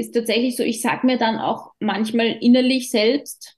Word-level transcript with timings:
ist 0.00 0.14
tatsächlich 0.14 0.56
so, 0.56 0.62
ich 0.62 0.80
sage 0.80 1.06
mir 1.06 1.18
dann 1.18 1.38
auch 1.38 1.72
manchmal 1.78 2.38
innerlich 2.40 2.90
selbst, 2.90 3.56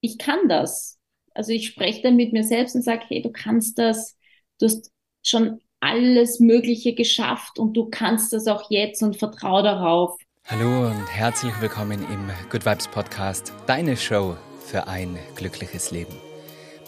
ich 0.00 0.16
kann 0.18 0.48
das. 0.48 0.98
Also 1.34 1.52
ich 1.52 1.66
spreche 1.66 2.02
dann 2.02 2.16
mit 2.16 2.32
mir 2.32 2.44
selbst 2.44 2.74
und 2.74 2.82
sage, 2.82 3.02
hey, 3.08 3.22
du 3.22 3.30
kannst 3.30 3.78
das, 3.78 4.16
du 4.58 4.66
hast 4.66 4.90
schon 5.22 5.60
alles 5.80 6.40
Mögliche 6.40 6.94
geschafft 6.94 7.58
und 7.58 7.76
du 7.76 7.88
kannst 7.90 8.32
das 8.32 8.46
auch 8.46 8.70
jetzt 8.70 9.02
und 9.02 9.16
vertrau 9.18 9.62
darauf. 9.62 10.18
Hallo 10.44 10.88
und 10.88 11.06
herzlich 11.06 11.52
willkommen 11.60 12.04
im 12.10 12.30
Good 12.50 12.64
Vibes 12.64 12.88
Podcast, 12.88 13.52
deine 13.66 13.96
Show 13.96 14.36
für 14.64 14.86
ein 14.86 15.18
glückliches 15.36 15.90
Leben. 15.90 16.27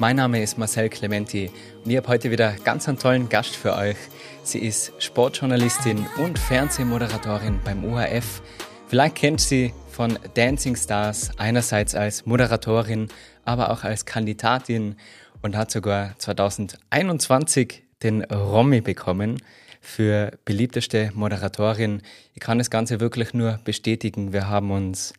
Mein 0.01 0.17
Name 0.17 0.43
ist 0.43 0.57
Marcel 0.57 0.89
Clementi 0.89 1.51
und 1.85 1.91
ich 1.91 1.99
habe 1.99 2.09
heute 2.09 2.31
wieder 2.31 2.55
ganz 2.65 2.89
einen 2.89 2.97
tollen 2.99 3.29
Gast 3.29 3.55
für 3.55 3.77
euch. 3.77 3.99
Sie 4.43 4.59
ist 4.59 4.95
Sportjournalistin 4.99 6.07
und 6.17 6.39
Fernsehmoderatorin 6.39 7.61
beim 7.63 7.85
ORF. 7.85 8.41
Vielleicht 8.89 9.17
kennt 9.17 9.43
sie 9.43 9.75
von 9.91 10.19
Dancing 10.33 10.75
Stars 10.75 11.33
einerseits 11.37 11.95
als 11.95 12.25
Moderatorin, 12.25 13.09
aber 13.45 13.71
auch 13.71 13.85
als 13.85 14.07
Kandidatin 14.07 14.97
und 15.43 15.55
hat 15.55 15.71
sogar 15.71 16.19
2021 16.19 17.83
den 18.03 18.25
Romy 18.25 18.81
bekommen 18.81 19.43
für 19.83 20.33
beliebteste 20.47 21.11
Moderatorin. 21.13 22.01
Ich 22.33 22.41
kann 22.41 22.57
das 22.57 22.71
Ganze 22.71 23.01
wirklich 23.01 23.35
nur 23.35 23.61
bestätigen. 23.65 24.33
Wir 24.33 24.49
haben 24.49 24.71
uns 24.71 25.13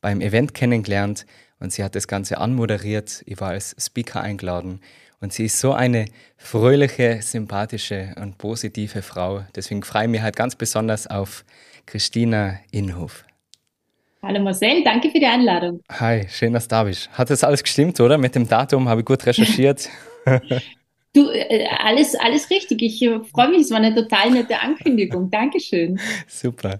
beim 0.00 0.20
Event 0.20 0.54
kennengelernt 0.54 1.24
und 1.60 1.72
sie 1.72 1.82
hat 1.82 1.94
das 1.94 2.08
Ganze 2.08 2.38
anmoderiert. 2.38 3.22
Ich 3.26 3.40
war 3.40 3.50
als 3.50 3.74
Speaker 3.78 4.20
eingeladen 4.20 4.80
und 5.20 5.32
sie 5.32 5.46
ist 5.46 5.58
so 5.58 5.72
eine 5.72 6.06
fröhliche, 6.36 7.20
sympathische 7.22 8.14
und 8.20 8.38
positive 8.38 9.02
Frau. 9.02 9.44
Deswegen 9.56 9.82
freue 9.82 10.04
ich 10.04 10.10
mich 10.10 10.22
halt 10.22 10.36
ganz 10.36 10.54
besonders 10.54 11.06
auf 11.06 11.44
Christina 11.86 12.58
Inhof. 12.70 13.24
Hallo 14.22 14.42
Marcel, 14.42 14.82
danke 14.84 15.10
für 15.10 15.20
die 15.20 15.26
Einladung. 15.26 15.80
Hi, 15.90 16.26
schön, 16.28 16.52
dass 16.54 16.66
du 16.66 16.74
da 16.74 16.84
bist. 16.84 17.10
Hat 17.10 17.28
das 17.28 17.44
alles 17.44 17.62
gestimmt, 17.62 18.00
oder? 18.00 18.16
Mit 18.16 18.34
dem 18.34 18.48
Datum 18.48 18.88
habe 18.88 19.00
ich 19.02 19.06
gut 19.06 19.24
recherchiert. 19.26 19.88
du, 21.14 21.30
äh, 21.30 21.66
alles, 21.78 22.14
alles 22.14 22.50
richtig. 22.50 22.82
Ich 22.82 23.02
äh, 23.02 23.20
freue 23.24 23.48
mich, 23.48 23.60
es 23.60 23.70
war 23.70 23.78
eine 23.78 23.94
total 23.94 24.30
nette 24.30 24.60
Ankündigung. 24.60 25.30
Dankeschön. 25.30 26.00
Super. 26.26 26.78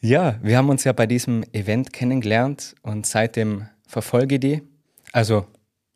Ja, 0.00 0.38
wir 0.42 0.56
haben 0.58 0.68
uns 0.68 0.84
ja 0.84 0.92
bei 0.92 1.06
diesem 1.06 1.44
Event 1.52 1.92
kennengelernt 1.92 2.74
und 2.82 3.06
seitdem 3.06 3.68
verfolge 3.94 4.40
die. 4.40 4.60
Also 5.12 5.46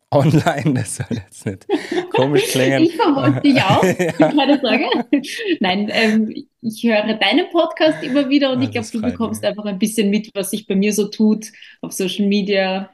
online, 0.09 0.73
das 0.75 0.95
soll 0.95 1.07
jetzt 1.11 1.45
nicht 1.45 1.67
komisch 2.11 2.47
klingen. 2.51 2.83
ich 2.83 2.95
verfolge 2.95 3.41
dich 3.41 3.61
auch, 3.61 3.83
ja. 3.83 4.11
keine 4.13 4.59
Sorge. 4.59 4.85
Nein, 5.59 5.89
ähm, 5.91 6.33
ich 6.61 6.83
höre 6.83 7.13
deinen 7.15 7.49
Podcast 7.51 8.01
immer 8.01 8.29
wieder 8.29 8.51
und 8.51 8.61
ja, 8.61 8.67
ich 8.67 8.71
glaube, 8.71 8.87
du 8.91 9.01
bekommst 9.01 9.41
mich. 9.41 9.49
einfach 9.49 9.65
ein 9.65 9.77
bisschen 9.77 10.09
mit, 10.09 10.29
was 10.33 10.51
sich 10.51 10.65
bei 10.65 10.75
mir 10.75 10.93
so 10.93 11.09
tut 11.09 11.51
auf 11.81 11.91
Social 11.91 12.25
Media. 12.27 12.89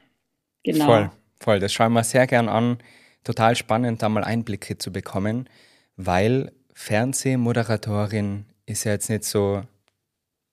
Genau. 0.64 0.86
Voll, 0.86 1.10
voll. 1.38 1.60
Das 1.60 1.72
schauen 1.72 1.92
wir 1.92 2.02
sehr 2.02 2.26
gern 2.26 2.48
an. 2.48 2.78
Total 3.22 3.54
spannend, 3.54 4.02
da 4.02 4.08
mal 4.08 4.24
Einblicke 4.24 4.76
zu 4.76 4.92
bekommen, 4.92 5.48
weil 5.96 6.52
Fernsehmoderatorin 6.74 8.44
ist 8.66 8.84
ja 8.84 8.92
jetzt 8.92 9.08
nicht 9.08 9.24
so 9.24 9.62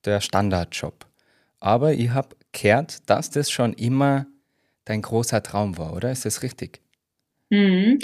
der 0.04 0.20
Standardjob. 0.20 1.06
Aber 1.58 1.92
ich 1.92 2.10
habe 2.10 2.36
gehört, 2.52 3.08
dass 3.10 3.30
das 3.30 3.50
schon 3.50 3.72
immer 3.74 4.26
dein 4.84 5.02
großer 5.02 5.42
Traum 5.42 5.78
war, 5.78 5.94
oder? 5.94 6.12
Ist 6.12 6.24
das 6.24 6.42
richtig? 6.42 6.80
Mhm, 7.50 7.98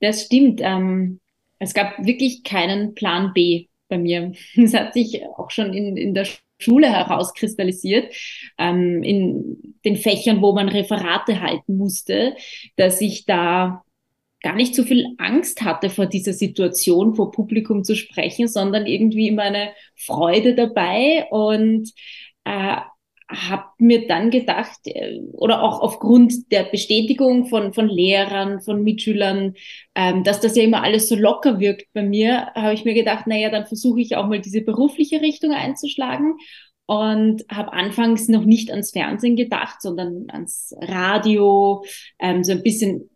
das 0.00 0.24
stimmt. 0.24 0.60
Ähm, 0.62 1.20
es 1.58 1.74
gab 1.74 2.04
wirklich 2.04 2.42
keinen 2.42 2.94
Plan 2.94 3.32
B 3.34 3.68
bei 3.88 3.98
mir. 3.98 4.32
Es 4.56 4.74
hat 4.74 4.94
sich 4.94 5.22
auch 5.36 5.50
schon 5.50 5.72
in, 5.72 5.96
in 5.96 6.14
der 6.14 6.26
Schule 6.58 6.88
herauskristallisiert, 6.88 8.14
ähm, 8.58 9.02
in 9.02 9.74
den 9.84 9.96
Fächern, 9.96 10.40
wo 10.40 10.52
man 10.52 10.68
Referate 10.68 11.40
halten 11.40 11.76
musste, 11.76 12.36
dass 12.76 13.00
ich 13.00 13.26
da 13.26 13.82
gar 14.42 14.54
nicht 14.54 14.74
so 14.74 14.82
viel 14.84 15.14
Angst 15.18 15.62
hatte 15.62 15.90
vor 15.90 16.06
dieser 16.06 16.34
Situation, 16.34 17.14
vor 17.14 17.30
Publikum 17.32 17.82
zu 17.82 17.96
sprechen, 17.96 18.46
sondern 18.46 18.86
irgendwie 18.86 19.28
immer 19.28 19.44
eine 19.44 19.72
Freude 19.96 20.54
dabei 20.54 21.26
und 21.30 21.90
äh, 22.44 22.76
habe 23.28 23.64
mir 23.78 24.06
dann 24.06 24.30
gedacht, 24.30 24.80
äh, 24.84 25.20
oder 25.32 25.62
auch 25.62 25.80
aufgrund 25.80 26.52
der 26.52 26.64
Bestätigung 26.64 27.46
von, 27.46 27.72
von 27.72 27.88
Lehrern, 27.88 28.60
von 28.60 28.82
Mitschülern, 28.82 29.54
ähm, 29.94 30.24
dass 30.24 30.40
das 30.40 30.56
ja 30.56 30.62
immer 30.62 30.82
alles 30.82 31.08
so 31.08 31.16
locker 31.16 31.58
wirkt 31.58 31.86
bei 31.92 32.02
mir, 32.02 32.52
habe 32.54 32.74
ich 32.74 32.84
mir 32.84 32.94
gedacht, 32.94 33.26
naja, 33.26 33.50
dann 33.50 33.66
versuche 33.66 34.00
ich 34.00 34.16
auch 34.16 34.26
mal 34.26 34.40
diese 34.40 34.60
berufliche 34.60 35.20
Richtung 35.20 35.52
einzuschlagen 35.52 36.36
und 36.86 37.44
habe 37.50 37.72
anfangs 37.72 38.28
noch 38.28 38.44
nicht 38.44 38.70
ans 38.70 38.90
Fernsehen 38.90 39.36
gedacht, 39.36 39.80
sondern 39.80 40.26
ans 40.28 40.74
Radio, 40.80 41.84
ähm, 42.18 42.44
so 42.44 42.52
ein 42.52 42.62
bisschen 42.62 43.08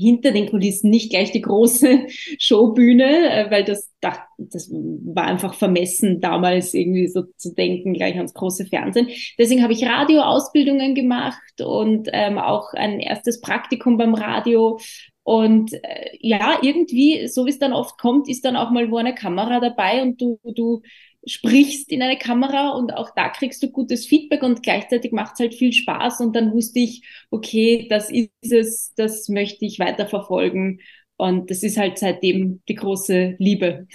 hinter 0.00 0.32
den 0.32 0.48
Kulissen 0.48 0.90
nicht 0.90 1.10
gleich 1.10 1.30
die 1.30 1.42
große 1.42 2.06
Showbühne, 2.38 3.30
äh, 3.30 3.50
weil 3.50 3.64
das, 3.64 3.92
das 4.00 4.70
war 4.70 5.24
einfach 5.24 5.54
vermessen, 5.54 6.20
damals 6.20 6.72
irgendwie 6.74 7.06
so 7.08 7.24
zu 7.36 7.54
denken, 7.54 7.92
gleich 7.92 8.16
ans 8.16 8.34
große 8.34 8.66
Fernsehen. 8.66 9.08
Deswegen 9.38 9.62
habe 9.62 9.74
ich 9.74 9.84
Radioausbildungen 9.84 10.94
gemacht 10.94 11.60
und 11.62 12.08
ähm, 12.12 12.38
auch 12.38 12.72
ein 12.72 13.00
erstes 13.00 13.40
Praktikum 13.40 13.98
beim 13.98 14.14
Radio. 14.14 14.78
Und 15.22 15.74
äh, 15.74 16.10
ja, 16.18 16.58
irgendwie, 16.62 17.28
so 17.28 17.44
wie 17.44 17.50
es 17.50 17.58
dann 17.58 17.72
oft 17.72 17.98
kommt, 17.98 18.28
ist 18.28 18.44
dann 18.44 18.56
auch 18.56 18.70
mal 18.70 18.90
wo 18.90 18.96
eine 18.96 19.14
Kamera 19.14 19.60
dabei 19.60 20.02
und 20.02 20.20
du, 20.20 20.40
du 20.42 20.80
sprichst 21.26 21.90
in 21.90 22.02
eine 22.02 22.18
Kamera 22.18 22.70
und 22.70 22.92
auch 22.94 23.10
da 23.14 23.28
kriegst 23.28 23.62
du 23.62 23.70
gutes 23.70 24.06
Feedback 24.06 24.42
und 24.42 24.62
gleichzeitig 24.62 25.12
macht 25.12 25.34
es 25.34 25.40
halt 25.40 25.54
viel 25.54 25.72
Spaß 25.72 26.20
und 26.20 26.34
dann 26.34 26.52
wusste 26.52 26.80
ich, 26.80 27.06
okay, 27.30 27.86
das 27.90 28.10
ist 28.10 28.30
es, 28.42 28.94
das 28.96 29.28
möchte 29.28 29.64
ich 29.66 29.78
weiterverfolgen 29.78 30.80
und 31.16 31.50
das 31.50 31.62
ist 31.62 31.76
halt 31.76 31.98
seitdem 31.98 32.62
die 32.68 32.74
große 32.74 33.36
Liebe. 33.38 33.86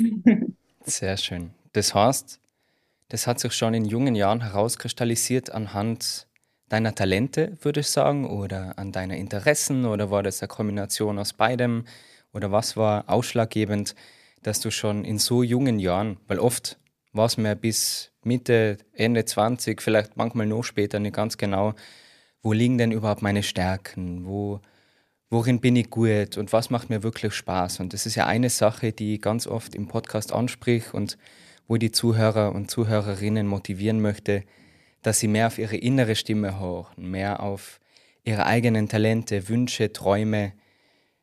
Sehr 0.84 1.18
schön. 1.18 1.52
Das 1.74 1.96
heißt, 1.96 2.40
das 3.10 3.28
hat 3.28 3.40
sich 3.40 3.54
schon 3.54 3.74
in 3.74 3.86
jungen 3.86 4.16
Jahren 4.16 4.42
herauskristallisiert 4.42 5.52
anhand 5.52 6.28
deiner 6.70 6.96
Talente, 6.96 7.58
würde 7.62 7.82
ich 7.82 7.88
sagen, 7.88 8.30
oder 8.30 8.78
an 8.78 8.92
deiner 8.92 9.18
Interessen 9.18 9.86
oder 9.86 10.12
war 10.12 10.24
das 10.24 10.42
eine 10.42 10.48
Kombination 10.48 11.20
aus 11.20 11.34
beidem 11.34 11.86
oder 12.34 12.52
was 12.52 12.78
war 12.78 13.10
ausschlaggebend, 13.10 13.96
dass 14.44 14.60
du 14.60 14.70
schon 14.72 15.06
in 15.06 15.18
so 15.18 15.44
jungen 15.44 15.80
Jahren, 15.80 16.18
weil 16.28 16.40
oft 16.40 16.78
was 17.16 17.38
mir 17.38 17.56
bis 17.56 18.12
Mitte, 18.24 18.78
Ende 18.94 19.26
20, 19.26 19.82
vielleicht 19.82 20.18
manchmal 20.18 20.48
noch 20.48 20.64
später, 20.64 21.00
nicht 21.00 21.16
ganz 21.16 21.38
genau, 21.38 21.74
wo 22.42 22.54
liegen 22.54 22.78
denn 22.78 22.92
überhaupt 22.92 23.22
meine 23.22 23.44
Stärken, 23.44 24.26
wo, 24.26 24.60
worin 25.30 25.62
bin 25.62 25.76
ich 25.76 25.90
gut 25.90 26.38
und 26.38 26.52
was 26.54 26.70
macht 26.70 26.90
mir 26.90 27.04
wirklich 27.04 27.34
Spaß. 27.34 27.80
Und 27.80 27.94
das 27.94 28.06
ist 28.06 28.16
ja 28.16 28.26
eine 28.26 28.50
Sache, 28.50 28.92
die 28.92 29.16
ich 29.16 29.22
ganz 29.22 29.48
oft 29.48 29.76
im 29.76 29.88
Podcast 29.88 30.34
ansprich 30.34 30.94
und 30.94 31.18
wo 31.68 31.78
die 31.78 31.92
Zuhörer 31.92 32.54
und 32.54 32.70
Zuhörerinnen 32.70 33.48
motivieren 33.48 34.02
möchte, 34.02 34.44
dass 35.02 35.20
sie 35.20 35.28
mehr 35.28 35.48
auf 35.48 35.58
ihre 35.58 35.78
innere 35.78 36.16
Stimme 36.16 36.60
hören, 36.60 36.88
mehr 36.98 37.42
auf 37.42 37.80
ihre 38.24 38.46
eigenen 38.46 38.90
Talente, 38.90 39.50
Wünsche, 39.50 39.94
Träume. 39.94 40.54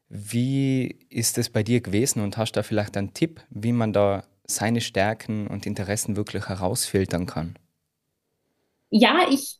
Wie 0.08 0.96
ist 1.08 1.38
es 1.38 1.50
bei 1.50 1.62
dir 1.62 1.80
gewesen 1.80 2.22
und 2.22 2.36
hast 2.36 2.52
du 2.52 2.60
da 2.60 2.62
vielleicht 2.62 2.96
einen 2.96 3.14
Tipp, 3.14 3.40
wie 3.50 3.72
man 3.72 3.92
da 3.92 4.24
seine 4.54 4.80
Stärken 4.80 5.46
und 5.46 5.66
Interessen 5.66 6.16
wirklich 6.16 6.48
herausfiltern 6.48 7.26
kann? 7.26 7.58
Ja, 8.90 9.26
ich 9.30 9.58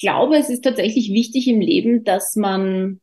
glaube, 0.00 0.36
es 0.36 0.48
ist 0.48 0.62
tatsächlich 0.62 1.12
wichtig 1.12 1.46
im 1.48 1.60
Leben, 1.60 2.04
dass 2.04 2.36
man 2.36 3.00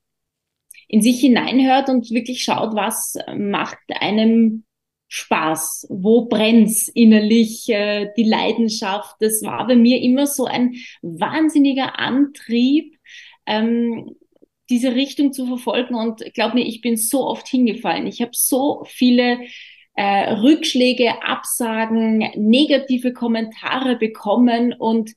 in 0.87 1.01
sich 1.01 1.19
hineinhört 1.19 1.89
und 1.89 2.09
wirklich 2.11 2.43
schaut, 2.43 2.73
was 2.75 3.15
macht 3.35 3.77
einem 3.89 4.63
Spaß, 5.09 5.87
wo 5.89 6.25
brennt's 6.25 6.89
innerlich, 6.89 7.69
äh, 7.69 8.09
die 8.17 8.23
Leidenschaft. 8.23 9.15
Das 9.19 9.41
war 9.41 9.67
bei 9.67 9.75
mir 9.75 10.01
immer 10.01 10.27
so 10.27 10.45
ein 10.45 10.75
wahnsinniger 11.01 11.97
Antrieb, 11.97 12.97
ähm, 13.45 14.15
diese 14.69 14.95
Richtung 14.95 15.31
zu 15.31 15.45
verfolgen. 15.45 15.95
Und 15.95 16.23
glaub 16.33 16.53
mir, 16.53 16.65
ich 16.65 16.81
bin 16.81 16.97
so 16.97 17.25
oft 17.25 17.47
hingefallen. 17.47 18.05
Ich 18.05 18.21
habe 18.21 18.31
so 18.33 18.83
viele 18.85 19.39
äh, 19.97 20.31
Rückschläge, 20.33 21.23
Absagen, 21.23 22.19
negative 22.35 23.13
Kommentare 23.13 23.97
bekommen 23.97 24.73
und 24.73 25.11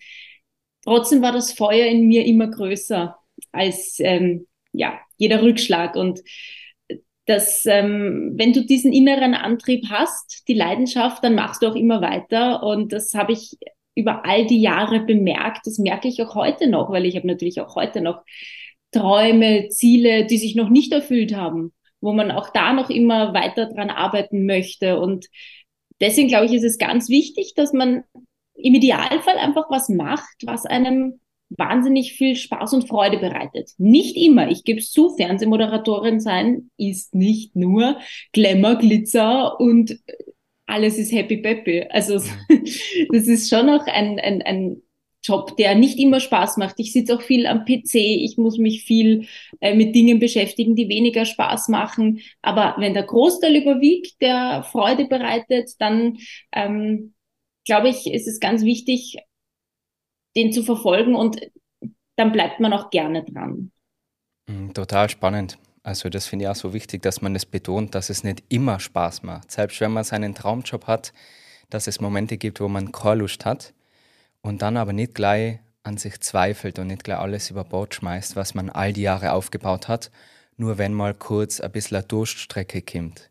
trotzdem 0.83 1.21
war 1.21 1.33
das 1.33 1.53
Feuer 1.53 1.87
in 1.87 2.09
mir 2.09 2.25
immer 2.25 2.49
größer 2.49 3.17
als 3.53 4.01
ähm, 4.01 4.47
ja 4.73 4.99
jeder 5.19 5.43
Rückschlag. 5.43 5.97
Und 5.97 6.21
dass 7.27 7.67
ähm, 7.67 8.33
wenn 8.37 8.55
du 8.55 8.65
diesen 8.65 8.95
inneren 8.95 9.35
Antrieb 9.35 9.85
hast, 9.91 10.49
die 10.49 10.55
Leidenschaft, 10.55 11.23
dann 11.23 11.35
machst 11.35 11.63
du 11.63 11.67
auch 11.69 11.77
immer 11.77 12.01
weiter. 12.01 12.63
Und 12.63 12.95
das 12.95 13.13
habe 13.13 13.33
ich 13.33 13.59
über 13.95 14.25
all 14.25 14.47
die 14.47 14.63
Jahre 14.63 15.01
bemerkt. 15.01 15.67
Das 15.67 15.77
merke 15.77 16.09
ich 16.09 16.23
auch 16.23 16.35
heute 16.35 16.69
noch, 16.69 16.91
weil 16.91 17.05
ich 17.05 17.17
habe 17.17 17.27
natürlich 17.27 17.61
auch 17.61 17.77
heute 17.77 18.01
noch 18.01 18.23
Träume, 18.93 19.69
Ziele, 19.69 20.25
die 20.25 20.39
sich 20.39 20.55
noch 20.57 20.71
nicht 20.71 20.91
erfüllt 20.93 21.37
haben 21.37 21.75
wo 22.01 22.13
man 22.13 22.31
auch 22.31 22.51
da 22.51 22.73
noch 22.73 22.91
immer 22.91 23.35
weiter 23.35 23.67
dran 23.67 23.91
arbeiten 23.91 24.47
möchte. 24.47 24.99
Und 25.01 25.27
deswegen 26.01 26.29
glaube 26.29 26.47
ich, 26.47 26.53
ist 26.53 26.65
es 26.65 26.79
ganz 26.79 27.09
wichtig, 27.09 27.55
dass 27.55 27.73
man 27.73 28.05
im 28.55 28.75
Idealfall 28.75 29.37
einfach 29.39 29.71
was 29.71 29.89
macht, 29.89 30.37
was 30.45 30.67
einem 30.67 31.21
wahnsinnig 31.51 32.13
viel 32.13 32.37
Spaß 32.37 32.75
und 32.75 32.89
Freude 32.89 33.19
bereitet. 33.19 33.71
Nicht 33.79 34.17
immer. 34.17 34.51
Ich 34.51 34.65
gebe 34.65 34.81
zu, 34.81 35.17
Fernsehmoderatorin 35.17 36.21
sein 36.21 36.71
ist 36.77 37.15
nicht 37.15 37.57
nur 37.57 37.99
Glamour, 38.33 38.77
Glitzer 38.77 39.59
und 39.59 39.99
alles 40.67 40.99
ist 40.99 41.13
happy 41.13 41.39
peppy. 41.39 41.85
Also 41.91 42.15
das 43.13 43.27
ist 43.27 43.51
schon 43.51 43.67
noch 43.67 43.87
ein, 43.87 44.21
ein, 44.21 44.43
ein 44.43 44.83
Job, 45.23 45.57
der 45.57 45.75
nicht 45.75 45.99
immer 45.99 46.21
Spaß 46.21 46.57
macht. 46.57 46.77
Ich 46.79 46.93
sitze 46.93 47.15
auch 47.15 47.23
viel 47.23 47.47
am 47.47 47.65
PC, 47.65 47.95
ich 47.95 48.39
muss 48.39 48.57
mich 48.59 48.85
viel 48.85 49.27
äh, 49.61 49.75
mit 49.75 49.95
Dingen 49.95 50.19
beschäftigen, 50.19 50.77
die 50.77 50.89
weniger 50.89 51.27
Spaß 51.27 51.69
machen. 51.69 52.21
Aber 52.41 52.77
wenn 52.79 52.95
der 52.95 53.03
Großteil 53.03 53.57
überwiegt, 53.57 54.21
der 54.23 54.63
Freude 54.63 55.07
bereitet, 55.07 55.73
dann 55.79 56.19
ähm, 56.53 57.15
glaube 57.67 57.91
ich, 57.91 58.07
ist 58.07 58.27
es 58.27 58.41
ganz 58.41 58.63
wichtig, 58.63 59.19
den 60.37 60.53
zu 60.53 60.63
verfolgen 60.63 61.15
und 61.15 61.39
dann 62.17 62.33
bleibt 62.33 62.61
man 62.61 62.73
auch 62.73 62.91
gerne 62.91 63.25
dran. 63.25 63.73
Mm, 64.47 64.73
total 64.73 65.11
spannend. 65.11 65.59
Also 65.83 66.09
das 66.09 66.27
finde 66.27 66.45
ich 66.45 66.49
auch 66.51 66.57
so 66.57 66.73
wichtig, 66.73 67.03
dass 67.03 67.21
man 67.21 67.35
das 67.35 67.47
betont, 67.47 67.95
dass 67.95 68.11
es 68.11 68.25
nicht 68.25 68.43
immer 68.49 68.81
Spaß 68.81 69.23
macht. 69.23 69.51
Selbst 69.51 69.81
wenn 69.81 69.93
man 69.93 70.05
seinen 70.05 70.35
Traumjob 70.35 70.87
hat, 70.87 71.13
dass 71.69 71.87
es 71.87 72.01
Momente 72.01 72.37
gibt, 72.39 72.61
wo 72.61 72.69
man 72.69 72.93
keine 72.93 73.21
Lust 73.21 73.45
hat 73.45 73.75
und 74.43 74.63
dann 74.63 74.77
aber 74.77 74.93
nicht 74.93 75.15
gleich 75.15 75.61
an 75.83 75.97
sich 75.97 76.21
zweifelt 76.21 76.79
und 76.79 76.89
nicht 76.89 77.05
gleich 77.05 77.19
alles 77.19 77.51
über 77.51 77.65
Bord 77.65 77.95
schmeißt, 77.95 78.37
was 78.37 78.55
man 78.55 78.71
all 78.71 78.93
die 78.93 79.03
Jahre 79.03 79.33
aufgebaut 79.33 79.89
hat, 79.89 80.11
nur 80.57 80.79
wenn 80.79 80.95
mal 80.95 81.15
kurz 81.15 81.61
ein 81.61 81.73
bisschen 81.73 81.97
eine 81.99 82.07
Durststrecke 82.07 82.83
kommt. 82.83 83.31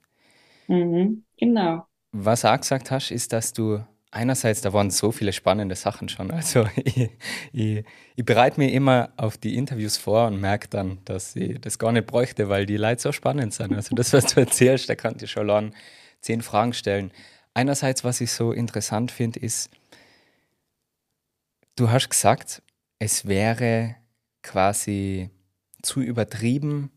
Mhm, 0.68 1.26
genau. 1.38 1.90
Was 2.12 2.42
du 2.42 2.52
auch 2.52 2.60
gesagt 2.60 2.90
hast, 2.92 3.12
ist, 3.12 3.34
dass 3.34 3.54
du 3.54 3.84
einerseits, 4.12 4.62
da 4.62 4.74
waren 4.74 4.90
so 4.90 5.12
viele 5.12 5.32
spannende 5.32 5.76
Sachen 5.76 6.10
schon. 6.10 6.32
Also 6.32 6.68
ich, 6.76 7.10
ich, 7.54 7.86
ich 8.16 8.26
bereite 8.26 8.60
mir 8.60 8.72
immer 8.72 9.12
auf 9.18 9.38
die 9.38 9.56
Interviews 9.56 9.98
vor 9.98 10.28
und 10.28 10.40
merke 10.42 10.68
dann, 10.70 11.00
dass 11.06 11.36
ich 11.36 11.60
das 11.62 11.78
gar 11.78 11.92
nicht 11.92 12.08
bräuchte, 12.08 12.50
weil 12.50 12.66
die 12.66 12.78
Leute 12.78 13.02
so 13.02 13.12
spannend 13.12 13.54
sind. 13.54 13.74
Also 13.76 13.96
das, 13.96 14.12
was 14.14 14.26
du 14.34 14.40
erzählst, 14.42 14.90
da 14.90 14.96
kann 14.96 15.16
ich 15.22 15.30
schon 15.32 15.48
lang 15.48 15.74
zehn 16.22 16.42
Fragen 16.42 16.74
stellen. 16.74 17.12
Einerseits, 17.54 18.04
was 18.04 18.22
ich 18.22 18.32
so 18.32 18.52
interessant 18.52 19.12
finde, 19.12 19.40
ist, 19.40 19.70
du 21.80 21.90
hast 21.90 22.10
gesagt, 22.10 22.62
es 23.00 23.26
wäre 23.26 23.96
quasi 24.44 25.30
zu 25.82 26.02
übertrieben, 26.02 26.92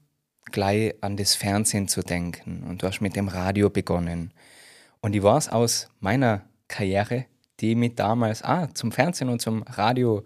gleich 0.51 0.95
an 1.03 1.17
das 1.17 1.37
Fernsehen 1.37 1.87
zu 1.87 2.03
denken. 2.03 2.65
Und 2.69 2.83
du 2.83 2.89
hast 2.89 3.01
mit 3.01 3.15
dem 3.15 3.29
Radio 3.29 3.71
begonnen. 3.71 4.33
Und 5.01 5.15
ich 5.15 5.23
weiß 5.23 5.51
aus 5.51 5.89
meiner 6.01 6.43
Karriere, 6.67 7.27
die 7.61 7.77
mich 7.77 7.95
damals 7.95 8.43
ah, 8.43 8.69
zum 8.75 8.91
Fernsehen 8.91 9.29
und 9.29 9.41
zum 9.41 9.63
Radio 9.63 10.25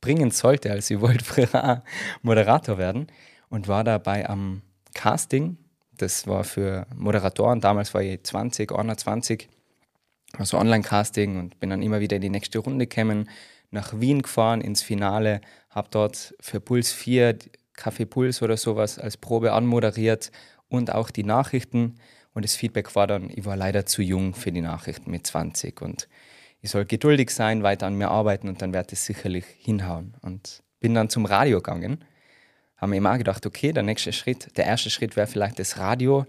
bringen 0.00 0.30
sollte. 0.30 0.70
Also 0.70 0.94
ich 0.94 1.00
wollte 1.00 1.24
früher 1.24 1.82
Moderator 2.22 2.78
werden 2.78 3.08
und 3.48 3.66
war 3.66 3.82
dabei 3.82 4.28
am 4.28 4.62
Casting. 4.94 5.56
Das 5.96 6.28
war 6.28 6.44
für 6.44 6.86
Moderatoren. 6.94 7.60
Damals 7.60 7.92
war 7.92 8.02
ich 8.02 8.22
20, 8.22 8.70
21, 8.70 9.48
also 10.38 10.58
Online-Casting 10.58 11.38
und 11.38 11.58
bin 11.58 11.70
dann 11.70 11.82
immer 11.82 11.98
wieder 11.98 12.16
in 12.16 12.22
die 12.22 12.30
nächste 12.30 12.58
Runde 12.60 12.86
gekommen, 12.86 13.28
nach 13.76 14.00
Wien 14.00 14.22
gefahren 14.22 14.60
ins 14.60 14.82
Finale, 14.82 15.40
habe 15.70 15.88
dort 15.90 16.34
für 16.40 16.60
Puls 16.60 16.92
4, 16.92 17.38
Café 17.76 18.06
Puls 18.06 18.42
oder 18.42 18.56
sowas 18.56 18.98
als 18.98 19.16
Probe 19.16 19.52
anmoderiert 19.52 20.32
und 20.68 20.92
auch 20.92 21.10
die 21.10 21.24
Nachrichten 21.24 21.94
und 22.36 22.44
das 22.44 22.54
Feedback 22.54 22.94
war 22.94 23.06
dann, 23.06 23.30
ich 23.30 23.46
war 23.46 23.56
leider 23.56 23.86
zu 23.86 24.02
jung 24.02 24.34
für 24.34 24.52
die 24.52 24.60
Nachrichten 24.60 25.10
mit 25.10 25.26
20 25.26 25.80
und 25.80 26.06
ich 26.60 26.70
soll 26.70 26.84
geduldig 26.84 27.30
sein, 27.30 27.62
weiter 27.62 27.86
an 27.86 27.94
mir 27.94 28.10
arbeiten 28.10 28.46
und 28.48 28.60
dann 28.60 28.74
werde 28.74 28.92
ich 28.92 29.00
sicherlich 29.00 29.46
hinhauen. 29.58 30.18
Und 30.20 30.62
bin 30.78 30.94
dann 30.94 31.08
zum 31.08 31.24
Radio 31.24 31.62
gegangen, 31.62 32.04
habe 32.76 32.90
mir 32.90 32.96
immer 32.96 33.16
gedacht, 33.16 33.46
okay, 33.46 33.72
der 33.72 33.84
nächste 33.84 34.12
Schritt, 34.12 34.54
der 34.58 34.66
erste 34.66 34.90
Schritt 34.90 35.16
wäre 35.16 35.26
vielleicht 35.26 35.58
das 35.58 35.78
Radio. 35.78 36.26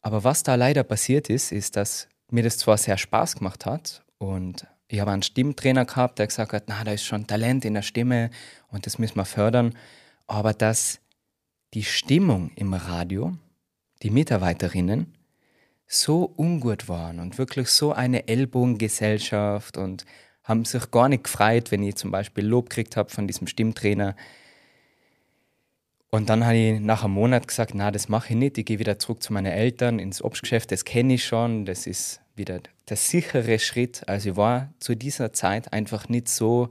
Aber 0.00 0.24
was 0.24 0.42
da 0.42 0.54
leider 0.54 0.84
passiert 0.84 1.28
ist, 1.28 1.52
ist, 1.52 1.76
dass 1.76 2.08
mir 2.30 2.42
das 2.42 2.56
zwar 2.56 2.78
sehr 2.78 2.96
Spaß 2.96 3.36
gemacht 3.36 3.66
hat 3.66 4.02
und 4.16 4.66
ich 4.88 5.00
habe 5.00 5.10
einen 5.10 5.22
Stimmtrainer 5.22 5.84
gehabt, 5.84 6.18
der 6.18 6.26
gesagt 6.26 6.52
hat, 6.52 6.64
na, 6.68 6.84
da 6.84 6.92
ist 6.92 7.04
schon 7.04 7.26
Talent 7.26 7.64
in 7.64 7.74
der 7.74 7.82
Stimme 7.82 8.30
und 8.68 8.86
das 8.86 8.98
müssen 8.98 9.16
wir 9.16 9.24
fördern, 9.24 9.76
aber 10.26 10.52
dass 10.52 11.00
die 11.74 11.84
Stimmung 11.84 12.52
im 12.54 12.72
Radio, 12.72 13.36
die 14.02 14.10
Mitarbeiterinnen, 14.10 15.14
so 15.86 16.32
ungut 16.36 16.88
waren 16.88 17.20
und 17.20 17.38
wirklich 17.38 17.68
so 17.68 17.92
eine 17.92 18.28
Ellbogengesellschaft 18.28 19.76
und 19.76 20.04
haben 20.42 20.64
sich 20.64 20.90
gar 20.90 21.08
nicht 21.08 21.24
gefreut, 21.24 21.70
wenn 21.70 21.82
ich 21.82 21.96
zum 21.96 22.10
Beispiel 22.10 22.44
Lob 22.44 22.70
gekriegt 22.70 22.96
habe 22.96 23.10
von 23.10 23.26
diesem 23.26 23.46
Stimmtrainer. 23.46 24.16
Und 26.10 26.28
dann 26.28 26.44
habe 26.44 26.56
ich 26.56 26.80
nach 26.80 27.04
einem 27.04 27.14
Monat 27.14 27.48
gesagt, 27.48 27.72
na, 27.74 27.90
das 27.90 28.08
mache 28.08 28.30
ich 28.30 28.36
nicht, 28.36 28.58
ich 28.58 28.64
gehe 28.64 28.78
wieder 28.78 28.98
zurück 28.98 29.22
zu 29.22 29.32
meinen 29.32 29.52
Eltern 29.52 29.98
ins 29.98 30.22
Obstgeschäft, 30.22 30.70
das 30.72 30.84
kenne 30.84 31.14
ich 31.14 31.24
schon, 31.24 31.66
das 31.66 31.86
ist 31.86 32.20
wieder 32.36 32.60
der 32.88 32.96
sichere 32.96 33.58
Schritt. 33.58 34.08
Also 34.08 34.30
ich 34.30 34.36
war 34.36 34.72
zu 34.78 34.94
dieser 34.94 35.32
Zeit 35.32 35.72
einfach 35.72 36.08
nicht 36.08 36.28
so 36.28 36.70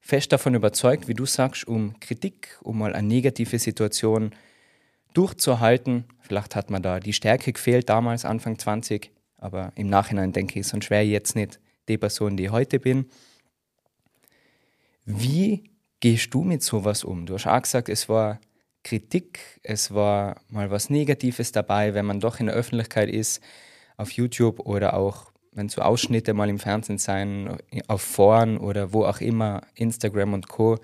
fest 0.00 0.32
davon 0.32 0.54
überzeugt, 0.54 1.08
wie 1.08 1.14
du 1.14 1.26
sagst, 1.26 1.66
um 1.66 1.98
Kritik, 2.00 2.58
um 2.62 2.78
mal 2.78 2.94
eine 2.94 3.06
negative 3.06 3.58
Situation 3.58 4.30
durchzuhalten. 5.14 6.04
Vielleicht 6.20 6.54
hat 6.54 6.70
man 6.70 6.82
da 6.82 7.00
die 7.00 7.12
Stärke 7.12 7.52
gefehlt 7.52 7.88
damals, 7.88 8.24
Anfang 8.24 8.58
20, 8.58 9.10
aber 9.38 9.72
im 9.74 9.88
Nachhinein 9.88 10.32
denke 10.32 10.60
ich, 10.60 10.66
sonst 10.66 10.90
wäre 10.90 11.04
ich 11.04 11.10
jetzt 11.10 11.34
nicht 11.34 11.58
die 11.88 11.98
Person, 11.98 12.36
die 12.36 12.44
ich 12.44 12.50
heute 12.50 12.78
bin. 12.78 13.06
Wie 15.04 15.70
gehst 16.00 16.34
du 16.34 16.42
mit 16.42 16.62
sowas 16.62 17.04
um? 17.04 17.26
Du 17.26 17.34
hast 17.34 17.46
auch 17.46 17.62
gesagt, 17.62 17.88
es 17.88 18.08
war 18.08 18.40
Kritik, 18.84 19.40
es 19.62 19.92
war 19.92 20.40
mal 20.48 20.70
was 20.70 20.90
Negatives 20.90 21.50
dabei, 21.50 21.94
wenn 21.94 22.06
man 22.06 22.20
doch 22.20 22.38
in 22.38 22.46
der 22.46 22.54
Öffentlichkeit 22.54 23.08
ist, 23.08 23.40
auf 23.96 24.10
YouTube 24.12 24.60
oder 24.60 24.94
auch, 24.94 25.32
wenn 25.52 25.68
so 25.68 25.82
Ausschnitte 25.82 26.34
mal 26.34 26.48
im 26.48 26.58
Fernsehen 26.58 26.98
sein, 26.98 27.56
auf 27.88 28.02
Foren 28.02 28.58
oder 28.58 28.92
wo 28.92 29.04
auch 29.04 29.20
immer, 29.20 29.62
Instagram 29.74 30.34
und 30.34 30.48
Co., 30.48 30.78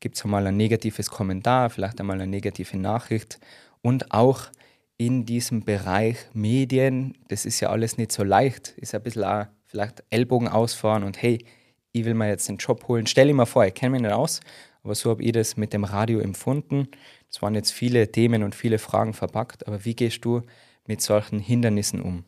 gibt 0.00 0.16
es 0.16 0.24
mal 0.24 0.46
ein 0.46 0.56
negatives 0.56 1.10
Kommentar, 1.10 1.70
vielleicht 1.70 2.00
einmal 2.00 2.20
eine 2.20 2.30
negative 2.30 2.76
Nachricht 2.76 3.40
und 3.82 4.12
auch 4.12 4.48
in 4.96 5.24
diesem 5.24 5.64
Bereich 5.64 6.16
Medien, 6.34 7.16
das 7.28 7.46
ist 7.46 7.60
ja 7.60 7.70
alles 7.70 7.98
nicht 7.98 8.12
so 8.12 8.22
leicht, 8.24 8.74
ist 8.76 8.94
ein 8.94 9.02
bisschen 9.02 9.24
auch 9.24 9.46
vielleicht 9.64 10.02
Ellbogen 10.10 10.48
ausfahren 10.48 11.04
und 11.04 11.20
hey, 11.22 11.44
ich 11.92 12.04
will 12.04 12.14
mir 12.14 12.28
jetzt 12.28 12.48
den 12.48 12.56
Job 12.56 12.86
holen. 12.88 13.06
Stell 13.06 13.28
dir 13.28 13.34
mal 13.34 13.46
vor, 13.46 13.64
ich 13.64 13.74
kenne 13.74 13.92
mich 13.92 14.02
nicht 14.02 14.12
aus, 14.12 14.40
aber 14.82 14.94
so 14.94 15.10
habe 15.10 15.22
ich 15.22 15.32
das 15.32 15.56
mit 15.56 15.72
dem 15.72 15.84
Radio 15.84 16.20
empfunden. 16.20 16.88
Es 17.30 17.40
waren 17.42 17.54
jetzt 17.54 17.72
viele 17.72 18.10
Themen 18.10 18.42
und 18.42 18.54
viele 18.54 18.78
Fragen 18.78 19.14
verpackt, 19.14 19.66
aber 19.66 19.84
wie 19.84 19.94
gehst 19.94 20.24
du 20.24 20.42
mit 20.86 21.00
solchen 21.00 21.38
Hindernissen 21.38 22.00
um? 22.00 22.24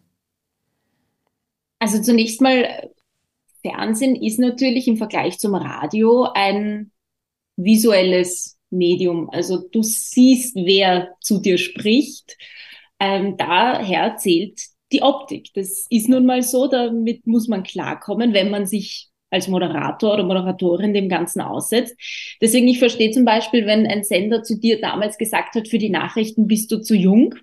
Also 1.80 2.00
zunächst 2.00 2.40
mal, 2.40 2.90
Fernsehen 3.62 4.14
ist 4.14 4.38
natürlich 4.38 4.86
im 4.86 4.96
Vergleich 4.96 5.38
zum 5.38 5.54
Radio 5.54 6.28
ein 6.34 6.92
visuelles 7.56 8.58
Medium. 8.70 9.28
Also 9.30 9.68
du 9.68 9.82
siehst, 9.82 10.54
wer 10.56 11.16
zu 11.20 11.40
dir 11.40 11.58
spricht. 11.58 12.36
Ähm, 13.00 13.36
daher 13.36 14.16
zählt 14.16 14.60
die 14.92 15.02
Optik. 15.02 15.48
Das 15.54 15.86
ist 15.88 16.08
nun 16.08 16.26
mal 16.26 16.42
so, 16.42 16.68
damit 16.68 17.26
muss 17.26 17.48
man 17.48 17.62
klarkommen, 17.62 18.34
wenn 18.34 18.50
man 18.50 18.66
sich 18.66 19.08
als 19.30 19.48
Moderator 19.48 20.14
oder 20.14 20.24
Moderatorin 20.24 20.92
dem 20.92 21.08
Ganzen 21.08 21.40
aussetzt. 21.40 21.96
Deswegen, 22.40 22.68
ich 22.68 22.78
verstehe 22.78 23.12
zum 23.12 23.24
Beispiel, 23.24 23.64
wenn 23.66 23.86
ein 23.86 24.02
Sender 24.04 24.42
zu 24.42 24.58
dir 24.58 24.80
damals 24.80 25.18
gesagt 25.18 25.54
hat, 25.54 25.68
für 25.68 25.78
die 25.78 25.90
Nachrichten 25.90 26.46
bist 26.46 26.72
du 26.72 26.78
zu 26.80 26.94
jung. 26.94 27.34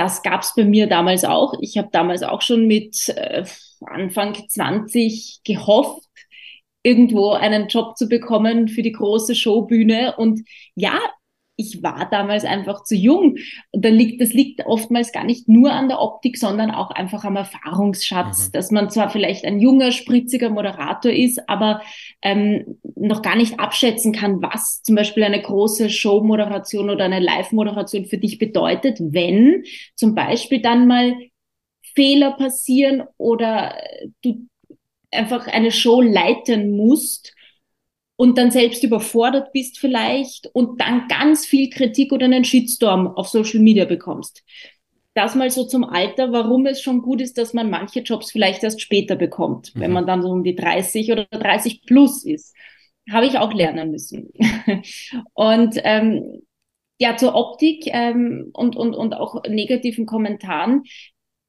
Das 0.00 0.22
gab 0.22 0.40
es 0.40 0.54
bei 0.54 0.64
mir 0.64 0.86
damals 0.86 1.26
auch. 1.26 1.52
Ich 1.60 1.76
habe 1.76 1.90
damals 1.92 2.22
auch 2.22 2.40
schon 2.40 2.66
mit 2.66 3.10
äh, 3.10 3.44
Anfang 3.84 4.34
20 4.48 5.40
gehofft, 5.44 6.08
irgendwo 6.82 7.32
einen 7.32 7.68
Job 7.68 7.98
zu 7.98 8.08
bekommen 8.08 8.68
für 8.68 8.80
die 8.80 8.92
große 8.92 9.34
Showbühne. 9.34 10.16
Und 10.16 10.40
ja, 10.74 10.98
ich 11.60 11.82
war 11.82 12.08
damals 12.10 12.44
einfach 12.44 12.84
zu 12.84 12.96
jung. 12.96 13.36
Und 13.70 13.84
dann 13.84 13.94
liegt, 13.94 14.20
das 14.20 14.32
liegt 14.32 14.64
oftmals 14.66 15.12
gar 15.12 15.24
nicht 15.24 15.48
nur 15.48 15.72
an 15.72 15.88
der 15.88 16.00
Optik, 16.00 16.38
sondern 16.38 16.70
auch 16.70 16.90
einfach 16.90 17.24
am 17.24 17.36
Erfahrungsschatz, 17.36 18.48
mhm. 18.48 18.52
dass 18.52 18.70
man 18.70 18.90
zwar 18.90 19.10
vielleicht 19.10 19.44
ein 19.44 19.60
junger, 19.60 19.92
spritziger 19.92 20.48
Moderator 20.48 21.12
ist, 21.12 21.48
aber 21.48 21.82
ähm, 22.22 22.78
noch 22.96 23.22
gar 23.22 23.36
nicht 23.36 23.60
abschätzen 23.60 24.12
kann, 24.12 24.42
was 24.42 24.82
zum 24.82 24.94
Beispiel 24.94 25.24
eine 25.24 25.42
große 25.42 25.90
Showmoderation 25.90 26.90
oder 26.90 27.04
eine 27.04 27.20
Live-Moderation 27.20 28.06
für 28.06 28.18
dich 28.18 28.38
bedeutet, 28.38 28.98
wenn 29.00 29.64
zum 29.94 30.14
Beispiel 30.14 30.62
dann 30.62 30.86
mal 30.86 31.14
Fehler 31.94 32.32
passieren 32.32 33.02
oder 33.18 33.74
du 34.22 34.46
einfach 35.10 35.46
eine 35.48 35.72
Show 35.72 36.00
leiten 36.00 36.70
musst 36.70 37.34
und 38.20 38.36
dann 38.36 38.50
selbst 38.50 38.84
überfordert 38.84 39.50
bist 39.54 39.78
vielleicht 39.78 40.46
und 40.52 40.78
dann 40.78 41.08
ganz 41.08 41.46
viel 41.46 41.70
Kritik 41.70 42.12
oder 42.12 42.26
einen 42.26 42.44
Shitstorm 42.44 43.06
auf 43.06 43.28
Social 43.28 43.60
Media 43.60 43.86
bekommst. 43.86 44.44
das 45.14 45.34
mal 45.34 45.50
so 45.50 45.64
zum 45.64 45.84
Alter, 45.84 46.30
warum 46.30 46.66
es 46.66 46.82
schon 46.82 47.00
gut 47.00 47.22
ist, 47.22 47.38
dass 47.38 47.54
man 47.54 47.70
manche 47.70 48.00
Jobs 48.00 48.30
vielleicht 48.30 48.62
erst 48.62 48.82
später 48.82 49.16
bekommt, 49.16 49.74
mhm. 49.74 49.80
wenn 49.80 49.92
man 49.92 50.06
dann 50.06 50.20
so 50.20 50.28
um 50.28 50.44
die 50.44 50.54
30 50.54 51.10
oder 51.12 51.24
30 51.30 51.86
plus 51.86 52.26
ist. 52.26 52.54
Habe 53.10 53.24
ich 53.24 53.38
auch 53.38 53.54
lernen 53.54 53.90
müssen. 53.90 54.28
und 55.32 55.80
ähm, 55.82 56.42
ja, 56.98 57.16
zur 57.16 57.34
Optik 57.34 57.86
ähm, 57.86 58.50
und, 58.52 58.76
und, 58.76 58.94
und 58.94 59.14
auch 59.14 59.44
negativen 59.48 60.04
Kommentaren. 60.04 60.82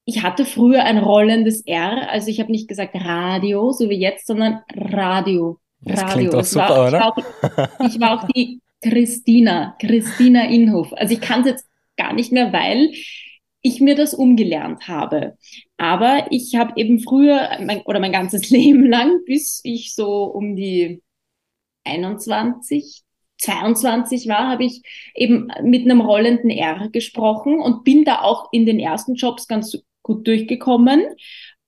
Ich 0.06 0.24
hatte 0.24 0.46
früher 0.46 0.86
ein 0.86 1.00
rollendes 1.00 1.66
R, 1.66 2.10
also 2.10 2.30
ich 2.30 2.40
habe 2.40 2.50
nicht 2.50 2.70
gesagt 2.70 2.96
Radio, 2.96 3.74
so 3.74 3.90
wie 3.90 4.00
jetzt, 4.00 4.26
sondern 4.26 4.62
Radio. 4.74 5.60
Das 5.82 6.02
Radio. 6.02 6.14
klingt 6.14 6.34
doch 6.34 6.44
super, 6.44 6.70
war, 6.70 6.88
oder? 6.88 6.98
Ich 6.98 7.02
war, 7.02 7.12
auch, 7.12 7.88
ich 7.88 8.00
war 8.00 8.24
auch 8.24 8.28
die 8.34 8.62
Christina, 8.84 9.76
Christina 9.80 10.46
Inhof. 10.46 10.94
Also 10.94 11.14
ich 11.14 11.22
kann 11.22 11.42
es 11.42 11.48
jetzt 11.48 11.66
gar 11.98 12.14
nicht 12.14 12.32
mehr, 12.32 12.52
weil 12.54 12.92
ich 13.62 13.80
mir 13.80 13.96
das 13.96 14.14
umgelernt 14.14 14.88
habe. 14.88 15.38
Aber 15.78 16.28
ich 16.32 16.56
habe 16.56 16.74
eben 16.78 17.00
früher 17.00 17.50
mein, 17.64 17.82
oder 17.82 18.00
mein 18.00 18.12
ganzes 18.12 18.50
Leben 18.52 18.86
lang, 18.86 19.20
bis 19.26 19.62
ich 19.64 19.94
so 19.94 20.24
um 20.24 20.56
die 20.56 21.02
21, 21.84 23.02
22 23.38 24.28
war, 24.28 24.50
habe 24.50 24.66
ich 24.66 24.82
eben 25.16 25.52
mit 25.64 25.84
einem 25.84 26.02
rollenden 26.02 26.52
R 26.52 26.90
gesprochen 26.90 27.60
und 27.60 27.84
bin 27.84 28.04
da 28.04 28.22
auch 28.22 28.50
in 28.52 28.66
den 28.66 28.80
ersten 28.80 29.16
Jobs 29.16 29.48
ganz 29.48 29.78
gut 30.04 30.28
durchgekommen 30.28 31.04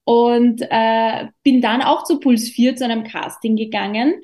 und 0.06 0.62
äh, 0.70 1.28
bin 1.44 1.62
dann 1.62 1.82
auch 1.82 2.04
zu 2.04 2.20
Puls 2.20 2.50
4 2.50 2.76
zu 2.76 2.86
einem 2.86 3.04
Casting 3.04 3.56
gegangen 3.56 4.16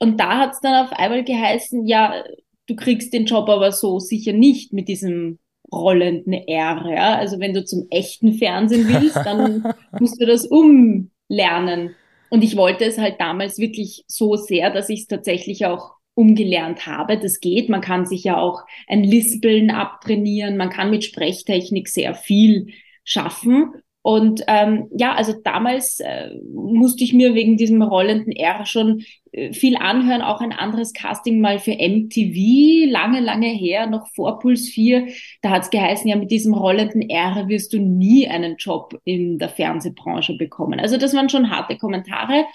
und 0.00 0.18
da 0.18 0.38
hat 0.38 0.54
es 0.54 0.60
dann 0.60 0.86
auf 0.86 0.92
einmal 0.92 1.22
geheißen, 1.22 1.86
ja, 1.86 2.24
du 2.66 2.74
kriegst 2.74 3.12
den 3.12 3.26
Job 3.26 3.48
aber 3.48 3.70
so 3.70 3.98
sicher 4.00 4.32
nicht 4.32 4.72
mit 4.72 4.88
diesem 4.88 5.38
rollenden 5.70 6.32
R. 6.32 6.86
Ja? 6.90 7.14
Also 7.16 7.38
wenn 7.38 7.52
du 7.52 7.64
zum 7.64 7.86
echten 7.90 8.34
Fernsehen 8.34 8.88
willst, 8.88 9.16
dann 9.16 9.62
musst 10.00 10.20
du 10.20 10.26
das 10.26 10.46
umlernen. 10.46 11.94
Und 12.30 12.42
ich 12.42 12.56
wollte 12.56 12.84
es 12.86 12.98
halt 12.98 13.20
damals 13.20 13.58
wirklich 13.58 14.04
so 14.06 14.36
sehr, 14.36 14.70
dass 14.70 14.88
ich 14.88 15.00
es 15.00 15.06
tatsächlich 15.06 15.66
auch 15.66 15.92
umgelernt 16.14 16.86
habe. 16.86 17.18
Das 17.18 17.40
geht. 17.40 17.68
Man 17.68 17.82
kann 17.82 18.06
sich 18.06 18.24
ja 18.24 18.38
auch 18.38 18.62
ein 18.88 19.04
Lispeln 19.04 19.70
abtrainieren. 19.70 20.56
Man 20.56 20.70
kann 20.70 20.90
mit 20.90 21.04
Sprechtechnik 21.04 21.88
sehr 21.88 22.14
viel 22.14 22.68
schaffen. 23.04 23.74
Und 24.02 24.42
ähm, 24.46 24.88
ja, 24.96 25.14
also 25.14 25.34
damals 25.44 26.00
äh, 26.00 26.30
musste 26.54 27.04
ich 27.04 27.12
mir 27.12 27.34
wegen 27.34 27.58
diesem 27.58 27.82
rollenden 27.82 28.32
R 28.32 28.64
schon 28.64 29.02
äh, 29.32 29.52
viel 29.52 29.76
anhören, 29.76 30.22
auch 30.22 30.40
ein 30.40 30.52
anderes 30.52 30.94
Casting 30.94 31.40
mal 31.40 31.58
für 31.58 31.72
MTV, 31.72 32.90
lange, 32.90 33.20
lange 33.20 33.48
her, 33.48 33.86
noch 33.86 34.08
vor 34.14 34.38
Puls 34.38 34.68
4. 34.68 35.08
Da 35.42 35.50
hat 35.50 35.64
es 35.64 35.70
geheißen, 35.70 36.08
ja, 36.08 36.16
mit 36.16 36.30
diesem 36.30 36.54
rollenden 36.54 37.10
R 37.10 37.48
wirst 37.48 37.74
du 37.74 37.78
nie 37.78 38.26
einen 38.26 38.56
Job 38.56 38.98
in 39.04 39.38
der 39.38 39.50
Fernsehbranche 39.50 40.34
bekommen. 40.38 40.80
Also 40.80 40.96
das 40.96 41.14
waren 41.14 41.28
schon 41.28 41.50
harte 41.50 41.76
Kommentare. 41.76 42.46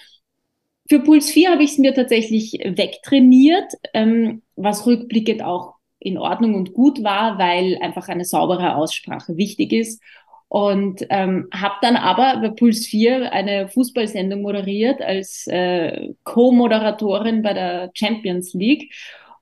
Für 0.90 1.00
Puls 1.00 1.30
4 1.30 1.52
habe 1.52 1.64
ich 1.64 1.72
es 1.72 1.78
mir 1.78 1.94
tatsächlich 1.94 2.54
wegtrainiert, 2.64 3.72
ähm, 3.94 4.42
was 4.56 4.88
rückblickend 4.88 5.44
auch 5.44 5.76
in 6.00 6.18
Ordnung 6.18 6.54
und 6.56 6.74
gut 6.74 7.04
war, 7.04 7.40
weil 7.40 7.78
einfach 7.82 8.08
eine 8.10 8.26
saubere 8.26 8.76
Aussprache 8.76 9.38
wichtig 9.38 9.74
ist. 9.74 10.02
Und 10.48 11.06
ähm, 11.10 11.48
habe 11.54 11.76
dann 11.82 11.96
aber 11.96 12.40
bei 12.40 12.50
Puls 12.50 12.86
4 12.86 13.32
eine 13.34 13.68
Fußballsendung 13.68 14.42
moderiert 14.42 15.02
als 15.02 15.48
äh, 15.48 16.14
Co-Moderatorin 16.24 17.42
bei 17.42 17.54
der 17.54 17.92
Champions 17.94 18.54
League. 18.54 18.94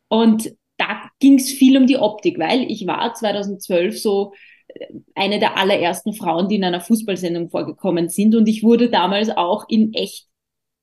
Und 0.08 0.52
da 0.78 1.10
ging 1.20 1.38
es 1.38 1.52
viel 1.52 1.78
um 1.78 1.88
die 1.88 1.98
Optik, 1.98 2.40
weil 2.40 2.70
ich 2.72 2.88
war 2.88 3.14
2012 3.14 4.02
so 4.02 4.34
äh, 4.70 4.86
eine 5.14 5.40
der 5.40 5.58
allerersten 5.58 6.14
Frauen, 6.14 6.48
die 6.48 6.56
in 6.56 6.64
einer 6.64 6.82
Fußballsendung 6.82 7.50
vorgekommen 7.50 8.10
sind. 8.10 8.34
Und 8.36 8.48
ich 8.48 8.64
wurde 8.64 8.90
damals 8.90 9.30
auch 9.30 9.66
in 9.70 9.94
echt 9.94 10.28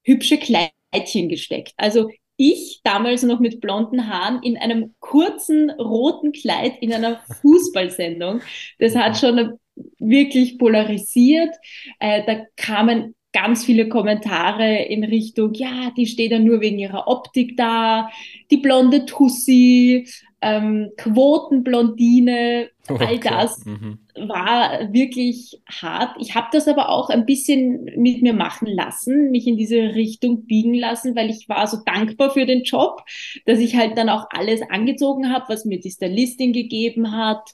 hübsche 0.05 0.39
Kleidchen 0.39 1.29
gesteckt. 1.29 1.73
Also 1.77 2.11
ich 2.37 2.81
damals 2.85 3.23
noch 3.23 3.39
mit 3.39 3.61
blonden 3.61 4.09
Haaren 4.09 4.43
in 4.43 4.57
einem 4.57 4.95
kurzen 4.99 5.71
roten 5.71 6.33
Kleid 6.33 6.73
in 6.81 6.93
einer 6.93 7.21
Fußballsendung. 7.43 8.41
Das 8.79 8.97
hat 8.97 9.19
schon 9.19 9.59
wirklich 9.99 10.59
polarisiert. 10.59 11.55
Äh, 11.99 12.25
da 12.27 12.47
kamen 12.57 13.15
ganz 13.33 13.65
viele 13.65 13.89
Kommentare 13.89 14.83
in 14.85 15.05
Richtung, 15.05 15.55
ja, 15.55 15.93
die 15.97 16.07
steht 16.07 16.33
ja 16.33 16.39
nur 16.39 16.61
wegen 16.61 16.79
ihrer 16.79 17.07
Optik 17.07 17.57
da, 17.57 18.11
die 18.51 18.57
blonde 18.57 19.07
Tussi, 19.07 20.07
ähm, 20.43 20.91
Quotenblondine, 20.97 22.71
okay. 22.89 23.05
all 23.07 23.19
das 23.19 23.65
mhm. 23.67 23.99
war 24.27 24.93
wirklich 24.93 25.61
hart. 25.69 26.17
Ich 26.19 26.35
habe 26.35 26.49
das 26.51 26.67
aber 26.67 26.89
auch 26.89 27.11
ein 27.11 27.27
bisschen 27.27 27.85
mit 27.97 28.23
mir 28.23 28.33
machen 28.33 28.67
lassen, 28.67 29.31
mich 29.31 29.47
in 29.47 29.59
diese 29.59 29.95
Richtung 29.95 30.47
biegen 30.47 30.75
lassen, 30.75 31.15
weil 31.15 31.29
ich 31.29 31.49
war 31.49 31.67
so 31.67 31.79
dankbar 31.85 32.31
für 32.31 32.47
den 32.47 32.63
Job, 32.63 33.03
dass 33.45 33.59
ich 33.59 33.77
halt 33.77 33.99
dann 33.99 34.09
auch 34.09 34.27
alles 34.31 34.63
angezogen 34.63 35.31
habe, 35.31 35.45
was 35.49 35.67
mir 35.67 35.79
die 35.79 35.91
Stylistin 35.91 36.55
gegeben 36.55 37.13
hat 37.13 37.51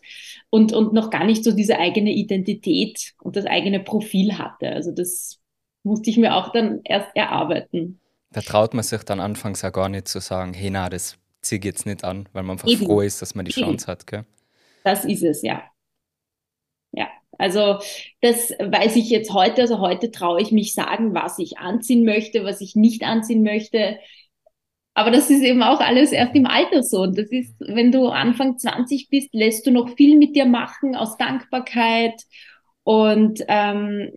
und, 0.48 0.72
und 0.72 0.92
noch 0.92 1.10
gar 1.10 1.24
nicht 1.24 1.42
so 1.42 1.50
diese 1.50 1.78
eigene 1.78 2.12
Identität 2.12 3.14
und 3.20 3.34
das 3.34 3.46
eigene 3.46 3.80
Profil 3.80 4.38
hatte. 4.38 4.70
Also 4.70 4.92
das 4.92 5.40
musste 5.86 6.10
ich 6.10 6.18
mir 6.18 6.34
auch 6.34 6.52
dann 6.52 6.80
erst 6.84 7.08
erarbeiten. 7.14 8.00
Da 8.32 8.40
traut 8.40 8.74
man 8.74 8.82
sich 8.82 9.02
dann 9.04 9.20
anfangs 9.20 9.64
auch 9.64 9.72
gar 9.72 9.88
nicht 9.88 10.08
zu 10.08 10.20
sagen, 10.20 10.52
hey, 10.52 10.68
na, 10.68 10.90
das 10.90 11.16
ziehe 11.40 11.60
ich 11.60 11.64
jetzt 11.64 11.86
nicht 11.86 12.04
an, 12.04 12.28
weil 12.32 12.42
man 12.42 12.56
einfach 12.56 12.68
Eben. 12.68 12.84
froh 12.84 13.00
ist, 13.00 13.22
dass 13.22 13.34
man 13.34 13.44
die 13.44 13.52
Chance 13.52 13.84
Eben. 13.84 13.92
hat. 13.92 14.06
Gell? 14.06 14.24
Das 14.84 15.04
ist 15.04 15.22
es, 15.22 15.42
ja. 15.42 15.62
Ja, 16.92 17.08
also 17.38 17.78
das 18.20 18.50
weiß 18.50 18.96
ich 18.96 19.08
jetzt 19.10 19.32
heute. 19.32 19.62
Also 19.62 19.78
heute 19.78 20.10
traue 20.10 20.42
ich 20.42 20.50
mich 20.50 20.74
sagen, 20.74 21.14
was 21.14 21.38
ich 21.38 21.58
anziehen 21.58 22.04
möchte, 22.04 22.44
was 22.44 22.60
ich 22.60 22.74
nicht 22.74 23.04
anziehen 23.04 23.42
möchte. 23.42 23.98
Aber 24.94 25.10
das 25.10 25.30
ist 25.30 25.42
eben 25.42 25.62
auch 25.62 25.80
alles 25.80 26.10
erst 26.10 26.34
im 26.34 26.46
Alter 26.46 26.82
so. 26.82 27.02
Und 27.02 27.16
das 27.16 27.30
ist, 27.30 27.54
wenn 27.60 27.92
du 27.92 28.08
Anfang 28.08 28.58
20 28.58 29.08
bist, 29.08 29.28
lässt 29.32 29.66
du 29.66 29.70
noch 29.70 29.94
viel 29.96 30.18
mit 30.18 30.34
dir 30.34 30.46
machen 30.46 30.96
aus 30.96 31.16
Dankbarkeit 31.16 32.20
und 32.82 33.44
ähm, 33.46 34.10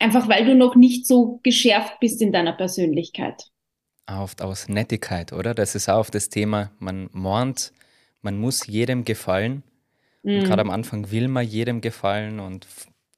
einfach 0.00 0.28
weil 0.28 0.44
du 0.44 0.54
noch 0.54 0.74
nicht 0.74 1.06
so 1.06 1.40
geschärft 1.42 2.00
bist 2.00 2.20
in 2.20 2.32
deiner 2.32 2.52
Persönlichkeit 2.52 3.50
oft 4.18 4.42
aus 4.42 4.68
Nettigkeit, 4.68 5.32
oder? 5.32 5.54
Das 5.54 5.74
ist 5.74 5.88
auch 5.88 6.10
das 6.10 6.28
Thema, 6.28 6.72
man 6.78 7.08
meint, 7.12 7.72
man 8.22 8.38
muss 8.38 8.66
jedem 8.66 9.04
gefallen. 9.04 9.62
Mhm. 10.22 10.44
Gerade 10.44 10.62
am 10.62 10.70
Anfang 10.70 11.10
will 11.10 11.28
man 11.28 11.46
jedem 11.46 11.80
gefallen 11.80 12.40
und 12.40 12.66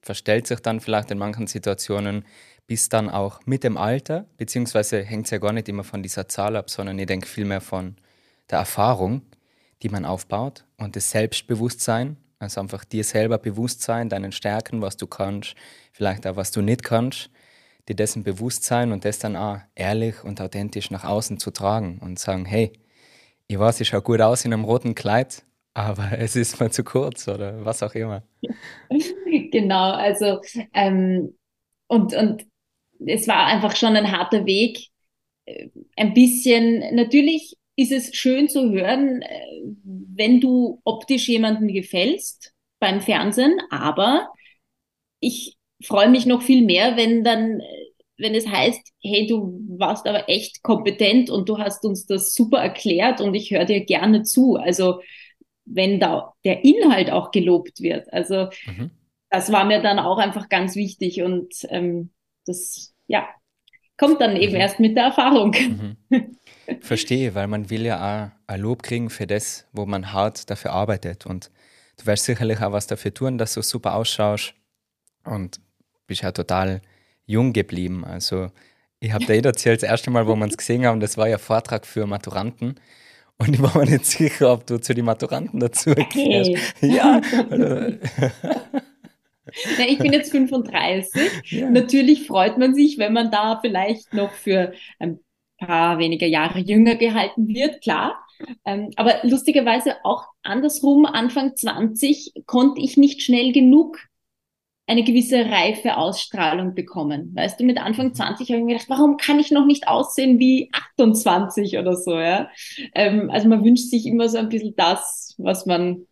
verstellt 0.03 0.47
sich 0.47 0.61
dann 0.61 0.81
vielleicht 0.81 1.11
in 1.11 1.19
manchen 1.19 1.47
Situationen 1.47 2.25
bis 2.67 2.89
dann 2.89 3.11
auch 3.11 3.41
mit 3.45 3.65
dem 3.65 3.77
Alter, 3.77 4.27
beziehungsweise 4.37 5.03
hängt 5.03 5.27
es 5.27 5.31
ja 5.31 5.39
gar 5.39 5.53
nicht 5.53 5.69
immer 5.69 5.85
von 5.85 6.03
dieser 6.03 6.29
Zahl 6.29 6.57
ab, 6.57 6.71
sondern 6.71 6.99
ich 6.99 7.07
denke 7.07 7.27
vielmehr 7.27 7.61
von 7.61 7.97
der 8.51 8.59
Erfahrung, 8.59 9.23
die 9.83 9.89
man 9.89 10.05
aufbaut 10.05 10.65
und 10.77 10.95
das 10.95 11.11
Selbstbewusstsein, 11.11 12.17
also 12.43 12.61
einfach 12.61 12.85
dir 12.85 13.05
selber 13.05 13.39
bewusst 13.39 13.83
sein, 13.83 14.09
deinen 14.09 14.33
Stärken, 14.33 14.83
was 14.83 14.97
du 14.97 15.07
kannst, 15.07 15.55
vielleicht 15.93 16.27
auch 16.27 16.37
was 16.37 16.51
du 16.51 16.61
nicht 16.61 16.83
kannst 16.83 17.31
dir 17.89 17.97
dessen 17.97 18.23
bewusst 18.23 18.65
sein 18.65 18.93
und 18.93 19.05
das 19.05 19.19
dann 19.19 19.37
auch 19.37 19.59
ehrlich 19.75 20.23
und 20.25 20.41
authentisch 20.41 20.91
nach 20.91 21.05
außen 21.05 21.39
zu 21.39 21.51
tragen 21.51 21.99
und 22.01 22.19
sagen, 22.19 22.45
hey, 22.45 22.73
ich 23.49 23.59
weiß, 23.59 23.81
ich 23.81 23.89
schaue 23.89 24.03
gut 24.03 24.21
aus 24.21 24.45
in 24.45 24.53
einem 24.53 24.65
roten 24.65 24.95
Kleid, 24.95 25.45
aber 25.75 26.13
es 26.19 26.37
ist 26.37 26.61
mal 26.61 26.71
zu 26.71 26.85
kurz 26.85 27.29
oder 27.29 27.65
was 27.65 27.83
auch 27.83 27.95
immer. 27.95 28.23
genau, 29.51 29.93
also 29.93 30.41
ähm, 30.75 31.37
und, 31.89 32.15
und 32.15 32.47
es 33.05 33.27
war 33.27 33.47
einfach 33.47 33.75
schon 33.77 33.97
ein 33.97 34.13
harter 34.13 34.47
Weg. 34.47 34.89
Äh, 35.45 35.69
ein 35.97 36.15
bisschen, 36.15 36.95
natürlich 36.95 37.57
ist 37.77 37.93
es 37.93 38.15
schön 38.15 38.49
zu 38.49 38.71
hören, 38.71 39.23
äh, 39.23 39.63
wenn 39.85 40.41
du 40.41 40.81
optisch 40.85 41.29
jemandem 41.29 41.69
gefällst 41.69 42.53
beim 42.79 43.01
Fernsehen, 43.01 43.59
aber 43.71 44.29
ich 45.21 45.57
freue 45.83 46.11
mich 46.11 46.27
noch 46.27 46.43
viel 46.43 46.65
mehr, 46.65 46.97
wenn 46.97 47.25
dann, 47.25 47.63
wenn 48.19 48.35
es 48.35 48.47
heißt, 48.47 48.93
hey, 49.03 49.27
du 49.27 49.61
warst 49.79 50.07
aber 50.07 50.29
echt 50.29 50.63
kompetent 50.63 51.31
und 51.31 51.49
du 51.49 51.59
hast 51.59 51.85
uns 51.85 52.07
das 52.07 52.35
super 52.35 52.59
erklärt 52.59 53.21
und 53.21 53.35
ich 53.35 53.51
höre 53.51 53.65
dir 53.65 53.85
gerne 53.85 54.23
zu. 54.23 54.57
Also 54.57 55.01
wenn 55.65 56.01
da 56.01 56.35
der 56.45 56.65
Inhalt 56.65 57.11
auch 57.11 57.31
gelobt 57.31 57.81
wird. 57.81 58.13
Also 58.13 58.49
mhm. 58.67 58.91
das 59.31 59.53
war 59.53 59.65
mir 59.65 59.81
dann 59.81 59.99
auch 59.99 60.19
einfach 60.19 60.49
ganz 60.49 60.77
wichtig 60.77 61.23
und 61.23 61.55
ähm, 61.69 62.11
das, 62.47 62.95
ja, 63.07 63.29
kommt 63.97 64.21
dann 64.21 64.37
eben 64.37 64.55
mhm. 64.55 64.61
erst 64.61 64.81
mit 64.81 64.97
der 64.97 65.05
Erfahrung. 65.05 65.55
Mhm. 66.11 66.37
Verstehe, 66.81 67.35
weil 67.35 67.47
man 67.47 67.71
will 67.71 67.85
ja 67.85 67.97
auch 67.99 68.31
ein 68.47 68.61
Lob 68.61 68.83
kriegen 68.83 69.11
für 69.11 69.27
das, 69.27 69.67
wo 69.73 69.87
man 69.87 70.13
hart 70.13 70.51
dafür 70.51 70.73
arbeitet 70.73 71.27
und 71.27 71.51
du 71.99 72.07
wirst 72.07 72.25
sicherlich 72.25 72.61
auch 72.61 72.73
was 72.73 72.87
dafür 72.87 73.13
tun, 73.13 73.39
dass 73.39 73.55
du 73.55 73.63
super 73.63 73.95
ausschaust 73.95 74.55
und 75.25 75.61
bist 76.07 76.23
ja 76.23 76.33
total 76.33 76.81
jung 77.27 77.53
geblieben. 77.53 78.05
Also 78.05 78.51
ich 79.01 79.13
habe 79.13 79.25
dir 79.25 79.35
eh 79.35 79.41
erzählt, 79.41 79.83
das 79.83 79.89
erste 79.89 80.11
Mal, 80.11 80.27
wo 80.27 80.37
wir 80.37 80.45
uns 80.45 80.57
gesehen 80.57 80.87
haben, 80.87 81.01
das 81.01 81.17
war 81.17 81.29
ja 81.29 81.39
Vortrag 81.39 81.87
für 81.87 82.07
Maturanten. 82.07 82.77
Und 83.39 83.55
ich 83.55 83.63
war 83.63 83.77
mir 83.77 83.91
nicht 83.91 84.07
sicher, 84.07 84.53
ob 84.53 84.67
du 84.67 84.79
zu 84.79 84.95
den 84.95 85.05
Maturanten 85.05 85.59
dazu 85.59 85.95
hey. 86.13 86.57
Ja. 86.81 87.21
Ja, 89.79 89.85
ich 89.87 89.99
bin 89.99 90.13
jetzt 90.13 90.31
35. 90.31 91.51
Ja. 91.51 91.69
Natürlich 91.69 92.27
freut 92.27 92.59
man 92.59 92.75
sich, 92.75 92.99
wenn 92.99 93.13
man 93.13 93.31
da 93.31 93.59
vielleicht 93.61 94.15
noch 94.15 94.33
für 94.33 94.73
ein 94.99 95.19
paar 95.67 95.99
weniger 95.99 96.27
Jahre 96.27 96.59
jünger 96.59 96.97
gehalten 96.97 97.49
wird, 97.49 97.81
klar. 97.83 98.25
Ähm, 98.65 98.91
aber 98.97 99.17
lustigerweise 99.23 99.97
auch 100.05 100.27
andersrum, 100.43 101.07
Anfang 101.07 101.55
20 101.57 102.33
konnte 102.47 102.81
ich 102.81 102.97
nicht 102.97 103.23
schnell 103.23 103.53
genug 103.53 103.99
eine 104.87 105.05
gewisse 105.05 105.47
reife 105.47 105.97
Ausstrahlung 105.97 106.75
bekommen. 106.75 107.33
Weißt 107.35 107.61
du, 107.61 107.65
mit 107.65 107.79
Anfang 107.79 108.15
20 108.15 108.49
mhm. 108.49 108.53
habe 108.53 108.61
ich 108.61 108.67
mir 108.67 108.73
gedacht, 108.75 108.91
warum 108.91 109.17
kann 109.17 109.39
ich 109.39 109.51
noch 109.51 109.65
nicht 109.65 109.87
aussehen 109.87 110.39
wie 110.39 110.71
28 110.73 111.79
oder 111.79 111.97
so, 111.97 112.19
ja? 112.19 112.51
Ähm, 112.95 113.31
also 113.31 113.49
man 113.49 113.65
wünscht 113.65 113.91
sich 113.91 114.07
immer 114.07 114.29
so 114.29 114.39
ein 114.39 114.49
bisschen 114.49 114.75
das, 114.77 115.35
was 115.39 115.67
man 115.67 116.07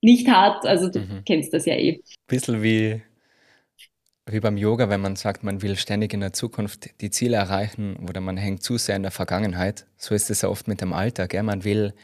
nicht 0.00 0.28
hat. 0.28 0.64
Also 0.66 0.88
du 0.88 1.00
mhm. 1.00 1.22
kennst 1.26 1.52
das 1.52 1.66
ja 1.66 1.74
eh. 1.74 2.00
Bisschen 2.28 2.62
wie, 2.62 3.02
wie 4.32 4.40
beim 4.40 4.56
Yoga, 4.56 4.88
wenn 4.88 5.00
man 5.00 5.16
sagt, 5.16 5.42
man 5.42 5.62
will 5.62 5.76
ständig 5.76 6.12
in 6.12 6.20
der 6.20 6.32
Zukunft 6.32 7.00
die 7.00 7.10
Ziele 7.10 7.36
erreichen 7.36 7.96
oder 8.08 8.20
man 8.20 8.36
hängt 8.36 8.62
zu 8.62 8.78
sehr 8.78 8.96
in 8.96 9.02
der 9.02 9.10
Vergangenheit. 9.10 9.86
So 9.96 10.14
ist 10.14 10.30
es 10.30 10.42
ja 10.42 10.48
oft 10.48 10.68
mit 10.68 10.80
dem 10.80 10.92
Alter. 10.92 11.28
Gell? 11.28 11.42
Man 11.42 11.64
will 11.64 11.94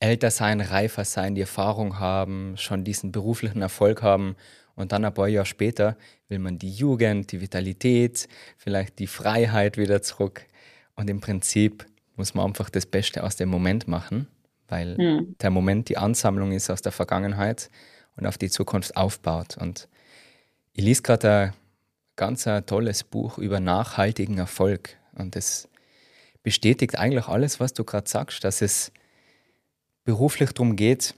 älter 0.00 0.30
sein, 0.30 0.60
reifer 0.60 1.04
sein, 1.04 1.34
die 1.34 1.42
Erfahrung 1.42 1.98
haben, 1.98 2.54
schon 2.56 2.84
diesen 2.84 3.12
beruflichen 3.12 3.62
Erfolg 3.62 4.02
haben. 4.02 4.36
Und 4.74 4.92
dann 4.92 5.04
ein 5.04 5.14
paar 5.14 5.28
Jahre 5.28 5.46
später 5.46 5.96
will 6.28 6.38
man 6.38 6.58
die 6.58 6.70
Jugend, 6.70 7.32
die 7.32 7.40
Vitalität, 7.40 8.28
vielleicht 8.56 8.98
die 8.98 9.06
Freiheit 9.06 9.78
wieder 9.78 10.02
zurück. 10.02 10.46
Und 10.94 11.08
im 11.08 11.20
Prinzip 11.20 11.86
muss 12.16 12.34
man 12.34 12.46
einfach 12.46 12.70
das 12.70 12.86
Beste 12.86 13.24
aus 13.24 13.36
dem 13.36 13.48
Moment 13.48 13.88
machen 13.88 14.28
weil 14.68 14.96
mhm. 14.96 15.36
der 15.40 15.50
Moment 15.50 15.88
die 15.88 15.96
Ansammlung 15.96 16.52
ist 16.52 16.70
aus 16.70 16.82
der 16.82 16.92
Vergangenheit 16.92 17.70
und 18.16 18.26
auf 18.26 18.38
die 18.38 18.50
Zukunft 18.50 18.96
aufbaut. 18.96 19.56
Und 19.56 19.88
ich 20.76 20.84
lese 20.84 21.00
gerade 21.00 21.30
ein 21.30 21.52
ganz 22.16 22.46
ein 22.46 22.66
tolles 22.66 23.02
Buch 23.02 23.38
über 23.38 23.60
nachhaltigen 23.60 24.36
Erfolg 24.36 24.96
und 25.14 25.34
es 25.34 25.68
bestätigt 26.42 26.98
eigentlich 26.98 27.28
alles, 27.28 27.60
was 27.60 27.72
du 27.72 27.82
gerade 27.82 28.08
sagst, 28.08 28.44
dass 28.44 28.60
es 28.60 28.92
beruflich 30.04 30.52
darum 30.52 30.76
geht, 30.76 31.14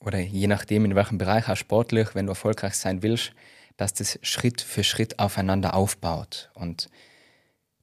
oder 0.00 0.18
je 0.18 0.48
nachdem 0.48 0.84
in 0.84 0.96
welchem 0.96 1.18
Bereich, 1.18 1.48
auch 1.48 1.56
sportlich, 1.56 2.14
wenn 2.14 2.26
du 2.26 2.32
erfolgreich 2.32 2.74
sein 2.74 3.02
willst, 3.02 3.32
dass 3.76 3.94
das 3.94 4.18
Schritt 4.22 4.60
für 4.60 4.82
Schritt 4.82 5.18
aufeinander 5.18 5.74
aufbaut. 5.74 6.50
Und 6.54 6.88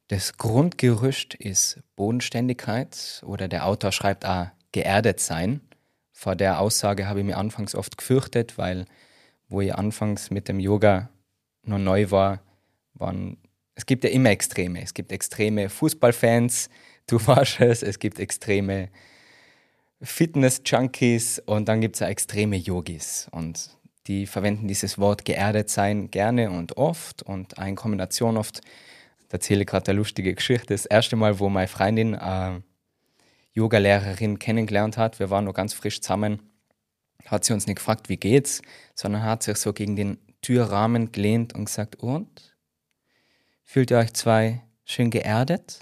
das 0.08 0.36
Grundgerüst 0.36 1.34
ist 1.34 1.80
Bodenständigkeit 1.96 3.22
oder 3.24 3.48
der 3.48 3.66
Autor 3.66 3.92
schreibt 3.92 4.26
auch 4.26 4.48
geerdet 4.72 5.20
sein. 5.20 5.60
Vor 6.12 6.36
der 6.36 6.60
Aussage 6.60 7.06
habe 7.06 7.20
ich 7.20 7.26
mir 7.26 7.38
anfangs 7.38 7.74
oft 7.74 7.96
gefürchtet, 7.96 8.58
weil 8.58 8.84
wo 9.48 9.60
ich 9.60 9.74
anfangs 9.74 10.30
mit 10.30 10.48
dem 10.48 10.60
Yoga 10.60 11.10
noch 11.62 11.78
neu 11.78 12.10
war, 12.10 12.40
waren 12.94 13.38
es 13.74 13.86
gibt 13.86 14.02
ja 14.02 14.10
immer 14.10 14.30
Extreme. 14.30 14.82
Es 14.82 14.92
gibt 14.92 15.12
extreme 15.12 15.68
Fußballfans, 15.68 16.68
du 17.06 17.18
warst 17.26 17.60
es, 17.60 17.82
es 17.82 17.98
gibt 17.98 18.18
extreme 18.18 18.88
Fitness-Junkies 20.02 21.40
und 21.46 21.68
dann 21.68 21.80
gibt 21.80 21.96
es 21.96 22.00
ja 22.00 22.08
extreme 22.08 22.56
Yogis. 22.56 23.28
Und 23.30 23.70
die 24.06 24.26
verwenden 24.26 24.66
dieses 24.68 24.98
Wort 24.98 25.24
geerdet 25.24 25.70
sein 25.70 26.10
gerne 26.10 26.50
und 26.50 26.76
oft 26.76 27.22
und 27.22 27.54
in 27.58 27.76
Kombination 27.76 28.36
oft 28.36 28.62
da 29.28 29.34
erzähle 29.34 29.60
ich 29.60 29.66
gerade 29.66 29.90
eine 29.90 29.98
lustige 29.98 30.34
Geschichte. 30.34 30.68
Das 30.68 30.86
erste 30.86 31.14
Mal, 31.16 31.38
wo 31.38 31.50
meine 31.50 31.68
Freundin 31.68 32.14
eine 32.14 32.62
Yoga-Lehrerin 33.52 34.38
kennengelernt 34.38 34.96
hat, 34.96 35.18
wir 35.18 35.28
waren 35.28 35.44
noch 35.44 35.52
ganz 35.52 35.74
frisch 35.74 36.00
zusammen, 36.00 36.40
hat 37.26 37.44
sie 37.44 37.52
uns 37.52 37.66
nicht 37.66 37.76
gefragt, 37.76 38.08
wie 38.08 38.16
geht's, 38.16 38.62
sondern 38.94 39.22
hat 39.22 39.42
sich 39.42 39.56
so 39.58 39.72
gegen 39.72 39.96
den 39.96 40.18
Türrahmen 40.42 41.12
gelehnt 41.12 41.54
und 41.54 41.66
gesagt, 41.66 41.96
und? 41.96 42.56
Fühlt 43.64 43.90
ihr 43.90 43.98
euch 43.98 44.14
zwei 44.14 44.62
schön 44.84 45.10
geerdet? 45.10 45.80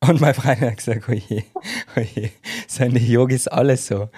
Und 0.00 0.20
mein 0.20 0.34
Freund 0.34 0.60
hat 0.60 0.76
gesagt, 0.76 1.08
oje, 1.08 1.44
oje, 1.96 2.30
sind 2.68 2.94
die 2.94 3.10
Yogis 3.10 3.48
alle 3.48 3.76
so. 3.76 4.10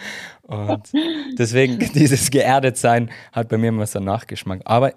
Und 0.42 0.90
deswegen, 1.38 1.78
dieses 1.94 2.30
geerdet 2.30 2.76
sein 2.76 3.10
hat 3.32 3.48
bei 3.48 3.58
mir 3.58 3.68
immer 3.68 3.86
so 3.86 3.98
einen 3.98 4.06
Nachgeschmack. 4.06 4.62
Aber 4.64 4.94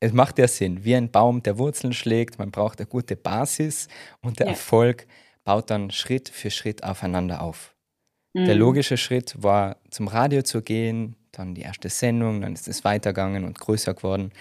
es 0.00 0.12
macht 0.12 0.38
ja 0.38 0.48
Sinn, 0.48 0.84
wie 0.84 0.96
ein 0.96 1.10
Baum, 1.10 1.42
der 1.42 1.58
Wurzeln 1.58 1.92
schlägt, 1.92 2.38
man 2.38 2.50
braucht 2.50 2.80
eine 2.80 2.86
gute 2.86 3.16
Basis 3.16 3.88
und 4.20 4.40
der 4.40 4.46
ja. 4.46 4.52
Erfolg 4.52 5.06
baut 5.44 5.70
dann 5.70 5.90
Schritt 5.90 6.28
für 6.28 6.50
Schritt 6.50 6.82
aufeinander 6.84 7.42
auf. 7.42 7.74
Mhm. 8.32 8.46
Der 8.46 8.54
logische 8.54 8.96
Schritt 8.96 9.34
war, 9.42 9.76
zum 9.90 10.08
Radio 10.08 10.42
zu 10.42 10.62
gehen, 10.62 11.16
dann 11.32 11.54
die 11.54 11.62
erste 11.62 11.88
Sendung, 11.88 12.40
dann 12.40 12.54
ist 12.54 12.68
es 12.68 12.84
weitergegangen 12.84 13.44
und 13.44 13.58
größer 13.58 13.94
geworden. 13.94 14.32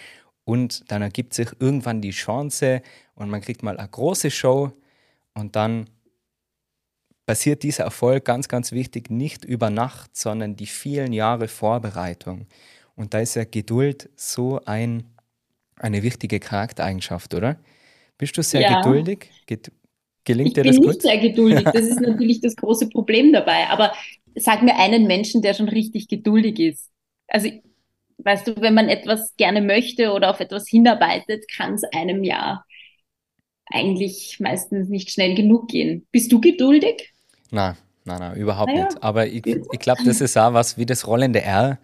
Und 0.44 0.92
dann 0.92 1.02
ergibt 1.02 1.34
sich 1.34 1.50
irgendwann 1.60 2.02
die 2.02 2.12
Chance 2.12 2.82
und 3.16 3.30
man 3.30 3.42
kriegt 3.42 3.62
mal 3.62 3.78
eine 3.78 3.88
große 3.88 4.32
Show 4.32 4.72
und 5.36 5.56
dann 5.56 5.90
passiert 7.28 7.62
dieser 7.62 7.84
Erfolg 7.84 8.26
ganz, 8.26 8.48
ganz 8.48 8.72
wichtig 8.72 9.12
nicht 9.12 9.46
über 9.46 9.70
Nacht, 9.70 10.18
sondern 10.18 10.56
die 10.56 10.66
vielen 10.66 11.14
Jahre 11.14 11.48
Vorbereitung. 11.48 12.48
Und 12.96 13.14
da 13.14 13.20
ist 13.20 13.36
ja 13.36 13.44
Geduld 13.44 14.10
so 14.16 14.60
ein 14.66 15.04
eine 15.80 16.04
wichtige 16.04 16.40
Charaktereigenschaft, 16.40 17.34
oder? 17.34 17.58
Bist 18.18 18.38
du 18.38 18.44
sehr 18.44 18.62
ja. 18.62 18.82
geduldig? 18.82 19.32
Get 19.48 19.72
gelingt 20.30 20.50
ich 20.50 20.54
dir 20.54 20.64
das 20.64 20.78
gut? 20.78 20.86
Ich 20.86 20.86
bin 20.86 20.90
nicht 20.90 21.02
sehr 21.02 21.18
geduldig. 21.18 21.64
Das 21.66 21.86
ist 21.86 22.00
natürlich 22.02 22.42
das 22.42 22.56
große 22.56 22.90
Problem 22.90 23.34
dabei. 23.34 23.68
Aber 23.70 23.92
sag 24.36 24.62
mir 24.62 24.78
einen 24.78 25.08
Menschen, 25.08 25.42
der 25.42 25.54
schon 25.54 25.70
richtig 25.70 26.08
geduldig 26.08 26.60
ist. 26.60 26.90
Also, 27.28 27.50
weißt 28.20 28.48
du, 28.48 28.62
wenn 28.62 28.74
man 28.74 28.90
etwas 28.90 29.36
gerne 29.38 29.62
möchte 29.62 30.12
oder 30.12 30.30
auf 30.30 30.40
etwas 30.40 30.68
hinarbeitet, 30.68 31.46
kann 31.56 31.74
es 31.74 31.84
einem 31.84 32.24
ja 32.24 32.64
eigentlich 33.66 34.38
meistens 34.40 34.90
nicht 34.90 35.12
schnell 35.12 35.36
genug 35.36 35.70
gehen. 35.70 36.08
Bist 36.12 36.32
du 36.32 36.42
geduldig? 36.42 37.14
Nein, 37.52 37.76
nein, 38.06 38.20
nein, 38.20 38.38
überhaupt 38.38 38.72
naja. 38.72 38.86
nicht. 38.86 39.04
Aber 39.04 39.28
ich, 39.28 39.46
ich 39.46 39.80
glaube, 39.80 40.04
das 40.06 40.22
ist 40.22 40.38
auch 40.38 40.54
was 40.54 40.78
wie 40.78 40.86
das 40.86 41.06
rollende 41.08 41.42
R 41.42 41.80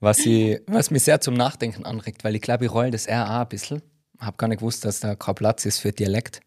was, 0.00 0.24
ich, 0.26 0.60
was 0.66 0.90
mich 0.90 1.02
sehr 1.02 1.20
zum 1.20 1.34
Nachdenken 1.34 1.84
anregt, 1.84 2.24
weil 2.24 2.36
ich 2.36 2.42
glaube, 2.42 2.66
ich 2.66 2.72
roll 2.72 2.90
das 2.90 3.06
R 3.06 3.28
auch 3.28 3.40
ein 3.40 3.48
bisschen. 3.48 3.82
Habe 4.20 4.36
gar 4.36 4.48
nicht 4.48 4.58
gewusst, 4.58 4.84
dass 4.84 5.00
da 5.00 5.14
kein 5.14 5.34
Platz 5.34 5.66
ist 5.66 5.80
für 5.80 5.92
Dialekt. 5.92 6.40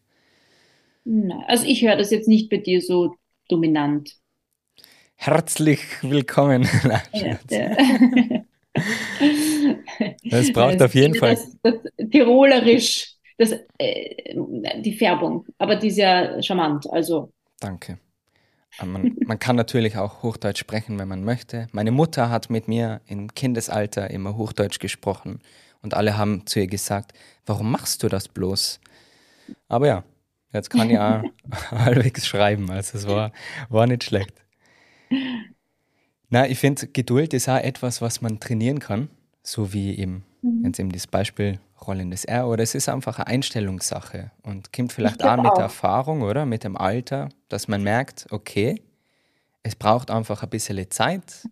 Nein, 1.04 1.44
also 1.46 1.66
ich 1.66 1.82
höre 1.82 1.96
das 1.96 2.10
jetzt 2.10 2.28
nicht 2.28 2.48
bei 2.48 2.58
dir 2.58 2.80
so 2.80 3.14
dominant. 3.48 4.16
Herzlich 5.16 5.80
willkommen. 6.02 6.68
das 10.24 10.52
braucht 10.52 10.76
das, 10.76 10.82
auf 10.82 10.94
jeden 10.94 11.14
Fall. 11.14 11.36
Das, 11.36 11.56
das 11.62 12.10
Tirolerisch, 12.10 13.14
das, 13.38 13.52
äh, 13.78 14.34
die 14.80 14.94
Färbung, 14.96 15.46
aber 15.58 15.76
die 15.76 15.88
ist 15.88 15.98
ja 15.98 16.42
charmant. 16.42 16.90
Also. 16.90 17.32
Danke. 17.60 17.98
Äh, 18.80 18.86
man, 18.86 19.16
man, 19.26 19.38
kann 19.38 19.56
natürlich 19.56 19.96
auch 19.96 20.22
Hochdeutsch 20.22 20.60
sprechen, 20.60 20.98
wenn 20.98 21.08
man 21.08 21.24
möchte. 21.24 21.68
Meine 21.72 21.90
Mutter 21.90 22.30
hat 22.30 22.50
mit 22.50 22.68
mir 22.68 23.00
im 23.06 23.34
Kindesalter 23.34 24.10
immer 24.10 24.36
Hochdeutsch 24.36 24.78
gesprochen 24.78 25.40
und 25.82 25.94
alle 25.94 26.16
haben 26.16 26.46
zu 26.46 26.60
ihr 26.60 26.66
gesagt, 26.66 27.12
warum 27.44 27.70
machst 27.70 28.02
du 28.02 28.08
das 28.08 28.28
bloß? 28.28 28.80
Aber 29.68 29.86
ja, 29.86 30.04
jetzt 30.52 30.70
kann 30.70 30.90
ich 30.90 30.98
auch 30.98 31.22
halbwegs 31.70 32.26
schreiben, 32.26 32.70
also 32.70 32.98
es 32.98 33.06
war, 33.06 33.32
war 33.68 33.86
nicht 33.86 34.04
schlecht. 34.04 34.34
Na, 36.28 36.48
ich 36.48 36.58
finde, 36.58 36.86
Geduld 36.86 37.34
ist 37.34 37.48
auch 37.48 37.58
etwas, 37.58 38.00
was 38.00 38.22
man 38.22 38.40
trainieren 38.40 38.78
kann, 38.78 39.10
so 39.42 39.72
wie 39.72 39.98
eben, 39.98 40.24
mhm. 40.40 40.64
jetzt 40.64 40.78
eben 40.78 40.90
das 40.90 41.06
Beispiel 41.06 41.58
rollendes 41.86 42.24
R, 42.24 42.48
oder 42.48 42.62
es 42.62 42.74
ist 42.74 42.88
einfach 42.88 43.18
eine 43.18 43.26
Einstellungssache 43.26 44.30
und 44.42 44.72
kommt 44.72 44.92
vielleicht 44.92 45.22
auch 45.22 45.36
mit 45.36 45.52
der 45.56 45.64
Erfahrung, 45.64 46.22
oder? 46.22 46.46
Mit 46.46 46.64
dem 46.64 46.76
Alter, 46.76 47.28
dass 47.48 47.68
man 47.68 47.82
merkt, 47.82 48.26
okay, 48.30 48.80
es 49.62 49.76
braucht 49.76 50.10
einfach 50.10 50.42
ein 50.42 50.50
bisschen 50.50 50.90
Zeit. 50.90 51.48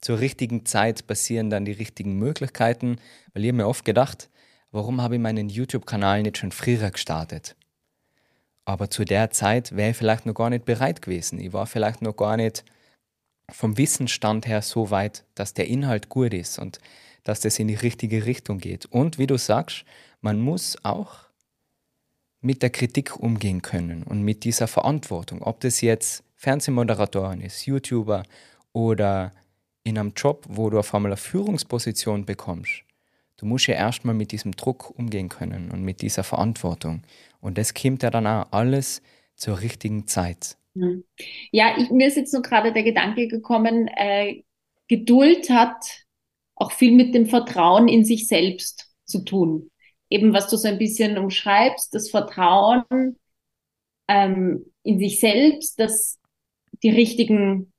Zur 0.00 0.20
richtigen 0.20 0.64
Zeit 0.64 1.06
passieren 1.06 1.50
dann 1.50 1.64
die 1.64 1.72
richtigen 1.72 2.18
Möglichkeiten, 2.18 2.96
weil 3.34 3.44
ich 3.44 3.52
mir 3.52 3.66
oft 3.66 3.84
gedacht, 3.84 4.30
warum 4.70 5.02
habe 5.02 5.16
ich 5.16 5.20
meinen 5.20 5.48
YouTube-Kanal 5.48 6.22
nicht 6.22 6.38
schon 6.38 6.52
früher 6.52 6.90
gestartet? 6.90 7.56
Aber 8.70 8.88
zu 8.88 9.04
der 9.04 9.30
Zeit 9.32 9.74
wäre 9.74 9.90
ich 9.90 9.96
vielleicht 9.96 10.26
noch 10.26 10.34
gar 10.34 10.48
nicht 10.48 10.64
bereit 10.64 11.02
gewesen. 11.02 11.40
Ich 11.40 11.52
war 11.52 11.66
vielleicht 11.66 12.02
noch 12.02 12.14
gar 12.14 12.36
nicht 12.36 12.64
vom 13.50 13.76
Wissensstand 13.76 14.46
her 14.46 14.62
so 14.62 14.92
weit, 14.92 15.24
dass 15.34 15.54
der 15.54 15.66
Inhalt 15.66 16.08
gut 16.08 16.32
ist 16.32 16.60
und 16.60 16.78
dass 17.24 17.40
das 17.40 17.58
in 17.58 17.66
die 17.66 17.74
richtige 17.74 18.26
Richtung 18.26 18.58
geht. 18.58 18.86
Und 18.86 19.18
wie 19.18 19.26
du 19.26 19.38
sagst, 19.38 19.84
man 20.20 20.40
muss 20.40 20.78
auch 20.84 21.16
mit 22.40 22.62
der 22.62 22.70
Kritik 22.70 23.18
umgehen 23.18 23.60
können 23.60 24.04
und 24.04 24.22
mit 24.22 24.44
dieser 24.44 24.68
Verantwortung. 24.68 25.42
Ob 25.42 25.58
das 25.58 25.80
jetzt 25.80 26.22
Fernsehmoderatorin 26.36 27.40
ist, 27.40 27.66
YouTuber 27.66 28.22
oder 28.72 29.32
in 29.82 29.98
einem 29.98 30.12
Job, 30.14 30.44
wo 30.48 30.70
du 30.70 30.78
auf 30.78 30.94
einmal 30.94 31.10
eine 31.10 31.16
Führungsposition 31.16 32.24
bekommst. 32.24 32.84
Du 33.40 33.46
musst 33.46 33.68
ja 33.68 33.74
erstmal 33.74 34.14
mit 34.14 34.32
diesem 34.32 34.52
Druck 34.52 34.90
umgehen 34.98 35.30
können 35.30 35.70
und 35.70 35.82
mit 35.82 36.02
dieser 36.02 36.24
Verantwortung. 36.24 37.02
Und 37.40 37.56
das 37.56 37.72
kommt 37.72 38.02
ja 38.02 38.10
dann 38.10 38.26
auch 38.26 38.52
alles 38.52 39.00
zur 39.34 39.62
richtigen 39.62 40.06
Zeit. 40.06 40.58
Hm. 40.74 41.04
Ja, 41.50 41.74
ich, 41.78 41.90
mir 41.90 42.08
ist 42.08 42.18
jetzt 42.18 42.34
nur 42.34 42.42
gerade 42.42 42.70
der 42.70 42.82
Gedanke 42.82 43.28
gekommen, 43.28 43.88
äh, 43.88 44.42
Geduld 44.88 45.48
hat 45.48 46.04
auch 46.54 46.72
viel 46.72 46.92
mit 46.92 47.14
dem 47.14 47.24
Vertrauen 47.24 47.88
in 47.88 48.04
sich 48.04 48.28
selbst 48.28 48.92
zu 49.06 49.24
tun. 49.24 49.70
Eben 50.10 50.34
was 50.34 50.50
du 50.50 50.58
so 50.58 50.68
ein 50.68 50.76
bisschen 50.76 51.16
umschreibst, 51.16 51.94
das 51.94 52.10
Vertrauen 52.10 52.84
ähm, 54.06 54.66
in 54.82 54.98
sich 54.98 55.18
selbst, 55.18 55.80
dass 55.80 56.18
die 56.82 56.90
richtigen 56.90 57.72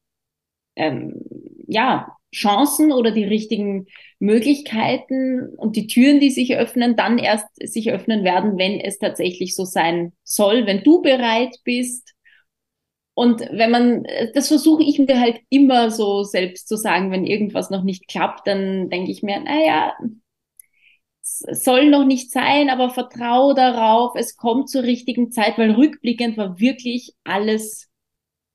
ähm, 0.76 1.22
ja, 1.68 2.18
Chancen 2.34 2.92
oder 2.92 3.12
die 3.12 3.24
richtigen 3.24 3.88
Möglichkeiten 4.20 5.50
und 5.58 5.76
die 5.76 5.88
Türen, 5.88 6.20
die 6.20 6.30
sich 6.30 6.56
öffnen, 6.56 6.96
dann 6.96 7.18
erst 7.18 7.48
sich 7.62 7.92
öffnen 7.92 8.24
werden, 8.24 8.58
wenn 8.58 8.80
es 8.80 9.00
tatsächlich 9.00 9.56
so 9.56 9.66
sein 9.66 10.14
soll, 10.24 10.66
wenn 10.66 10.84
du 10.84 11.02
bereit 11.02 11.58
bist. 11.64 12.14
Und 13.14 13.42
wenn 13.52 13.72
man, 13.72 14.06
das 14.34 14.48
versuche 14.48 14.84
ich 14.84 14.98
mir 14.98 15.20
halt 15.20 15.42
immer 15.50 15.92
so 15.92 16.24
selbst 16.24 16.68
zu 16.68 16.78
sagen, 16.78 17.12
wenn 17.12 17.26
irgendwas 17.26 17.70
noch 17.70 17.84
nicht 17.84 18.08
klappt, 18.08 18.48
dann 18.48 18.90
denke 18.90 19.12
ich 19.12 19.22
mir, 19.22 19.40
naja, 19.42 19.94
es 21.22 21.64
soll 21.64 21.90
noch 21.90 22.06
nicht 22.06 22.32
sein, 22.32 22.70
aber 22.70 22.90
vertraue 22.90 23.54
darauf, 23.54 24.16
es 24.16 24.38
kommt 24.38 24.70
zur 24.70 24.84
richtigen 24.84 25.32
Zeit, 25.32 25.58
weil 25.58 25.72
rückblickend 25.72 26.38
war 26.38 26.60
wirklich 26.60 27.14
alles 27.24 27.90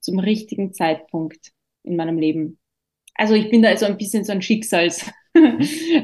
zum 0.00 0.18
richtigen 0.18 0.72
Zeitpunkt 0.72 1.52
in 1.82 1.96
meinem 1.96 2.18
Leben. 2.18 2.58
Also 3.16 3.34
ich 3.34 3.50
bin 3.50 3.62
da 3.62 3.70
also 3.70 3.86
ein 3.86 3.96
bisschen 3.96 4.24
so 4.24 4.32
ein 4.32 4.42
Schicksals, 4.42 5.10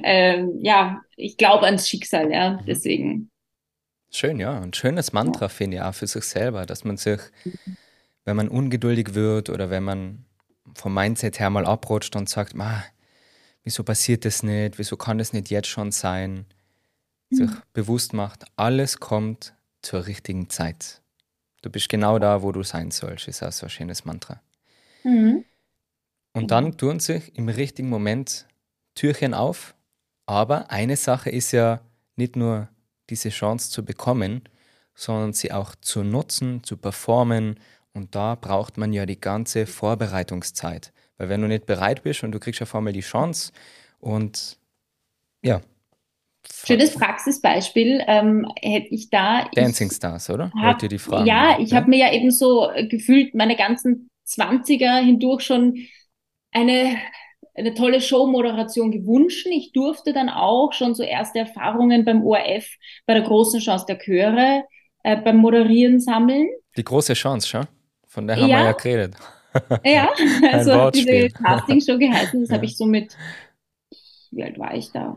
ähm, 0.02 0.58
ja, 0.60 1.00
ich 1.16 1.36
glaube 1.36 1.64
ans 1.66 1.88
Schicksal, 1.88 2.30
ja, 2.30 2.54
mhm. 2.54 2.66
deswegen. 2.66 3.30
Schön, 4.10 4.38
ja, 4.38 4.60
ein 4.60 4.74
schönes 4.74 5.12
Mantra 5.12 5.48
finde 5.48 5.78
ich 5.78 5.82
auch 5.82 5.94
für 5.94 6.06
sich 6.06 6.24
selber, 6.24 6.66
dass 6.66 6.84
man 6.84 6.98
sich, 6.98 7.20
wenn 8.24 8.36
man 8.36 8.48
ungeduldig 8.48 9.14
wird 9.14 9.48
oder 9.48 9.70
wenn 9.70 9.82
man 9.84 10.26
vom 10.74 10.92
Mindset 10.94 11.40
her 11.40 11.48
mal 11.48 11.64
abrutscht 11.64 12.14
und 12.14 12.28
sagt, 12.28 12.54
Ma, 12.54 12.84
wieso 13.64 13.84
passiert 13.84 14.24
das 14.24 14.42
nicht, 14.42 14.78
wieso 14.78 14.96
kann 14.96 15.18
das 15.18 15.32
nicht 15.32 15.50
jetzt 15.50 15.68
schon 15.68 15.92
sein, 15.92 16.44
sich 17.30 17.48
mhm. 17.48 17.62
bewusst 17.72 18.12
macht, 18.12 18.44
alles 18.56 18.98
kommt 19.00 19.54
zur 19.80 20.06
richtigen 20.06 20.50
Zeit. 20.50 21.00
Du 21.62 21.70
bist 21.70 21.88
genau 21.88 22.18
da, 22.18 22.42
wo 22.42 22.52
du 22.52 22.62
sein 22.62 22.90
sollst, 22.90 23.28
ist 23.28 23.42
auch 23.42 23.52
so 23.52 23.66
ein 23.66 23.70
schönes 23.70 24.04
Mantra. 24.04 24.40
Mhm. 25.04 25.44
Und 26.32 26.50
dann 26.50 26.66
mhm. 26.66 26.76
tun 26.76 27.00
sich 27.00 27.36
im 27.36 27.48
richtigen 27.48 27.88
Moment 27.88 28.46
Türchen 28.94 29.34
auf. 29.34 29.74
Aber 30.26 30.70
eine 30.70 30.96
Sache 30.96 31.30
ist 31.30 31.52
ja 31.52 31.80
nicht 32.16 32.36
nur 32.36 32.68
diese 33.10 33.28
Chance 33.28 33.70
zu 33.70 33.84
bekommen, 33.84 34.42
sondern 34.94 35.32
sie 35.32 35.52
auch 35.52 35.74
zu 35.80 36.02
nutzen, 36.02 36.62
zu 36.64 36.76
performen. 36.76 37.58
Und 37.92 38.14
da 38.14 38.34
braucht 38.34 38.78
man 38.78 38.92
ja 38.92 39.04
die 39.04 39.20
ganze 39.20 39.66
Vorbereitungszeit. 39.66 40.92
Weil 41.18 41.28
wenn 41.28 41.42
du 41.42 41.48
nicht 41.48 41.66
bereit 41.66 42.02
bist 42.02 42.22
und 42.24 42.32
du 42.32 42.38
kriegst 42.38 42.62
auf 42.62 42.74
einmal 42.74 42.92
die 42.92 43.00
Chance 43.00 43.52
und 44.00 44.58
ja. 45.42 45.60
Schönes 46.64 46.94
Praxisbeispiel 46.94 48.02
ähm, 48.06 48.50
hätte 48.60 48.88
ich 48.88 49.10
da. 49.10 49.48
Dancing 49.54 49.90
ich 49.90 49.96
Stars, 49.96 50.30
oder? 50.30 50.50
Hab, 50.54 50.64
Wollt 50.64 50.82
ihr 50.84 50.88
die 50.88 50.98
Fragen? 50.98 51.26
Ja, 51.26 51.58
ich 51.60 51.70
ja? 51.70 51.76
habe 51.76 51.90
mir 51.90 51.98
ja 51.98 52.12
eben 52.12 52.30
so 52.30 52.70
gefühlt 52.88 53.34
meine 53.34 53.56
ganzen 53.56 54.08
20er 54.26 55.04
hindurch 55.04 55.42
schon 55.42 55.76
eine, 56.52 56.96
eine 57.54 57.74
tolle 57.74 58.00
Showmoderation 58.00 58.90
gewünscht. 58.92 59.46
Ich 59.50 59.72
durfte 59.72 60.12
dann 60.12 60.28
auch 60.28 60.72
schon 60.72 60.94
so 60.94 61.02
erste 61.02 61.40
Erfahrungen 61.40 62.04
beim 62.04 62.24
ORF, 62.24 62.66
bei 63.06 63.14
der 63.14 63.22
großen 63.22 63.60
Chance 63.60 63.86
der 63.88 63.98
Chöre, 63.98 64.64
äh, 65.02 65.16
beim 65.16 65.38
Moderieren 65.38 66.00
sammeln. 66.00 66.48
Die 66.76 66.84
große 66.84 67.14
Chance, 67.14 67.48
schon? 67.48 67.66
Von 68.06 68.26
der 68.26 68.36
haben 68.36 68.48
ja. 68.48 68.58
wir 68.58 68.64
ja 68.64 68.72
geredet. 68.72 69.16
Ja, 69.84 70.12
also 70.52 70.90
diese 70.90 71.28
Castingshow 71.28 71.98
geheißen, 71.98 72.40
das 72.40 72.50
ja. 72.50 72.56
habe 72.56 72.64
ich 72.64 72.76
so 72.76 72.86
mit, 72.86 73.16
wie 74.30 74.44
alt 74.44 74.58
war 74.58 74.74
ich 74.74 74.92
da? 74.92 75.16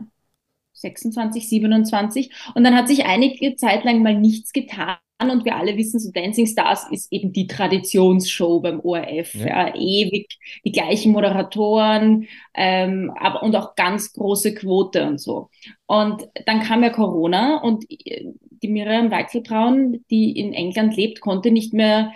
26, 0.72 1.48
27. 1.48 2.30
Und 2.54 2.64
dann 2.64 2.74
hat 2.74 2.86
sich 2.86 3.06
einige 3.06 3.56
Zeit 3.56 3.84
lang 3.84 4.02
mal 4.02 4.14
nichts 4.14 4.52
getan 4.52 4.98
und 5.18 5.44
wir 5.44 5.56
alle 5.56 5.76
wissen, 5.76 5.98
so 5.98 6.10
Dancing 6.12 6.46
Stars 6.46 6.86
ist 6.90 7.10
eben 7.12 7.32
die 7.32 7.46
Traditionsshow 7.46 8.60
beim 8.60 8.80
ORF. 8.80 9.34
Ja. 9.34 9.68
Ja, 9.68 9.74
ewig 9.74 10.38
die 10.64 10.72
gleichen 10.72 11.12
Moderatoren, 11.12 12.28
ähm, 12.54 13.12
aber 13.18 13.42
und 13.42 13.56
auch 13.56 13.74
ganz 13.74 14.12
große 14.12 14.54
Quote 14.54 15.06
und 15.06 15.18
so. 15.18 15.48
Und 15.86 16.28
dann 16.44 16.60
kam 16.60 16.82
ja 16.82 16.90
Corona 16.90 17.62
und 17.62 17.84
die 17.88 18.68
Miriam 18.68 19.10
Weichselbraun, 19.10 20.04
die 20.10 20.38
in 20.38 20.52
England 20.52 20.96
lebt, 20.96 21.20
konnte 21.20 21.50
nicht 21.50 21.72
mehr 21.72 22.12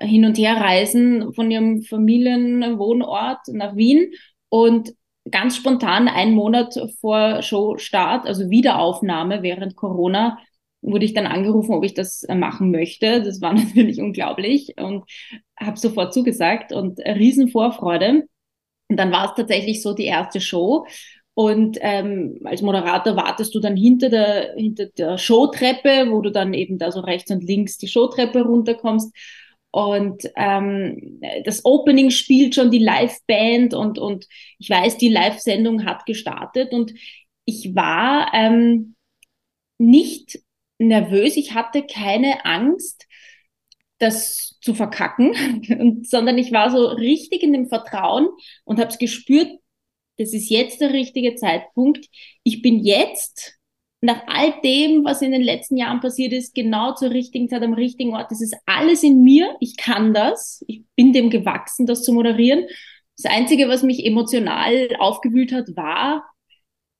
hin 0.00 0.24
und 0.24 0.38
her 0.38 0.56
reisen 0.56 1.32
von 1.34 1.50
ihrem 1.50 1.82
Familienwohnort 1.82 3.48
nach 3.48 3.76
Wien 3.76 4.12
und 4.48 4.92
ganz 5.30 5.56
spontan 5.56 6.08
einen 6.08 6.34
Monat 6.34 6.74
vor 7.00 7.42
Showstart, 7.42 8.26
also 8.26 8.50
Wiederaufnahme 8.50 9.42
während 9.42 9.76
Corona, 9.76 10.38
wurde 10.82 11.04
ich 11.04 11.14
dann 11.14 11.26
angerufen, 11.26 11.72
ob 11.74 11.84
ich 11.84 11.94
das 11.94 12.24
äh, 12.24 12.34
machen 12.34 12.70
möchte. 12.70 13.22
Das 13.22 13.40
war 13.40 13.52
natürlich 13.54 14.00
unglaublich 14.00 14.74
und 14.78 15.04
habe 15.58 15.78
sofort 15.78 16.12
zugesagt 16.12 16.72
und 16.72 16.98
Riesenvorfreude. 16.98 18.24
Und 18.88 18.96
dann 18.96 19.12
war 19.12 19.30
es 19.30 19.34
tatsächlich 19.36 19.80
so 19.80 19.94
die 19.94 20.04
erste 20.04 20.40
Show. 20.40 20.86
Und 21.34 21.78
ähm, 21.80 22.40
als 22.44 22.60
Moderator 22.60 23.16
wartest 23.16 23.54
du 23.54 23.60
dann 23.60 23.76
hinter 23.76 24.10
der, 24.10 24.54
hinter 24.54 24.86
der 24.86 25.16
Showtreppe, 25.16 26.10
wo 26.10 26.20
du 26.20 26.30
dann 26.30 26.52
eben 26.52 26.76
da 26.76 26.92
so 26.92 27.00
rechts 27.00 27.30
und 27.30 27.42
links 27.42 27.78
die 27.78 27.88
Showtreppe 27.88 28.42
runterkommst. 28.42 29.16
Und 29.70 30.30
ähm, 30.36 31.22
das 31.46 31.64
Opening 31.64 32.10
spielt 32.10 32.54
schon 32.54 32.70
die 32.70 32.78
Live-Band 32.78 33.72
und, 33.72 33.98
und 33.98 34.26
ich 34.58 34.68
weiß, 34.68 34.98
die 34.98 35.08
Live-Sendung 35.08 35.86
hat 35.86 36.04
gestartet 36.04 36.72
und 36.74 36.92
ich 37.46 37.74
war 37.74 38.30
ähm, 38.34 38.94
nicht 39.78 40.38
nervös, 40.88 41.36
ich 41.36 41.54
hatte 41.54 41.84
keine 41.84 42.44
Angst, 42.44 43.06
das 43.98 44.58
zu 44.60 44.74
verkacken, 44.74 46.02
sondern 46.04 46.38
ich 46.38 46.52
war 46.52 46.70
so 46.70 46.86
richtig 46.86 47.42
in 47.42 47.52
dem 47.52 47.68
Vertrauen 47.68 48.28
und 48.64 48.80
habe 48.80 48.90
es 48.90 48.98
gespürt, 48.98 49.48
das 50.18 50.32
ist 50.34 50.50
jetzt 50.50 50.80
der 50.80 50.92
richtige 50.92 51.34
Zeitpunkt. 51.36 52.06
Ich 52.42 52.62
bin 52.62 52.80
jetzt 52.80 53.58
nach 54.00 54.22
all 54.26 54.52
dem, 54.62 55.04
was 55.04 55.22
in 55.22 55.30
den 55.30 55.42
letzten 55.42 55.76
Jahren 55.76 56.00
passiert 56.00 56.32
ist, 56.32 56.54
genau 56.54 56.94
zur 56.94 57.10
richtigen 57.10 57.48
Zeit 57.48 57.62
am 57.62 57.72
richtigen 57.72 58.14
Ort. 58.14 58.30
Das 58.30 58.42
ist 58.42 58.56
alles 58.66 59.04
in 59.04 59.22
mir. 59.22 59.56
Ich 59.60 59.76
kann 59.76 60.12
das. 60.12 60.64
Ich 60.66 60.82
bin 60.96 61.12
dem 61.12 61.30
gewachsen, 61.30 61.86
das 61.86 62.02
zu 62.02 62.12
moderieren. 62.12 62.66
Das 63.16 63.30
Einzige, 63.30 63.68
was 63.68 63.82
mich 63.82 64.04
emotional 64.04 64.88
aufgewühlt 64.98 65.52
hat, 65.52 65.76
war, 65.76 66.24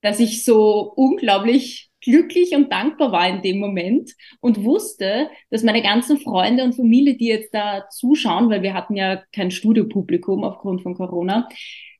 dass 0.01 0.19
ich 0.19 0.45
so 0.45 0.93
unglaublich 0.95 1.89
glücklich 2.03 2.55
und 2.55 2.71
dankbar 2.71 3.11
war 3.11 3.27
in 3.27 3.41
dem 3.41 3.59
Moment 3.59 4.11
und 4.39 4.63
wusste, 4.63 5.29
dass 5.49 5.63
meine 5.63 5.81
ganzen 5.81 6.17
Freunde 6.17 6.63
und 6.63 6.75
Familie, 6.75 7.15
die 7.15 7.27
jetzt 7.27 7.53
da 7.53 7.89
zuschauen, 7.89 8.49
weil 8.49 8.61
wir 8.61 8.73
hatten 8.73 8.95
ja 8.95 9.21
kein 9.31 9.51
Studiopublikum 9.51 10.43
aufgrund 10.43 10.83
von 10.83 10.95
Corona, 10.95 11.47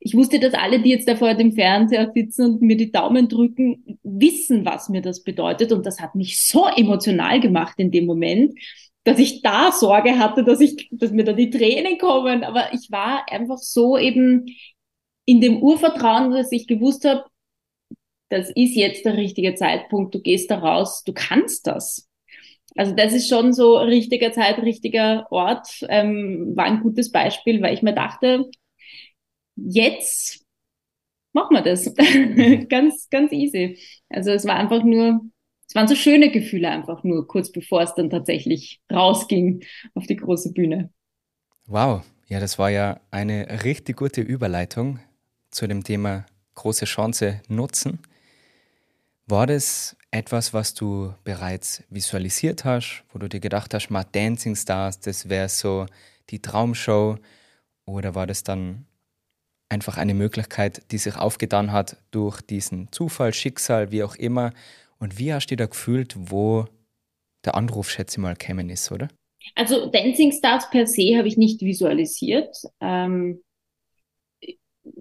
ich 0.06 0.16
wusste, 0.16 0.38
dass 0.40 0.54
alle, 0.54 0.82
die 0.82 0.90
jetzt 0.90 1.08
da 1.08 1.16
vor 1.16 1.34
dem 1.34 1.54
Fernseher 1.54 2.12
sitzen 2.14 2.46
und 2.46 2.62
mir 2.62 2.76
die 2.76 2.92
Daumen 2.92 3.30
drücken, 3.30 3.98
wissen, 4.04 4.66
was 4.66 4.90
mir 4.90 5.02
das 5.02 5.24
bedeutet. 5.24 5.72
Und 5.72 5.86
das 5.86 6.02
hat 6.02 6.14
mich 6.14 6.46
so 6.46 6.66
emotional 6.68 7.40
gemacht 7.40 7.76
in 7.78 7.90
dem 7.90 8.06
Moment, 8.06 8.54
dass 9.06 9.18
ich 9.18 9.42
da 9.42 9.72
Sorge 9.72 10.20
hatte, 10.20 10.44
dass 10.44 10.60
ich, 10.60 10.90
dass 10.92 11.12
mir 11.12 11.24
da 11.24 11.32
die 11.32 11.50
Tränen 11.50 11.98
kommen. 11.98 12.44
Aber 12.44 12.74
ich 12.74 12.92
war 12.92 13.26
einfach 13.32 13.60
so 13.60 13.98
eben 13.98 14.46
in 15.26 15.40
dem 15.40 15.64
Urvertrauen, 15.64 16.32
dass 16.32 16.52
ich 16.52 16.68
gewusst 16.68 17.06
habe, 17.06 17.24
das 18.34 18.50
ist 18.50 18.76
jetzt 18.76 19.06
der 19.06 19.16
richtige 19.16 19.54
Zeitpunkt, 19.54 20.16
du 20.16 20.20
gehst 20.20 20.50
da 20.50 20.58
raus, 20.58 21.04
du 21.06 21.14
kannst 21.14 21.68
das. 21.68 22.10
Also 22.76 22.96
das 22.96 23.14
ist 23.14 23.30
schon 23.30 23.54
so 23.54 23.78
richtiger 23.78 24.32
Zeit, 24.32 24.58
richtiger 24.58 25.28
Ort, 25.32 25.68
ähm, 25.90 26.54
war 26.56 26.66
ein 26.66 26.82
gutes 26.82 27.12
Beispiel, 27.12 27.62
weil 27.62 27.76
ich 27.76 27.84
mir 27.84 27.94
dachte, 27.94 28.50
jetzt 29.56 30.44
machen 31.34 31.56
wir 31.56 31.62
das. 31.62 31.94
ganz, 32.70 33.08
ganz 33.12 33.32
easy. 33.32 33.78
Also 34.10 34.32
es 34.32 34.46
war 34.46 34.56
einfach 34.56 34.84
nur, 34.84 35.22
es 35.68 35.76
waren 35.76 35.88
so 35.88 35.94
schöne 35.96 36.32
Gefühle 36.32 36.70
einfach 36.70 37.04
nur, 37.04 37.28
kurz 37.28 37.52
bevor 37.52 37.84
es 37.84 37.94
dann 37.94 38.10
tatsächlich 38.10 38.82
rausging 38.92 39.64
auf 39.94 40.08
die 40.08 40.16
große 40.16 40.54
Bühne. 40.54 40.92
Wow, 41.68 42.04
ja, 42.28 42.40
das 42.40 42.58
war 42.58 42.72
ja 42.72 43.00
eine 43.12 43.64
richtig 43.64 43.98
gute 43.98 44.22
Überleitung 44.22 44.98
zu 45.52 45.68
dem 45.68 45.84
Thema 45.84 46.26
große 46.56 46.86
Chance 46.86 47.42
nutzen. 47.48 48.00
War 49.26 49.48
das 49.48 49.96
etwas, 50.12 50.54
was 50.54 50.74
du 50.74 51.14
bereits 51.24 51.84
visualisiert 51.90 52.66
hast, 52.66 53.04
wo 53.12 53.20
du 53.20 53.30
dir 53.30 53.40
gedacht 53.40 53.74
hast, 53.74 53.90
mal 53.90 54.04
Dancing 54.04 54.56
Stars, 54.56 55.00
das 55.00 55.30
wäre 55.30 55.50
so 55.50 55.86
die 56.30 56.42
Traumshow? 56.42 57.18
Oder 57.86 58.16
war 58.16 58.28
das 58.28 58.44
dann 58.44 58.86
einfach 59.70 59.98
eine 59.98 60.14
Möglichkeit, 60.14 60.92
die 60.92 60.98
sich 60.98 61.16
aufgetan 61.16 61.72
hat 61.72 61.98
durch 62.12 62.42
diesen 62.42 62.92
Zufall, 62.92 63.34
Schicksal, 63.34 63.92
wie 63.92 64.04
auch 64.04 64.16
immer? 64.16 64.52
Und 65.00 65.18
wie 65.18 65.34
hast 65.34 65.48
du 65.48 65.56
da 65.56 65.66
gefühlt, 65.66 66.16
wo 66.18 66.66
der 67.46 67.56
Anruf, 67.56 67.90
schätze 67.90 68.16
ich 68.16 68.22
mal, 68.22 68.36
kämen 68.36 68.70
ist, 68.70 68.92
oder? 68.92 69.08
Also 69.56 69.90
Dancing 69.90 70.32
Stars 70.32 70.70
per 70.70 70.88
se 70.88 71.18
habe 71.18 71.28
ich 71.28 71.38
nicht 71.38 71.62
visualisiert. 71.62 72.56
Ähm, 72.80 73.42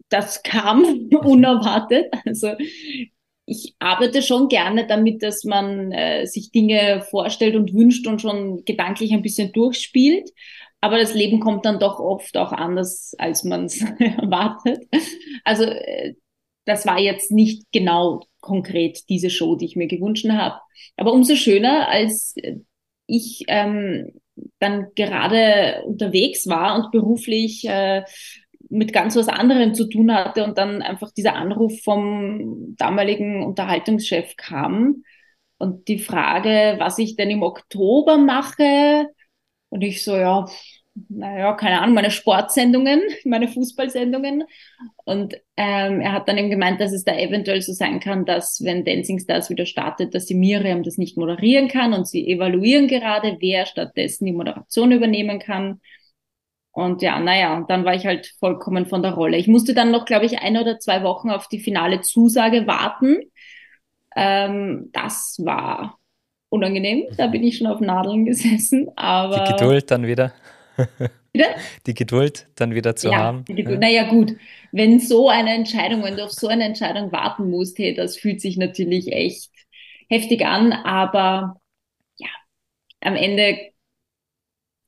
das 0.08 0.42
kam 0.42 0.84
unerwartet. 1.10 2.12
Also 2.24 2.56
ich 3.44 3.74
arbeite 3.78 4.22
schon 4.22 4.48
gerne 4.48 4.86
damit, 4.86 5.22
dass 5.22 5.44
man 5.44 5.92
äh, 5.92 6.26
sich 6.26 6.50
Dinge 6.52 7.02
vorstellt 7.10 7.56
und 7.56 7.74
wünscht 7.74 8.06
und 8.06 8.20
schon 8.20 8.64
gedanklich 8.64 9.12
ein 9.12 9.22
bisschen 9.22 9.52
durchspielt. 9.52 10.30
Aber 10.80 10.98
das 10.98 11.14
Leben 11.14 11.40
kommt 11.40 11.64
dann 11.64 11.78
doch 11.78 12.00
oft 12.00 12.36
auch 12.36 12.52
anders, 12.52 13.14
als 13.18 13.44
man 13.44 13.66
es 13.66 13.80
erwartet. 13.98 14.86
Also 15.44 15.64
äh, 15.64 16.14
das 16.64 16.86
war 16.86 16.98
jetzt 16.98 17.30
nicht 17.30 17.64
genau 17.72 18.20
konkret 18.40 19.08
diese 19.08 19.30
Show, 19.30 19.56
die 19.56 19.66
ich 19.66 19.76
mir 19.76 19.88
gewünscht 19.88 20.28
habe. 20.28 20.60
Aber 20.96 21.12
umso 21.12 21.34
schöner, 21.34 21.88
als 21.88 22.34
ich 23.06 23.44
ähm, 23.48 24.12
dann 24.58 24.88
gerade 24.94 25.82
unterwegs 25.86 26.46
war 26.46 26.76
und 26.76 26.90
beruflich 26.92 27.64
äh, 27.68 28.04
mit 28.72 28.92
ganz 28.92 29.16
was 29.16 29.28
anderem 29.28 29.74
zu 29.74 29.86
tun 29.86 30.12
hatte 30.12 30.44
und 30.44 30.56
dann 30.56 30.80
einfach 30.80 31.12
dieser 31.12 31.34
Anruf 31.34 31.82
vom 31.82 32.74
damaligen 32.76 33.44
Unterhaltungschef 33.44 34.36
kam 34.36 35.04
und 35.58 35.88
die 35.88 35.98
Frage, 35.98 36.76
was 36.78 36.98
ich 36.98 37.14
denn 37.14 37.30
im 37.30 37.42
Oktober 37.42 38.16
mache. 38.16 39.06
Und 39.68 39.82
ich 39.82 40.02
so, 40.02 40.16
ja, 40.16 40.46
naja, 41.08 41.52
keine 41.54 41.80
Ahnung, 41.80 41.94
meine 41.94 42.10
Sportsendungen, 42.10 43.02
meine 43.24 43.48
Fußballsendungen. 43.48 44.44
Und 45.04 45.34
ähm, 45.58 46.00
er 46.00 46.12
hat 46.12 46.28
dann 46.28 46.38
eben 46.38 46.50
gemeint, 46.50 46.80
dass 46.80 46.92
es 46.92 47.04
da 47.04 47.14
eventuell 47.16 47.60
so 47.60 47.72
sein 47.72 48.00
kann, 48.00 48.24
dass 48.24 48.62
wenn 48.64 48.86
Dancing 48.86 49.18
Stars 49.18 49.50
wieder 49.50 49.66
startet, 49.66 50.14
dass 50.14 50.24
die 50.24 50.34
Miriam 50.34 50.82
das 50.82 50.96
nicht 50.96 51.18
moderieren 51.18 51.68
kann 51.68 51.92
und 51.92 52.08
sie 52.08 52.26
evaluieren 52.26 52.88
gerade, 52.88 53.36
wer 53.38 53.66
stattdessen 53.66 54.24
die 54.24 54.32
Moderation 54.32 54.92
übernehmen 54.92 55.38
kann. 55.38 55.80
Und 56.72 57.02
ja, 57.02 57.20
naja, 57.20 57.54
und 57.56 57.68
dann 57.68 57.84
war 57.84 57.94
ich 57.94 58.06
halt 58.06 58.34
vollkommen 58.40 58.86
von 58.86 59.02
der 59.02 59.12
Rolle. 59.12 59.36
Ich 59.36 59.46
musste 59.46 59.74
dann 59.74 59.90
noch, 59.90 60.06
glaube 60.06 60.24
ich, 60.24 60.38
ein 60.38 60.56
oder 60.56 60.78
zwei 60.78 61.02
Wochen 61.02 61.30
auf 61.30 61.46
die 61.48 61.60
finale 61.60 62.00
Zusage 62.00 62.66
warten. 62.66 63.18
Ähm, 64.16 64.88
das 64.92 65.38
war 65.44 65.98
unangenehm. 66.48 67.06
Da 67.16 67.26
bin 67.26 67.42
ich 67.42 67.58
schon 67.58 67.66
auf 67.66 67.80
Nadeln 67.80 68.24
gesessen. 68.24 68.88
Aber 68.96 69.44
die 69.44 69.52
Geduld 69.52 69.90
dann 69.90 70.06
wieder. 70.06 70.32
Die 71.86 71.94
Geduld 71.94 72.46
dann 72.56 72.74
wieder 72.74 72.94
zu 72.94 73.08
ja, 73.08 73.16
haben. 73.16 73.44
Die 73.46 73.62
ja. 73.62 73.70
Naja, 73.78 74.02
gut. 74.10 74.36
Wenn 74.70 75.00
so 75.00 75.30
eine 75.30 75.54
Entscheidung, 75.54 76.02
wenn 76.02 76.16
du 76.16 76.24
auf 76.24 76.32
so 76.32 76.46
eine 76.46 76.64
Entscheidung 76.64 77.10
warten 77.10 77.48
musst, 77.48 77.78
hey, 77.78 77.94
das 77.94 78.18
fühlt 78.18 78.42
sich 78.42 78.58
natürlich 78.58 79.10
echt 79.10 79.50
heftig 80.10 80.44
an, 80.44 80.72
aber 80.72 81.56
ja, 82.18 82.28
am 83.00 83.16
Ende 83.16 83.71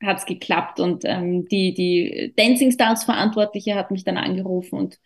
hat 0.05 0.19
es 0.19 0.27
geklappt 0.27 0.81
und 0.81 1.05
ähm, 1.05 1.47
die, 1.49 1.75
die 1.75 2.33
Dancing 2.37 2.73
Stars 2.73 3.05
Verantwortliche 3.05 3.75
hat 3.75 3.90
mich 3.90 4.05
dann 4.05 4.17
angerufen 4.17 4.79
und 4.79 4.99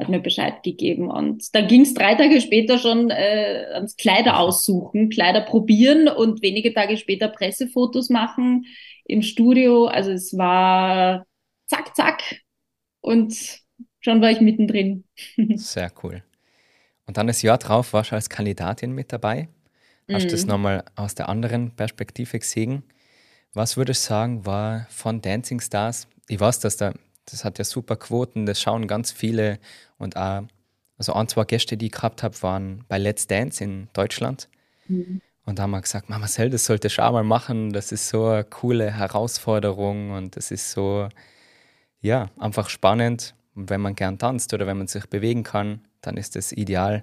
hat 0.00 0.08
mir 0.08 0.20
Bescheid 0.20 0.62
gegeben. 0.62 1.10
Und 1.10 1.54
dann 1.54 1.68
ging 1.68 1.82
es 1.82 1.94
drei 1.94 2.14
Tage 2.14 2.40
später 2.40 2.78
schon 2.78 3.10
äh, 3.10 3.66
ans 3.74 3.96
Kleider 3.96 4.38
aussuchen, 4.38 5.10
Kleider 5.10 5.42
probieren 5.42 6.08
und 6.08 6.42
wenige 6.42 6.72
Tage 6.72 6.96
später 6.96 7.28
Pressefotos 7.28 8.08
machen 8.08 8.66
im 9.04 9.22
Studio. 9.22 9.86
Also 9.86 10.10
es 10.10 10.36
war 10.36 11.26
zack, 11.66 11.94
zack. 11.94 12.22
Und 13.00 13.60
schon 14.00 14.20
war 14.20 14.30
ich 14.30 14.40
mittendrin. 14.40 15.04
Sehr 15.54 15.92
cool. 16.02 16.22
Und 17.06 17.16
dann 17.16 17.26
das 17.26 17.42
Jahr 17.42 17.58
drauf 17.58 17.92
warst 17.92 18.12
du 18.12 18.14
als 18.14 18.28
Kandidatin 18.28 18.92
mit 18.92 19.12
dabei. 19.12 19.48
Hast 20.10 20.24
du 20.24 20.28
mm. 20.28 20.30
das 20.30 20.42
mhm. 20.44 20.50
nochmal 20.50 20.84
aus 20.96 21.14
der 21.14 21.28
anderen 21.28 21.74
Perspektive 21.74 22.38
gesehen? 22.38 22.84
Was 23.52 23.76
würdest 23.76 24.04
du 24.04 24.08
sagen, 24.08 24.46
war 24.46 24.86
von 24.90 25.20
Dancing 25.20 25.60
Stars? 25.60 26.06
Ich 26.28 26.38
weiß, 26.38 26.60
dass 26.60 26.76
da, 26.76 26.92
das 27.26 27.44
hat 27.44 27.58
ja 27.58 27.64
super 27.64 27.96
Quoten, 27.96 28.46
das 28.46 28.60
schauen 28.60 28.86
ganz 28.86 29.10
viele 29.10 29.58
und 29.98 30.16
auch, 30.16 30.42
also 30.96 31.14
ein, 31.14 31.28
zwei 31.28 31.44
Gäste, 31.44 31.76
die 31.76 31.86
ich 31.86 31.92
gehabt 31.92 32.22
habe, 32.22 32.40
waren 32.42 32.84
bei 32.88 32.98
Let's 32.98 33.26
Dance 33.26 33.64
in 33.64 33.88
Deutschland. 33.92 34.48
Mhm. 34.86 35.20
Und 35.46 35.58
da 35.58 35.64
haben 35.64 35.70
wir 35.70 35.80
gesagt, 35.80 36.08
Mama 36.08 36.20
Marcel, 36.20 36.50
das 36.50 36.66
sollte 36.66 36.86
ich 36.86 37.00
auch 37.00 37.12
mal 37.12 37.24
machen. 37.24 37.72
Das 37.72 37.90
ist 37.90 38.08
so 38.08 38.26
eine 38.26 38.44
coole 38.44 38.92
Herausforderung 38.92 40.12
und 40.12 40.36
das 40.36 40.50
ist 40.50 40.70
so, 40.70 41.08
ja, 42.00 42.30
einfach 42.38 42.68
spannend. 42.68 43.34
Und 43.56 43.68
wenn 43.70 43.80
man 43.80 43.96
gern 43.96 44.18
tanzt 44.18 44.54
oder 44.54 44.66
wenn 44.66 44.78
man 44.78 44.86
sich 44.86 45.06
bewegen 45.06 45.42
kann, 45.42 45.80
dann 46.02 46.16
ist 46.16 46.36
das 46.36 46.52
ideal. 46.52 47.02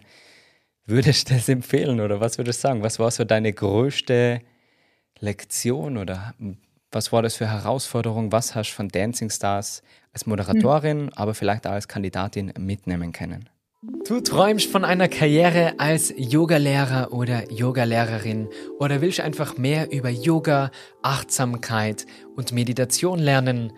Würdest 0.86 1.30
du 1.30 1.34
das 1.34 1.50
empfehlen 1.50 2.00
oder 2.00 2.22
was 2.22 2.38
würdest 2.38 2.64
du 2.64 2.68
sagen? 2.70 2.84
Was 2.84 3.00
war 3.00 3.12
so 3.12 3.26
deine 3.26 3.52
größte 3.52 4.42
Lektion 5.20 5.98
oder 5.98 6.34
was 6.92 7.12
war 7.12 7.22
das 7.22 7.36
für 7.36 7.50
Herausforderung? 7.50 8.32
Was 8.32 8.56
hast 8.56 8.72
du 8.72 8.76
von 8.76 8.88
Dancing 8.88 9.30
Stars 9.30 9.84
als 10.14 10.26
Moderatorin, 10.26 11.04
mhm. 11.04 11.10
aber 11.16 11.34
vielleicht 11.34 11.68
auch 11.68 11.72
als 11.72 11.88
Kandidatin 11.88 12.54
mitnehmen 12.58 13.12
können? 13.12 13.50
Du 14.08 14.20
träumst 14.22 14.72
von 14.72 14.84
einer 14.84 15.08
Karriere 15.08 15.76
als 15.78 16.14
Yogalehrer 16.18 17.14
oder 17.14 17.52
Yogalehrerin 17.52 18.50
oder 18.80 19.02
willst 19.02 19.20
einfach 19.20 19.58
mehr 19.58 19.92
über 19.92 20.10
Yoga, 20.10 20.72
Achtsamkeit 21.04 22.06
und 22.36 22.52
Meditation 22.54 23.20
lernen? 23.20 23.74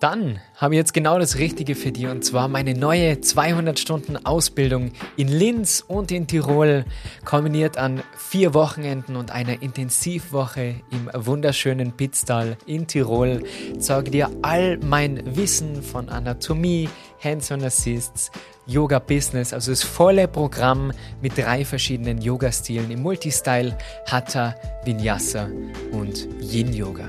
Dann 0.00 0.38
habe 0.54 0.74
ich 0.74 0.78
jetzt 0.78 0.94
genau 0.94 1.18
das 1.18 1.38
Richtige 1.38 1.74
für 1.74 1.90
dich 1.90 2.06
und 2.06 2.24
zwar 2.24 2.46
meine 2.46 2.74
neue 2.74 3.20
200 3.20 3.80
Stunden 3.80 4.16
Ausbildung 4.24 4.92
in 5.16 5.26
Linz 5.26 5.84
und 5.86 6.12
in 6.12 6.28
Tirol, 6.28 6.84
kombiniert 7.24 7.78
an 7.78 8.04
vier 8.16 8.54
Wochenenden 8.54 9.16
und 9.16 9.32
einer 9.32 9.60
Intensivwoche 9.60 10.76
im 10.92 11.10
wunderschönen 11.12 11.96
Pitztal 11.96 12.56
in 12.64 12.86
Tirol. 12.86 13.42
Zeige 13.80 14.12
dir 14.12 14.30
all 14.42 14.78
mein 14.78 15.20
Wissen 15.36 15.82
von 15.82 16.08
Anatomie, 16.08 16.88
Hands-on 17.20 17.64
Assists, 17.64 18.30
Yoga 18.66 19.00
Business, 19.00 19.52
also 19.52 19.72
das 19.72 19.82
volle 19.82 20.28
Programm 20.28 20.92
mit 21.20 21.36
drei 21.36 21.64
verschiedenen 21.64 22.22
Yoga-Stilen 22.22 22.92
im 22.92 23.02
Multistyle, 23.02 23.76
Hatha, 24.06 24.54
Vinyasa 24.84 25.48
und 25.90 26.28
Yin 26.40 26.72
Yoga. 26.72 27.08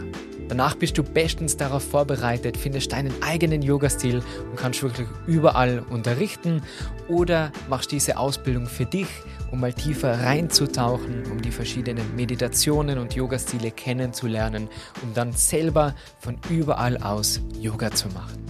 Danach 0.50 0.76
bist 0.76 0.98
du 0.98 1.04
bestens 1.04 1.56
darauf 1.58 1.84
vorbereitet, 1.84 2.58
findest 2.58 2.92
deinen 2.92 3.14
eigenen 3.22 3.62
Yoga-Stil 3.62 4.24
und 4.50 4.56
kannst 4.58 4.82
wirklich 4.82 5.08
überall 5.28 5.84
unterrichten 5.90 6.64
oder 7.08 7.52
machst 7.70 7.92
diese 7.92 8.18
Ausbildung 8.18 8.66
für 8.66 8.86
dich, 8.86 9.06
um 9.52 9.60
mal 9.60 9.74
tiefer 9.74 10.24
reinzutauchen, 10.24 11.32
um 11.32 11.40
die 11.40 11.52
verschiedenen 11.52 12.16
Meditationen 12.16 12.98
und 12.98 13.14
Yoga-Stile 13.14 13.70
kennenzulernen, 13.70 14.70
um 15.04 15.14
dann 15.14 15.34
selber 15.34 15.94
von 16.18 16.40
überall 16.50 16.98
aus 16.98 17.40
Yoga 17.62 17.92
zu 17.92 18.08
machen. 18.10 18.44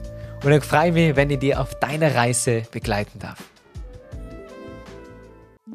Und 0.45 0.53
ich 0.53 0.63
freue 0.63 0.93
mich, 0.93 1.17
wenn 1.17 1.31
ich 1.31 1.39
dir 1.39 1.59
auf 1.59 1.75
deiner 1.81 2.15
Reise 2.15 2.65
begleiten 2.71 3.19
darf. 3.19 3.43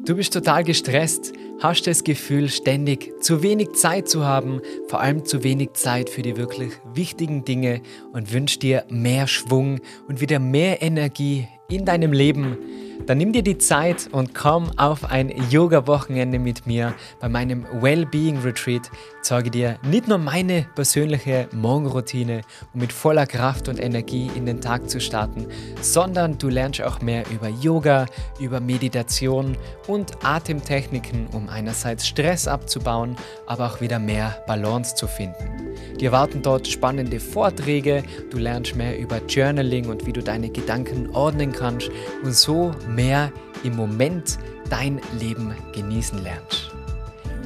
Du 0.04 0.14
bist 0.14 0.32
total 0.32 0.62
gestresst, 0.62 1.32
hast 1.60 1.88
das 1.88 2.04
Gefühl, 2.04 2.48
ständig 2.48 3.12
zu 3.20 3.42
wenig 3.42 3.72
Zeit 3.72 4.08
zu 4.08 4.24
haben, 4.24 4.60
vor 4.86 5.00
allem 5.00 5.24
zu 5.24 5.42
wenig 5.42 5.72
Zeit 5.74 6.08
für 6.08 6.22
die 6.22 6.36
wirklich 6.36 6.72
wichtigen 6.94 7.44
Dinge 7.44 7.82
und 8.12 8.32
wünschst 8.32 8.62
dir 8.62 8.84
mehr 8.88 9.26
Schwung 9.26 9.80
und 10.06 10.20
wieder 10.20 10.38
mehr 10.38 10.80
Energie 10.82 11.48
in 11.68 11.84
deinem 11.84 12.12
Leben 12.12 12.56
dann 13.06 13.18
nimm 13.18 13.32
dir 13.32 13.42
die 13.42 13.58
Zeit 13.58 14.08
und 14.12 14.34
komm 14.34 14.70
auf 14.76 15.04
ein 15.04 15.32
Yoga-Wochenende 15.50 16.38
mit 16.38 16.66
mir 16.66 16.94
bei 17.20 17.28
meinem 17.28 17.64
Wellbeing 17.80 18.38
Retreat. 18.38 18.90
Zeige 19.22 19.50
dir 19.50 19.78
nicht 19.82 20.08
nur 20.08 20.18
meine 20.18 20.66
persönliche 20.74 21.48
Morgenroutine, 21.52 22.42
um 22.72 22.80
mit 22.80 22.92
voller 22.92 23.26
Kraft 23.26 23.68
und 23.68 23.80
Energie 23.80 24.30
in 24.34 24.46
den 24.46 24.60
Tag 24.60 24.88
zu 24.88 25.00
starten, 25.00 25.46
sondern 25.80 26.38
du 26.38 26.48
lernst 26.48 26.82
auch 26.82 27.00
mehr 27.00 27.24
über 27.30 27.48
Yoga, 27.48 28.06
über 28.38 28.60
Meditation 28.60 29.56
und 29.86 30.24
Atemtechniken, 30.24 31.28
um 31.32 31.48
einerseits 31.48 32.06
Stress 32.06 32.48
abzubauen, 32.48 33.16
aber 33.46 33.66
auch 33.66 33.80
wieder 33.80 33.98
mehr 33.98 34.42
Balance 34.46 34.94
zu 34.94 35.06
finden. 35.06 35.60
Dir 36.00 36.12
warten 36.12 36.42
dort 36.42 36.66
spannende 36.66 37.20
Vorträge, 37.20 38.02
du 38.30 38.38
lernst 38.38 38.74
mehr 38.74 38.98
über 38.98 39.20
Journaling 39.26 39.88
und 39.88 40.06
wie 40.06 40.12
du 40.12 40.22
deine 40.22 40.48
Gedanken 40.48 41.10
ordnen 41.14 41.52
kannst 41.52 41.90
und 42.22 42.34
so 42.34 42.72
mehr 42.94 43.32
im 43.64 43.74
Moment 43.76 44.38
dein 44.68 45.00
Leben 45.18 45.54
genießen 45.72 46.22
lernst. 46.22 46.70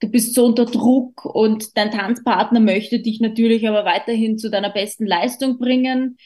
du 0.00 0.08
bist 0.08 0.34
so 0.34 0.46
unter 0.46 0.66
Druck 0.66 1.24
und 1.24 1.76
dein 1.76 1.90
Tanzpartner 1.90 2.60
möchte 2.60 3.00
dich 3.00 3.20
natürlich 3.20 3.66
aber 3.68 3.84
weiterhin 3.84 4.38
zu 4.38 4.50
deiner 4.50 4.70
besten 4.70 5.06
Leistung 5.06 5.58
bringen, 5.58 6.18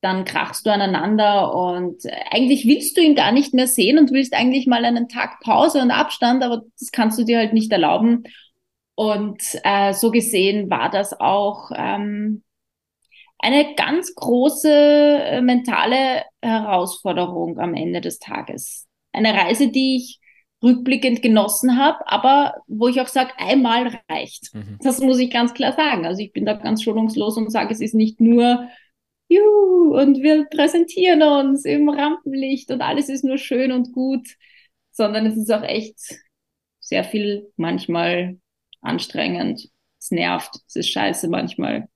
dann 0.00 0.24
krachst 0.24 0.66
du 0.66 0.70
aneinander 0.70 1.54
und 1.54 2.02
eigentlich 2.30 2.66
willst 2.66 2.96
du 2.96 3.00
ihn 3.00 3.14
gar 3.14 3.30
nicht 3.30 3.54
mehr 3.54 3.68
sehen 3.68 3.98
und 3.98 4.10
willst 4.10 4.34
eigentlich 4.34 4.66
mal 4.66 4.84
einen 4.84 5.08
Tag 5.08 5.40
Pause 5.40 5.80
und 5.80 5.92
Abstand, 5.92 6.42
aber 6.42 6.62
das 6.78 6.90
kannst 6.90 7.18
du 7.18 7.24
dir 7.24 7.38
halt 7.38 7.52
nicht 7.52 7.70
erlauben. 7.70 8.24
Und 8.96 9.40
äh, 9.62 9.94
so 9.94 10.10
gesehen 10.10 10.68
war 10.70 10.90
das 10.90 11.18
auch 11.18 11.70
ähm, 11.74 12.42
eine 13.38 13.74
ganz 13.76 14.14
große 14.14 14.70
äh, 14.70 15.40
mentale 15.40 16.24
Herausforderung 16.42 17.58
am 17.58 17.74
Ende 17.74 18.00
des 18.00 18.18
Tages. 18.18 18.86
Eine 19.12 19.34
Reise, 19.34 19.70
die 19.70 19.96
ich 19.96 20.20
rückblickend 20.62 21.22
genossen 21.22 21.78
habe, 21.78 22.06
aber 22.06 22.54
wo 22.68 22.88
ich 22.88 23.00
auch 23.00 23.08
sage, 23.08 23.32
einmal 23.36 24.00
reicht. 24.08 24.54
Mhm. 24.54 24.78
Das 24.82 25.00
muss 25.00 25.18
ich 25.18 25.30
ganz 25.30 25.54
klar 25.54 25.72
sagen. 25.72 26.06
Also 26.06 26.22
ich 26.22 26.32
bin 26.32 26.44
da 26.44 26.54
ganz 26.54 26.82
schonungslos 26.82 27.36
und 27.36 27.50
sage, 27.50 27.72
es 27.72 27.80
ist 27.80 27.94
nicht 27.94 28.20
nur 28.20 28.68
Juhu, 29.28 29.98
und 29.98 30.22
wir 30.22 30.44
präsentieren 30.44 31.22
uns 31.22 31.64
im 31.64 31.88
Rampenlicht 31.88 32.70
und 32.70 32.82
alles 32.82 33.08
ist 33.08 33.24
nur 33.24 33.38
schön 33.38 33.72
und 33.72 33.92
gut, 33.92 34.26
sondern 34.90 35.26
es 35.26 35.36
ist 35.36 35.50
auch 35.50 35.62
echt 35.62 35.98
sehr 36.80 37.04
viel 37.04 37.50
manchmal 37.56 38.38
anstrengend, 38.80 39.68
es 39.98 40.10
nervt, 40.10 40.50
es 40.66 40.76
ist 40.76 40.90
scheiße 40.90 41.28
manchmal. 41.28 41.88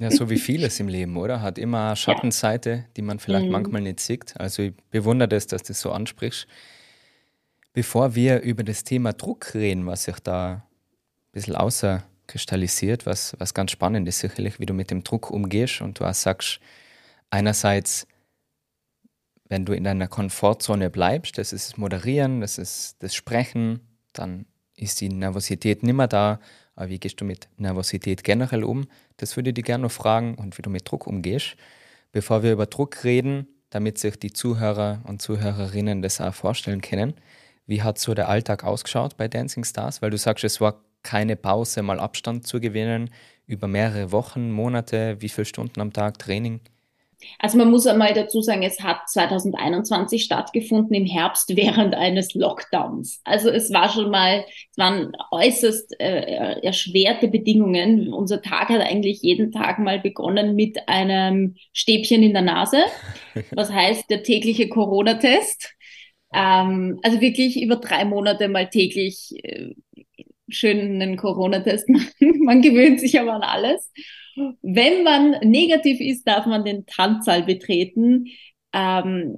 Ja, 0.00 0.10
so 0.10 0.28
wie 0.28 0.38
vieles 0.38 0.80
im 0.80 0.88
Leben, 0.88 1.16
oder? 1.16 1.40
Hat 1.40 1.58
immer 1.58 1.94
Schattenseite, 1.94 2.86
die 2.96 3.02
man 3.02 3.18
vielleicht 3.18 3.46
mhm. 3.46 3.52
manchmal 3.52 3.82
nicht 3.82 4.00
sieht. 4.00 4.38
Also 4.38 4.62
ich 4.62 4.74
bewundere 4.90 5.28
das, 5.28 5.46
dass 5.46 5.62
du 5.62 5.68
das 5.68 5.80
so 5.80 5.92
ansprichst. 5.92 6.46
Bevor 7.78 8.16
wir 8.16 8.40
über 8.40 8.64
das 8.64 8.82
Thema 8.82 9.12
Druck 9.12 9.54
reden, 9.54 9.86
was 9.86 10.02
sich 10.02 10.18
da 10.18 10.54
ein 10.54 10.62
bisschen 11.30 11.54
außerkristallisiert, 11.54 13.06
was, 13.06 13.36
was 13.38 13.54
ganz 13.54 13.70
spannend 13.70 14.08
ist, 14.08 14.18
sicherlich, 14.18 14.58
wie 14.58 14.66
du 14.66 14.74
mit 14.74 14.90
dem 14.90 15.04
Druck 15.04 15.30
umgehst 15.30 15.80
und 15.80 16.00
du 16.00 16.04
auch 16.04 16.12
sagst, 16.12 16.58
einerseits, 17.30 18.08
wenn 19.44 19.64
du 19.64 19.74
in 19.74 19.84
deiner 19.84 20.08
Komfortzone 20.08 20.90
bleibst, 20.90 21.38
das 21.38 21.52
ist 21.52 21.68
das 21.68 21.76
Moderieren, 21.76 22.40
das 22.40 22.58
ist 22.58 22.96
das 22.98 23.14
Sprechen, 23.14 23.78
dann 24.12 24.46
ist 24.74 25.00
die 25.00 25.08
Nervosität 25.08 25.84
nicht 25.84 25.94
mehr 25.94 26.08
da. 26.08 26.40
Aber 26.74 26.88
wie 26.88 26.98
gehst 26.98 27.20
du 27.20 27.24
mit 27.24 27.48
Nervosität 27.58 28.24
generell 28.24 28.64
um? 28.64 28.88
Das 29.18 29.36
würde 29.36 29.50
ich 29.50 29.54
dir 29.54 29.62
gerne 29.62 29.82
noch 29.82 29.92
fragen 29.92 30.34
und 30.34 30.58
wie 30.58 30.62
du 30.62 30.70
mit 30.70 30.90
Druck 30.90 31.06
umgehst. 31.06 31.54
Bevor 32.10 32.42
wir 32.42 32.54
über 32.54 32.66
Druck 32.66 33.04
reden, 33.04 33.46
damit 33.70 33.98
sich 33.98 34.18
die 34.18 34.32
Zuhörer 34.32 35.00
und 35.04 35.22
Zuhörerinnen 35.22 36.02
das 36.02 36.20
auch 36.20 36.34
vorstellen 36.34 36.80
können, 36.80 37.14
wie 37.68 37.82
hat 37.82 37.98
so 37.98 38.14
der 38.14 38.28
Alltag 38.28 38.64
ausgeschaut 38.64 39.16
bei 39.16 39.28
Dancing 39.28 39.62
Stars? 39.62 40.02
Weil 40.02 40.10
du 40.10 40.16
sagst, 40.16 40.42
es 40.42 40.60
war 40.60 40.82
keine 41.02 41.36
Pause, 41.36 41.82
mal 41.82 42.00
Abstand 42.00 42.46
zu 42.46 42.60
gewinnen, 42.60 43.10
über 43.46 43.68
mehrere 43.68 44.10
Wochen, 44.10 44.50
Monate, 44.50 45.16
wie 45.20 45.28
viele 45.28 45.44
Stunden 45.44 45.80
am 45.80 45.92
Tag 45.92 46.18
Training? 46.18 46.60
Also 47.40 47.58
man 47.58 47.70
muss 47.70 47.86
einmal 47.86 48.14
dazu 48.14 48.40
sagen, 48.40 48.62
es 48.62 48.80
hat 48.80 49.08
2021 49.08 50.22
stattgefunden 50.22 50.94
im 50.94 51.04
Herbst 51.04 51.54
während 51.56 51.94
eines 51.94 52.34
Lockdowns. 52.34 53.20
Also 53.24 53.50
es 53.50 53.72
war 53.72 53.90
schon 53.90 54.10
mal, 54.10 54.44
es 54.70 54.78
waren 54.78 55.12
äußerst 55.32 56.00
äh, 56.00 56.60
erschwerte 56.62 57.28
Bedingungen. 57.28 58.12
Unser 58.12 58.40
Tag 58.40 58.68
hat 58.68 58.80
eigentlich 58.80 59.22
jeden 59.22 59.50
Tag 59.50 59.78
mal 59.80 59.98
begonnen 59.98 60.54
mit 60.54 60.88
einem 60.88 61.56
Stäbchen 61.72 62.22
in 62.22 62.32
der 62.32 62.42
Nase. 62.42 62.84
Was 63.50 63.72
heißt 63.72 64.08
der 64.10 64.22
tägliche 64.22 64.68
Corona-Test? 64.68 65.74
Ähm, 66.32 67.00
also 67.02 67.20
wirklich 67.20 67.62
über 67.62 67.76
drei 67.76 68.04
Monate 68.04 68.48
mal 68.48 68.68
täglich 68.68 69.32
äh, 69.42 69.74
schön 70.48 70.78
einen 71.00 71.16
Corona-Test 71.16 71.88
machen. 71.88 72.44
Man 72.44 72.62
gewöhnt 72.62 73.00
sich 73.00 73.18
aber 73.20 73.34
an 73.34 73.42
alles. 73.42 73.92
Wenn 74.62 75.02
man 75.02 75.32
negativ 75.42 76.00
ist, 76.00 76.26
darf 76.26 76.46
man 76.46 76.64
den 76.64 76.86
Tanzsaal 76.86 77.42
betreten. 77.42 78.26
Ähm, 78.72 79.36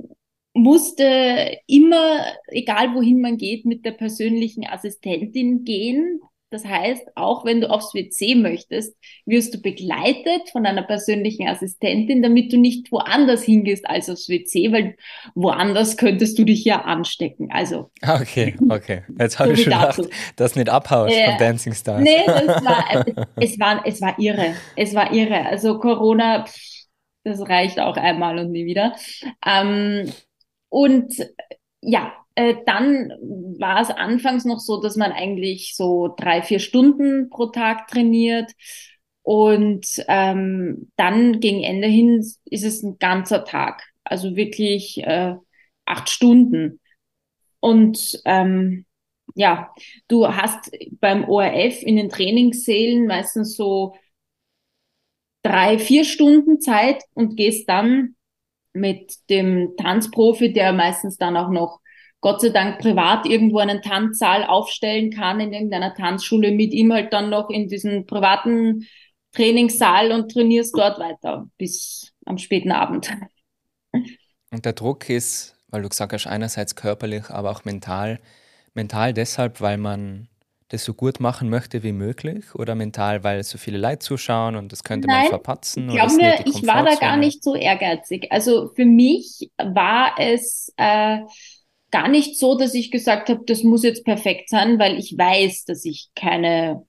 musste 0.53 1.59
immer, 1.67 2.25
egal 2.49 2.95
wohin 2.95 3.21
man 3.21 3.37
geht, 3.37 3.65
mit 3.65 3.85
der 3.85 3.93
persönlichen 3.93 4.67
Assistentin 4.67 5.65
gehen. 5.65 6.21
Das 6.51 6.65
heißt, 6.65 7.13
auch 7.15 7.45
wenn 7.45 7.61
du 7.61 7.71
aufs 7.71 7.95
WC 7.95 8.35
möchtest, 8.35 8.97
wirst 9.25 9.55
du 9.55 9.63
begleitet 9.63 10.51
von 10.51 10.67
einer 10.67 10.83
persönlichen 10.83 11.49
Assistentin, 11.49 12.23
damit 12.23 12.53
du 12.53 12.59
nicht 12.59 12.91
woanders 12.91 13.43
hingehst 13.43 13.89
als 13.89 14.11
aufs 14.11 14.29
WC, 14.29 14.73
weil 14.73 14.97
woanders 15.35 15.97
könntest 15.97 16.39
du 16.39 16.45
dich 16.45 16.65
ja 16.65 16.83
anstecken. 16.83 17.51
Also. 17.53 17.91
Ah, 18.03 18.21
okay, 18.21 18.57
okay. 18.69 19.03
Jetzt 19.19 19.39
habe 19.39 19.51
so 19.51 19.55
ich 19.55 19.63
schon 19.63 19.73
gedacht, 19.73 20.01
dass 20.37 20.57
nicht 20.57 20.69
abhaust 20.69 21.15
äh, 21.15 21.27
von 21.27 21.39
Dancing 21.39 21.75
Stars. 21.75 22.03
Nee, 22.03 22.25
das 22.27 22.47
war, 22.65 23.05
es, 23.37 23.59
war, 23.61 23.87
es 23.87 24.01
war 24.01 24.19
irre. 24.19 24.55
Es 24.77 24.95
war 24.95 25.13
irre. 25.13 25.47
Also 25.47 25.79
Corona, 25.79 26.47
pff, 26.47 26.81
das 27.25 27.41
reicht 27.49 27.79
auch 27.79 27.97
einmal 27.97 28.39
und 28.39 28.51
nie 28.51 28.65
wieder. 28.65 28.97
Ähm, 29.47 30.13
und 30.69 31.15
ja, 31.83 32.13
äh, 32.41 32.57
dann 32.65 33.11
war 33.59 33.83
es 33.83 33.91
anfangs 33.91 34.45
noch 34.45 34.59
so, 34.61 34.81
dass 34.81 34.97
man 34.97 35.13
eigentlich 35.13 35.75
so 35.77 36.15
drei, 36.17 36.43
vier 36.43 36.59
Stunden 36.59 37.29
pro 37.29 37.47
Tag 37.47 37.89
trainiert. 37.89 38.53
Und 39.23 40.03
ähm, 40.09 40.91
dann 40.97 41.41
gegen 41.41 41.63
Ende 41.63 41.87
hin 41.87 42.21
ist 42.47 42.65
es 42.65 42.83
ein 42.83 42.99
ganzer 42.99 43.45
Tag. 43.45 43.83
Also 44.05 44.35
wirklich 44.37 44.99
äh, 45.05 45.35
acht 45.85 46.09
Stunden. 46.09 46.81
Und 47.61 48.21
ähm, 48.25 48.87
ja, 49.35 49.73
du 50.09 50.27
hast 50.27 50.71
beim 51.01 51.29
ORF 51.29 51.83
in 51.83 51.97
den 51.97 52.09
Trainingssälen 52.09 53.07
meistens 53.07 53.55
so 53.57 53.95
drei, 55.43 55.79
vier 55.79 56.05
Stunden 56.05 56.61
Zeit 56.61 57.03
und 57.15 57.37
gehst 57.37 57.69
dann 57.69 58.17
mit 58.73 59.15
dem 59.29 59.75
Tanzprofi, 59.77 60.53
der 60.53 60.73
meistens 60.73 61.17
dann 61.19 61.37
auch 61.37 61.51
noch 61.51 61.81
Gott 62.21 62.41
sei 62.41 62.51
Dank 62.51 62.81
privat 62.81 63.27
irgendwo 63.27 63.59
einen 63.59 63.81
Tanzsaal 63.83 64.45
aufstellen 64.45 65.11
kann 65.11 65.41
in 65.41 65.53
irgendeiner 65.53 65.95
Tanzschule 65.95 66.53
mit 66.53 66.73
ihm 66.73 66.93
halt 66.93 67.13
dann 67.13 67.31
noch 67.31 67.49
in 67.49 67.69
diesen 67.69 68.07
privaten 68.07 68.87
Trainingssaal 69.33 70.13
und 70.13 70.31
trainierst 70.31 70.77
dort 70.77 70.99
weiter 70.99 71.47
bis 71.57 72.13
am 72.27 72.39
späten 72.39 72.73
Abend. 72.73 73.11
Und 74.51 74.65
der 74.65 74.73
Druck 74.73 75.09
ist, 75.09 75.57
weil 75.69 75.83
du 75.83 75.89
gesagt 75.89 76.13
hast, 76.13 76.27
einerseits 76.27 76.75
körperlich, 76.75 77.31
aber 77.31 77.51
auch 77.51 77.65
mental. 77.65 78.21
Mental 78.75 79.15
deshalb, 79.15 79.61
weil 79.61 79.79
man 79.79 80.29
das 80.69 80.85
so 80.85 80.95
gut 80.95 81.19
machen 81.19 81.49
möchte 81.49 81.83
wie 81.83 81.93
möglich 81.93 82.55
oder 82.55 82.75
mental, 82.75 83.25
weil 83.25 83.43
so 83.43 83.59
viele 83.59 83.79
Leute 83.79 83.99
zuschauen 84.01 84.55
und 84.55 84.71
das 84.71 84.85
könnte 84.85 85.09
Nein, 85.09 85.23
man 85.23 85.29
verpatzen? 85.31 85.89
Ich 85.89 85.97
glaube 85.97 86.15
mir, 86.15 86.47
ich 86.47 86.67
war 86.67 86.85
da 86.85 86.95
gar 86.95 87.17
nicht 87.17 87.43
so 87.43 87.57
ehrgeizig. 87.57 88.31
Also 88.31 88.69
für 88.75 88.85
mich 88.85 89.51
war 89.59 90.15
es 90.19 90.73
äh, 90.77 91.21
gar 91.91 92.09
nicht 92.09 92.39
so, 92.39 92.57
dass 92.57 92.75
ich 92.75 92.91
gesagt 92.91 93.29
habe, 93.29 93.43
das 93.47 93.63
muss 93.63 93.83
jetzt 93.83 94.05
perfekt 94.05 94.49
sein, 94.49 94.79
weil 94.79 94.99
ich 94.99 95.17
weiß, 95.17 95.65
dass 95.65 95.85
ich 95.85 96.11
keine, 96.15 96.87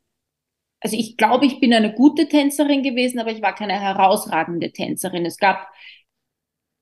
also 0.82 0.98
ich 0.98 1.18
glaube, 1.18 1.46
ich 1.46 1.60
bin 1.60 1.74
eine 1.74 1.94
gute 1.94 2.28
Tänzerin 2.28 2.84
gewesen, 2.84 3.20
aber 3.20 3.32
ich 3.32 3.42
war 3.42 3.56
keine 3.56 3.80
herausragende 3.80 4.72
Tänzerin. 4.72 5.26
Es 5.26 5.38
gab 5.38 5.68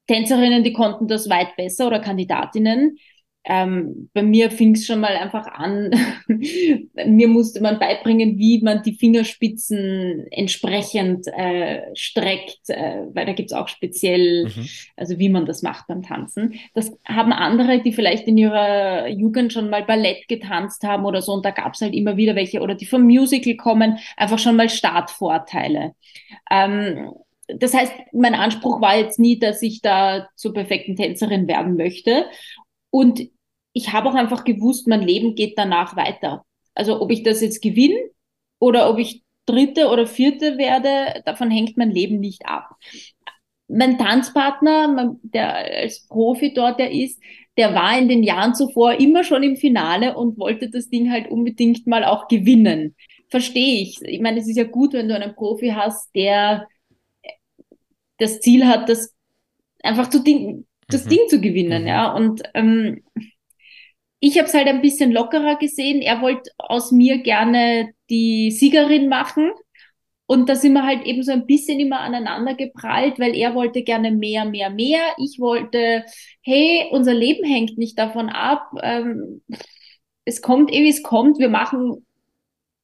Tänzerinnen, 0.08 0.64
die 0.64 0.74
konnten 0.74 1.08
das 1.08 1.30
weit 1.30 1.56
besser 1.56 1.88
oder 1.88 2.00
Kandidatinnen 2.00 2.98
ähm, 3.46 4.10
bei 4.14 4.22
mir 4.22 4.52
fing 4.52 4.76
es 4.76 4.86
schon 4.86 5.00
mal 5.00 5.16
einfach 5.16 5.48
an. 5.48 5.92
mir 6.28 7.28
musste 7.28 7.62
man 7.62 7.80
beibringen, 7.80 8.38
wie 8.38 8.62
man 8.62 8.84
die 8.84 8.94
Fingerspitzen 8.94 10.28
entsprechend 10.30 11.28
äh, 11.28 11.84
streckt, 11.96 12.70
äh, 12.70 13.06
weil 13.14 13.26
da 13.26 13.34
gibt's 13.34 13.54
auch 13.54 13.70
speziell, 13.70 14.46
mhm. 14.46 14.68
also 14.98 15.20
wie 15.20 15.30
man 15.30 15.46
das 15.46 15.62
macht 15.62 15.88
beim 15.88 16.04
Tanzen. 16.04 16.60
Das 16.74 16.92
haben 17.06 17.32
andere, 17.32 17.82
die 17.82 17.94
vielleicht 17.94 18.28
in 18.28 18.38
ihrer 18.38 19.08
Jugend 19.08 19.54
schon 19.54 19.70
mal 19.70 19.84
Ballett 19.84 20.28
getanzt 20.28 20.84
haben 20.84 21.06
oder 21.06 21.22
so, 21.22 21.32
und 21.34 21.46
da 21.46 21.52
gab's 21.52 21.82
halt 21.82 21.94
immer 21.94 22.18
wieder 22.18 22.36
welche, 22.36 22.60
oder 22.60 22.76
die 22.76 22.86
vom 22.86 23.04
Musical 23.04 23.56
kommen, 23.56 24.00
einfach 24.18 24.40
schon 24.40 24.58
mal 24.58 24.70
Startvorteile. 24.70 25.94
Ähm, 26.52 27.12
das 27.48 27.74
heißt, 27.74 27.94
mein 28.14 28.36
Anspruch 28.36 28.80
war 28.80 28.98
jetzt 28.98 29.18
nie, 29.18 29.40
dass 29.40 29.62
ich 29.62 29.82
da 29.82 30.28
zur 30.36 30.54
perfekten 30.54 30.96
Tänzerin 30.96 31.48
werden 31.48 31.78
möchte. 31.78 32.26
Und 32.92 33.30
ich 33.74 33.94
habe 33.94 34.10
auch 34.10 34.16
einfach 34.16 34.44
gewusst, 34.44 34.88
mein 34.88 35.02
Leben 35.02 35.36
geht 35.36 35.58
danach 35.58 35.96
weiter. 35.96 36.46
Also 36.74 37.02
ob 37.02 37.12
ich 37.12 37.24
das 37.24 37.42
jetzt 37.42 37.62
gewinne 37.62 38.00
oder 38.60 38.90
ob 38.90 39.00
ich 39.00 39.24
Dritte 39.46 39.88
oder 39.90 40.06
Vierte 40.06 40.58
werde, 40.58 41.22
davon 41.26 41.50
hängt 41.50 41.78
mein 41.78 41.92
Leben 41.92 42.20
nicht 42.20 42.46
ab. 42.46 42.76
Mein 43.68 43.98
Tanzpartner, 43.98 45.16
der 45.22 45.56
als 45.56 46.08
Profi 46.08 46.54
dort 46.54 46.80
der 46.80 46.92
ist, 46.92 47.20
der 47.58 47.76
war 47.76 47.98
in 47.98 48.08
den 48.08 48.24
Jahren 48.24 48.56
zuvor 48.56 48.94
immer 48.94 49.24
schon 49.24 49.44
im 49.44 49.58
Finale 49.58 50.16
und 50.16 50.38
wollte 50.38 50.70
das 50.70 50.90
Ding 50.90 51.12
halt 51.12 51.30
unbedingt 51.30 51.88
mal 51.88 52.06
auch 52.06 52.28
gewinnen. 52.28 52.96
Verstehe 53.30 53.82
ich. 53.82 54.02
Ich 54.02 54.22
meine, 54.22 54.40
es 54.40 54.48
ist 54.48 54.58
ja 54.58 54.64
gut, 54.64 54.94
wenn 54.94 55.10
du 55.10 55.16
einen 55.16 55.36
Profi 55.36 55.70
hast, 55.70 56.14
der 56.16 56.68
das 58.18 58.40
Ziel 58.40 58.66
hat, 58.68 58.88
das 58.90 59.14
einfach 59.84 60.10
zu 60.10 60.24
Ding, 60.24 60.66
das 60.90 61.06
mhm. 61.06 61.10
Ding 61.10 61.20
zu 61.30 61.42
gewinnen, 61.42 61.84
mhm. 61.84 61.88
ja. 61.88 62.12
Und 62.12 62.42
ähm, 62.54 63.04
ich 64.20 64.38
habe 64.38 64.48
es 64.48 64.54
halt 64.54 64.68
ein 64.68 64.82
bisschen 64.82 65.12
lockerer 65.12 65.56
gesehen. 65.58 66.02
Er 66.02 66.22
wollte 66.22 66.52
aus 66.58 66.92
mir 66.92 67.20
gerne 67.20 67.94
die 68.10 68.52
Siegerin 68.52 69.08
machen. 69.08 69.52
Und 70.26 70.48
da 70.48 70.56
sind 70.56 70.74
wir 70.74 70.86
halt 70.86 71.06
eben 71.06 71.24
so 71.24 71.32
ein 71.32 71.48
bisschen 71.48 71.80
immer 71.80 72.02
aneinander 72.02 72.54
geprallt, 72.54 73.18
weil 73.18 73.36
er 73.36 73.56
wollte 73.56 73.82
gerne 73.82 74.12
mehr, 74.12 74.46
mehr, 74.46 74.70
mehr. 74.70 75.02
Ich 75.18 75.40
wollte, 75.40 76.06
hey, 76.42 76.88
unser 76.92 77.16
Leben 77.16 77.44
hängt 77.44 77.80
nicht 77.80 77.98
davon 77.98 78.30
ab. 78.30 78.70
Ähm, 78.84 79.42
es 80.26 80.42
kommt 80.42 80.72
eh, 80.72 80.84
wie 80.84 80.90
es 80.90 81.02
kommt. 81.02 81.40
Wir 81.40 81.50
machen 81.50 82.06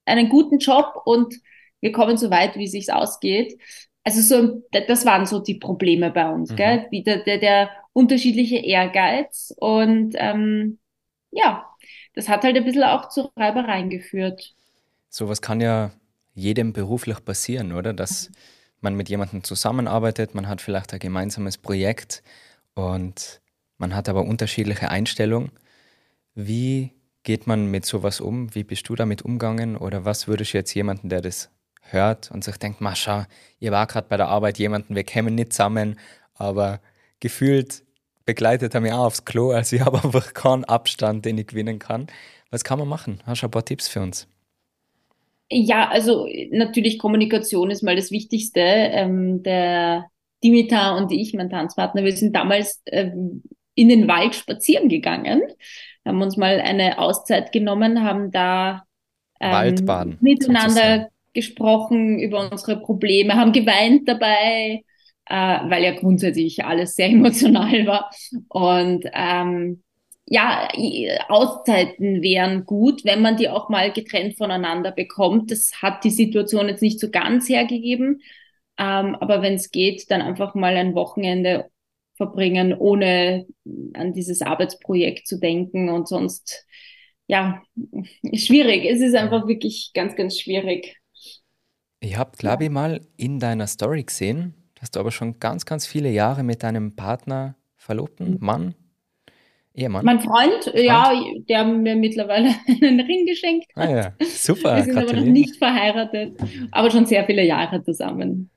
einen 0.06 0.30
guten 0.30 0.58
Job 0.58 1.02
und 1.06 1.36
wir 1.82 1.92
kommen 1.92 2.18
so 2.18 2.32
weit, 2.32 2.56
wie 2.56 2.64
es 2.64 2.72
sich 2.72 2.92
ausgeht. 2.92 3.60
Also 4.04 4.22
so, 4.22 4.64
das 4.88 5.06
waren 5.06 5.26
so 5.26 5.40
die 5.40 5.56
Probleme 5.56 6.12
bei 6.12 6.28
uns, 6.32 6.52
mhm. 6.52 6.56
gell? 6.56 6.88
Wie 6.90 7.04
der, 7.04 7.24
der, 7.24 7.38
der 7.38 7.70
unterschiedliche 7.96 8.58
Ehrgeiz 8.58 9.54
und 9.58 10.16
ähm, 10.18 10.80
ja, 11.32 11.66
das 12.14 12.28
hat 12.28 12.44
halt 12.44 12.58
ein 12.58 12.66
bisschen 12.66 12.84
auch 12.84 13.08
zu 13.08 13.32
Reibereien 13.38 13.90
geführt. 13.90 14.54
Sowas 15.10 15.42
kann 15.42 15.62
ja 15.62 15.92
jedem 16.34 16.74
beruflich 16.74 17.24
passieren, 17.24 17.72
oder? 17.72 17.94
Dass 17.94 18.32
man 18.82 18.96
mit 18.96 19.08
jemandem 19.08 19.46
zusammenarbeitet, 19.46 20.36
man 20.36 20.50
hat 20.50 20.60
vielleicht 20.60 20.94
ein 20.94 21.00
gemeinsames 21.00 21.58
Projekt 21.58 22.22
und 22.74 23.40
man 23.78 23.96
hat 23.96 24.10
aber 24.10 24.26
unterschiedliche 24.26 24.90
Einstellungen. 24.90 25.52
Wie 26.34 26.92
geht 27.24 27.48
man 27.48 27.72
mit 27.72 27.86
sowas 27.86 28.20
um? 28.20 28.54
Wie 28.54 28.66
bist 28.66 28.90
du 28.90 28.96
damit 28.96 29.22
umgegangen? 29.22 29.78
Oder 29.78 30.04
was 30.04 30.28
würdest 30.28 30.54
du 30.54 30.58
jetzt 30.58 30.74
jemanden, 30.74 31.08
der 31.08 31.22
das 31.22 31.50
hört 31.80 32.30
und 32.30 32.44
sich 32.44 32.58
denkt, 32.58 32.82
Mascha, 32.82 33.26
ihr 33.60 33.72
war 33.72 33.88
gerade 33.88 34.10
bei 34.10 34.18
der 34.18 34.28
Arbeit 34.28 34.60
jemanden, 34.60 34.96
wir 34.96 35.06
kämen 35.06 35.36
nicht 35.36 35.54
zusammen, 35.54 35.98
aber 36.34 36.82
gefühlt 37.22 37.85
begleitet 38.26 38.74
er 38.74 38.82
mich 38.82 38.92
auch 38.92 39.06
aufs 39.06 39.26
Klo, 39.26 39.52
also 39.52 39.76
ich 39.76 39.82
habe 39.86 40.04
einfach 40.04 40.34
keinen 40.34 40.66
Abstand, 40.66 41.26
den 41.26 41.38
ich 41.38 41.48
gewinnen 41.48 41.80
kann. 41.80 42.08
Was 42.52 42.64
kann 42.64 42.80
man 42.80 42.88
machen? 42.88 43.22
Hast 43.26 43.42
du 43.42 43.48
ein 43.48 43.52
paar 43.52 43.66
Tipps 43.66 43.88
für 43.88 44.02
uns? 44.02 44.28
Ja, 45.52 45.90
also 45.90 46.28
natürlich 46.52 46.98
Kommunikation 46.98 47.70
ist 47.70 47.84
mal 47.84 47.96
das 47.96 48.12
Wichtigste. 48.12 48.62
Ähm, 48.62 49.44
der 49.44 50.10
Dimitar 50.44 50.98
und 50.98 51.12
ich, 51.12 51.34
mein 51.34 51.50
Tanzpartner, 51.50 52.04
wir 52.04 52.16
sind 52.16 52.36
damals 52.36 52.82
ähm, 52.88 53.44
in 53.76 53.90
den 53.90 54.08
Wald 54.08 54.36
spazieren 54.36 54.90
gegangen, 54.90 55.42
haben 56.06 56.22
uns 56.22 56.38
mal 56.38 56.60
eine 56.62 57.00
Auszeit 57.00 57.52
genommen, 57.52 58.04
haben 58.04 58.32
da 58.32 58.84
ähm, 59.40 59.52
Waldbaden, 59.52 60.18
miteinander 60.22 60.70
sozusagen. 60.70 61.06
gesprochen 61.34 62.20
über 62.20 62.50
unsere 62.50 62.80
Probleme, 62.80 63.36
haben 63.36 63.52
geweint 63.52 64.08
dabei, 64.08 64.84
äh, 65.28 65.60
weil 65.70 65.84
ja 65.84 65.92
grundsätzlich 65.92 66.64
alles 66.66 66.96
sehr 66.96 67.10
emotional 67.10 67.86
war. 67.88 68.12
Und 68.50 69.06
ähm, 69.14 69.84
ja, 70.28 70.68
Auszeiten 71.30 72.22
wären 72.24 72.66
gut, 72.66 73.06
wenn 73.06 73.22
man 73.22 73.38
die 73.38 73.50
auch 73.50 73.70
mal 73.70 73.92
getrennt 73.92 74.38
voneinander 74.38 74.92
bekommt. 74.92 75.52
Das 75.52 75.82
hat 75.82 76.04
die 76.04 76.10
Situation 76.10 76.68
jetzt 76.68 76.82
nicht 76.82 77.00
so 77.00 77.12
ganz 77.12 77.48
hergegeben. 77.48 78.22
Ähm, 78.78 79.16
aber 79.16 79.42
wenn 79.42 79.54
es 79.54 79.72
geht, 79.72 80.10
dann 80.10 80.22
einfach 80.22 80.56
mal 80.56 80.76
ein 80.76 80.96
Wochenende 80.96 81.70
verbringen, 82.16 82.74
ohne 82.74 83.46
an 83.94 84.14
dieses 84.14 84.42
Arbeitsprojekt 84.42 85.28
zu 85.28 85.40
denken 85.40 85.90
und 85.90 86.08
sonst, 86.08 86.66
ja, 87.28 87.62
schwierig. 88.34 88.86
Es 88.86 89.02
ist 89.02 89.16
einfach 89.16 89.48
wirklich 89.48 89.92
ganz, 89.94 90.16
ganz 90.16 90.40
schwierig. 90.40 90.98
Ich 92.00 92.18
habe, 92.18 92.32
glaube 92.38 92.66
ich, 92.66 92.70
mal 92.70 93.02
in 93.18 93.40
deiner 93.40 93.68
Story 93.68 94.04
gesehen, 94.04 94.54
hast 94.82 94.96
du 94.96 95.00
aber 95.00 95.12
schon 95.12 95.40
ganz, 95.40 95.66
ganz 95.66 95.86
viele 95.86 96.10
Jahre 96.10 96.44
mit 96.44 96.64
deinem 96.64 96.96
Partner, 96.96 97.56
Verlobten, 97.76 98.32
mhm. 98.32 98.38
Mann, 98.42 98.76
Ehemann? 99.74 100.06
Mein 100.06 100.22
Freund, 100.22 100.64
Freund, 100.64 100.76
ja, 100.76 101.14
der 101.50 101.66
mir 101.66 101.96
mittlerweile 101.96 102.50
einen 102.68 103.00
Ring 103.02 103.26
geschenkt 103.26 103.68
hat. 103.76 103.88
Ah 103.88 103.92
ja, 103.92 104.14
super. 104.26 104.78
Wir 104.78 104.84
sind 104.84 104.98
aber 104.98 105.14
noch 105.14 105.24
nicht 105.24 105.58
verheiratet, 105.58 106.38
aber 106.72 106.92
schon 106.92 107.06
sehr 107.06 107.26
viele 107.26 107.44
Jahre 107.44 107.84
zusammen. 107.84 108.50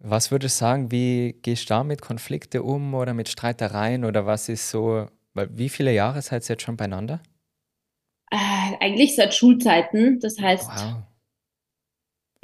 Was 0.00 0.30
würdest 0.30 0.60
du 0.60 0.64
sagen, 0.64 0.92
wie 0.92 1.36
gehst 1.42 1.64
du 1.64 1.74
da 1.74 1.84
mit 1.84 2.00
Konflikte 2.00 2.62
um 2.62 2.94
oder 2.94 3.14
mit 3.14 3.28
Streitereien 3.28 4.04
oder 4.04 4.26
was 4.26 4.48
ist 4.48 4.70
so, 4.70 5.06
weil 5.34 5.48
wie 5.52 5.68
viele 5.68 5.92
Jahre 5.92 6.22
seid 6.22 6.44
ihr 6.44 6.50
jetzt 6.50 6.62
schon 6.62 6.76
beieinander? 6.76 7.20
Äh, 8.30 8.76
eigentlich 8.80 9.16
seit 9.16 9.34
Schulzeiten, 9.34 10.20
das 10.20 10.38
heißt 10.38 10.68
wow. 10.68 11.02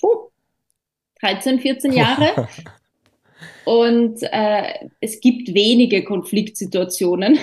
puh, 0.00 0.30
13, 1.20 1.61
14 1.61 1.92
Jahre. 1.92 2.48
Und 3.64 4.22
äh, 4.22 4.89
es 5.01 5.20
gibt 5.20 5.55
wenige 5.55 6.05
Konfliktsituationen, 6.05 7.39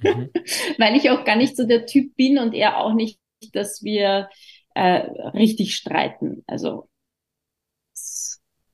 mhm. 0.00 0.30
weil 0.78 0.96
ich 0.96 1.10
auch 1.10 1.24
gar 1.24 1.36
nicht 1.36 1.56
so 1.56 1.66
der 1.66 1.86
Typ 1.86 2.16
bin 2.16 2.38
und 2.38 2.54
er 2.54 2.78
auch 2.78 2.94
nicht, 2.94 3.18
dass 3.52 3.82
wir 3.82 4.28
äh, 4.74 5.06
richtig 5.34 5.74
streiten. 5.74 6.42
Also, 6.46 6.88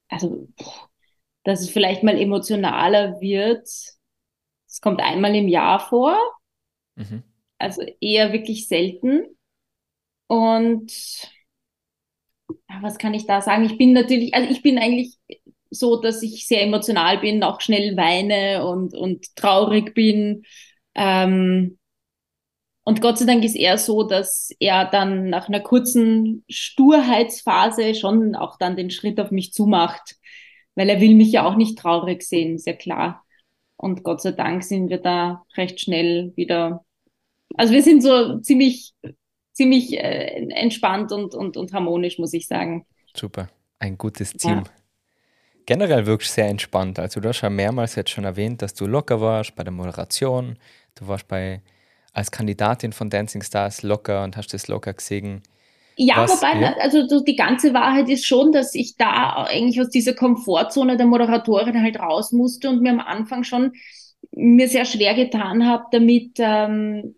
also, 0.08 0.48
dass 1.44 1.60
es 1.60 1.70
vielleicht 1.70 2.02
mal 2.02 2.18
emotionaler 2.18 3.20
wird. 3.20 3.66
Es 3.66 4.80
kommt 4.80 5.00
einmal 5.00 5.34
im 5.34 5.48
Jahr 5.48 5.80
vor. 5.80 6.18
Mhm. 6.96 7.22
Also 7.58 7.82
eher 8.00 8.32
wirklich 8.32 8.68
selten. 8.68 9.24
Und 10.26 10.92
was 12.82 12.98
kann 12.98 13.14
ich 13.14 13.26
da 13.26 13.40
sagen? 13.40 13.64
Ich 13.64 13.78
bin 13.78 13.92
natürlich, 13.92 14.34
also 14.34 14.50
ich 14.50 14.62
bin 14.62 14.78
eigentlich 14.78 15.18
so, 15.74 16.00
dass 16.00 16.22
ich 16.22 16.46
sehr 16.46 16.62
emotional 16.62 17.18
bin, 17.18 17.42
auch 17.42 17.60
schnell 17.60 17.96
weine 17.96 18.66
und, 18.66 18.94
und 18.94 19.34
traurig 19.36 19.94
bin. 19.94 20.44
Ähm, 20.94 21.78
und 22.84 23.00
Gott 23.00 23.18
sei 23.18 23.24
Dank 23.24 23.42
ist 23.44 23.56
er 23.56 23.78
so, 23.78 24.02
dass 24.02 24.50
er 24.60 24.84
dann 24.84 25.30
nach 25.30 25.48
einer 25.48 25.60
kurzen 25.60 26.44
Sturheitsphase 26.48 27.94
schon 27.94 28.34
auch 28.34 28.58
dann 28.58 28.76
den 28.76 28.90
Schritt 28.90 29.18
auf 29.18 29.30
mich 29.30 29.52
zumacht, 29.52 30.16
weil 30.74 30.90
er 30.90 31.00
will 31.00 31.14
mich 31.14 31.32
ja 31.32 31.46
auch 31.46 31.56
nicht 31.56 31.78
traurig 31.78 32.22
sehen, 32.22 32.58
sehr 32.58 32.76
klar. 32.76 33.24
Und 33.76 34.04
Gott 34.04 34.20
sei 34.20 34.32
Dank 34.32 34.62
sind 34.62 34.90
wir 34.90 34.98
da 34.98 35.44
recht 35.56 35.80
schnell 35.80 36.32
wieder. 36.36 36.84
Also 37.56 37.72
wir 37.72 37.82
sind 37.82 38.02
so 38.02 38.38
ziemlich, 38.40 38.92
ziemlich 39.52 39.94
äh, 39.94 40.46
entspannt 40.50 41.10
und, 41.10 41.34
und, 41.34 41.56
und 41.56 41.72
harmonisch, 41.72 42.18
muss 42.18 42.34
ich 42.34 42.46
sagen. 42.46 42.86
Super, 43.16 43.48
ein 43.78 43.96
gutes 43.96 44.34
Team. 44.34 44.62
Ja 44.64 44.83
generell 45.66 46.06
wirklich 46.06 46.30
sehr 46.30 46.48
entspannt. 46.48 46.98
Also 46.98 47.20
du 47.20 47.28
hast 47.28 47.40
ja 47.42 47.50
mehrmals 47.50 47.94
jetzt 47.94 48.10
schon 48.10 48.24
erwähnt, 48.24 48.62
dass 48.62 48.74
du 48.74 48.86
locker 48.86 49.20
warst 49.20 49.54
bei 49.56 49.64
der 49.64 49.72
Moderation. 49.72 50.58
Du 50.94 51.08
warst 51.08 51.28
bei 51.28 51.62
als 52.12 52.30
Kandidatin 52.30 52.92
von 52.92 53.10
Dancing 53.10 53.42
Stars 53.42 53.82
locker 53.82 54.22
und 54.24 54.36
hast 54.36 54.54
das 54.54 54.68
locker 54.68 54.92
gesehen. 54.92 55.42
Ja, 55.96 56.16
Was, 56.18 56.42
wobei, 56.42 56.60
ja? 56.60 56.74
also 56.80 57.06
so 57.06 57.22
die 57.22 57.36
ganze 57.36 57.72
Wahrheit 57.72 58.08
ist 58.08 58.26
schon, 58.26 58.52
dass 58.52 58.74
ich 58.74 58.96
da 58.96 59.44
eigentlich 59.44 59.80
aus 59.80 59.90
dieser 59.90 60.14
Komfortzone 60.14 60.96
der 60.96 61.06
Moderatorin 61.06 61.82
halt 61.82 62.00
raus 62.00 62.32
musste 62.32 62.68
und 62.68 62.82
mir 62.82 62.90
am 62.90 63.00
Anfang 63.00 63.44
schon 63.44 63.72
mir 64.32 64.68
sehr 64.68 64.84
schwer 64.84 65.14
getan 65.14 65.66
habe, 65.66 65.84
damit 65.92 66.32
ähm, 66.38 67.14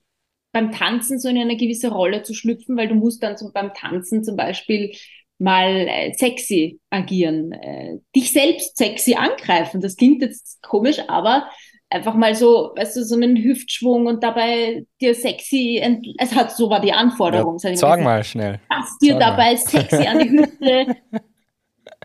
beim 0.52 0.72
Tanzen 0.72 1.18
so 1.18 1.28
in 1.28 1.38
eine 1.38 1.56
gewisse 1.56 1.88
Rolle 1.88 2.22
zu 2.22 2.34
schlüpfen, 2.34 2.76
weil 2.76 2.88
du 2.88 2.94
musst 2.94 3.22
dann 3.22 3.36
so 3.36 3.50
beim 3.52 3.72
Tanzen 3.74 4.24
zum 4.24 4.36
Beispiel 4.36 4.92
mal 5.38 5.86
äh, 5.88 6.12
sexy 6.14 6.80
agieren, 6.90 7.52
äh, 7.52 7.98
dich 8.14 8.32
selbst 8.32 8.76
sexy 8.76 9.14
angreifen. 9.14 9.80
Das 9.80 9.96
klingt 9.96 10.22
jetzt 10.22 10.62
komisch, 10.62 10.98
aber 11.08 11.48
einfach 11.90 12.14
mal 12.14 12.34
so, 12.34 12.72
weißt 12.76 12.96
du, 12.96 13.04
so 13.04 13.14
einen 13.14 13.36
Hüftschwung 13.36 14.06
und 14.06 14.22
dabei 14.22 14.86
dir 15.00 15.14
sexy, 15.14 15.82
es 16.18 16.34
hat, 16.34 16.52
so 16.52 16.70
war 16.70 16.80
die 16.80 16.92
Anforderung. 16.92 17.58
Ja, 17.62 17.76
sag 17.76 18.02
mal 18.02 18.24
schnell. 18.24 18.60
Passt 18.68 19.00
dir 19.02 19.18
dabei 19.18 19.52
mal. 19.52 19.58
sexy 19.58 20.06
an 20.06 20.18
die 20.18 20.30
Hüfte. 20.30 20.96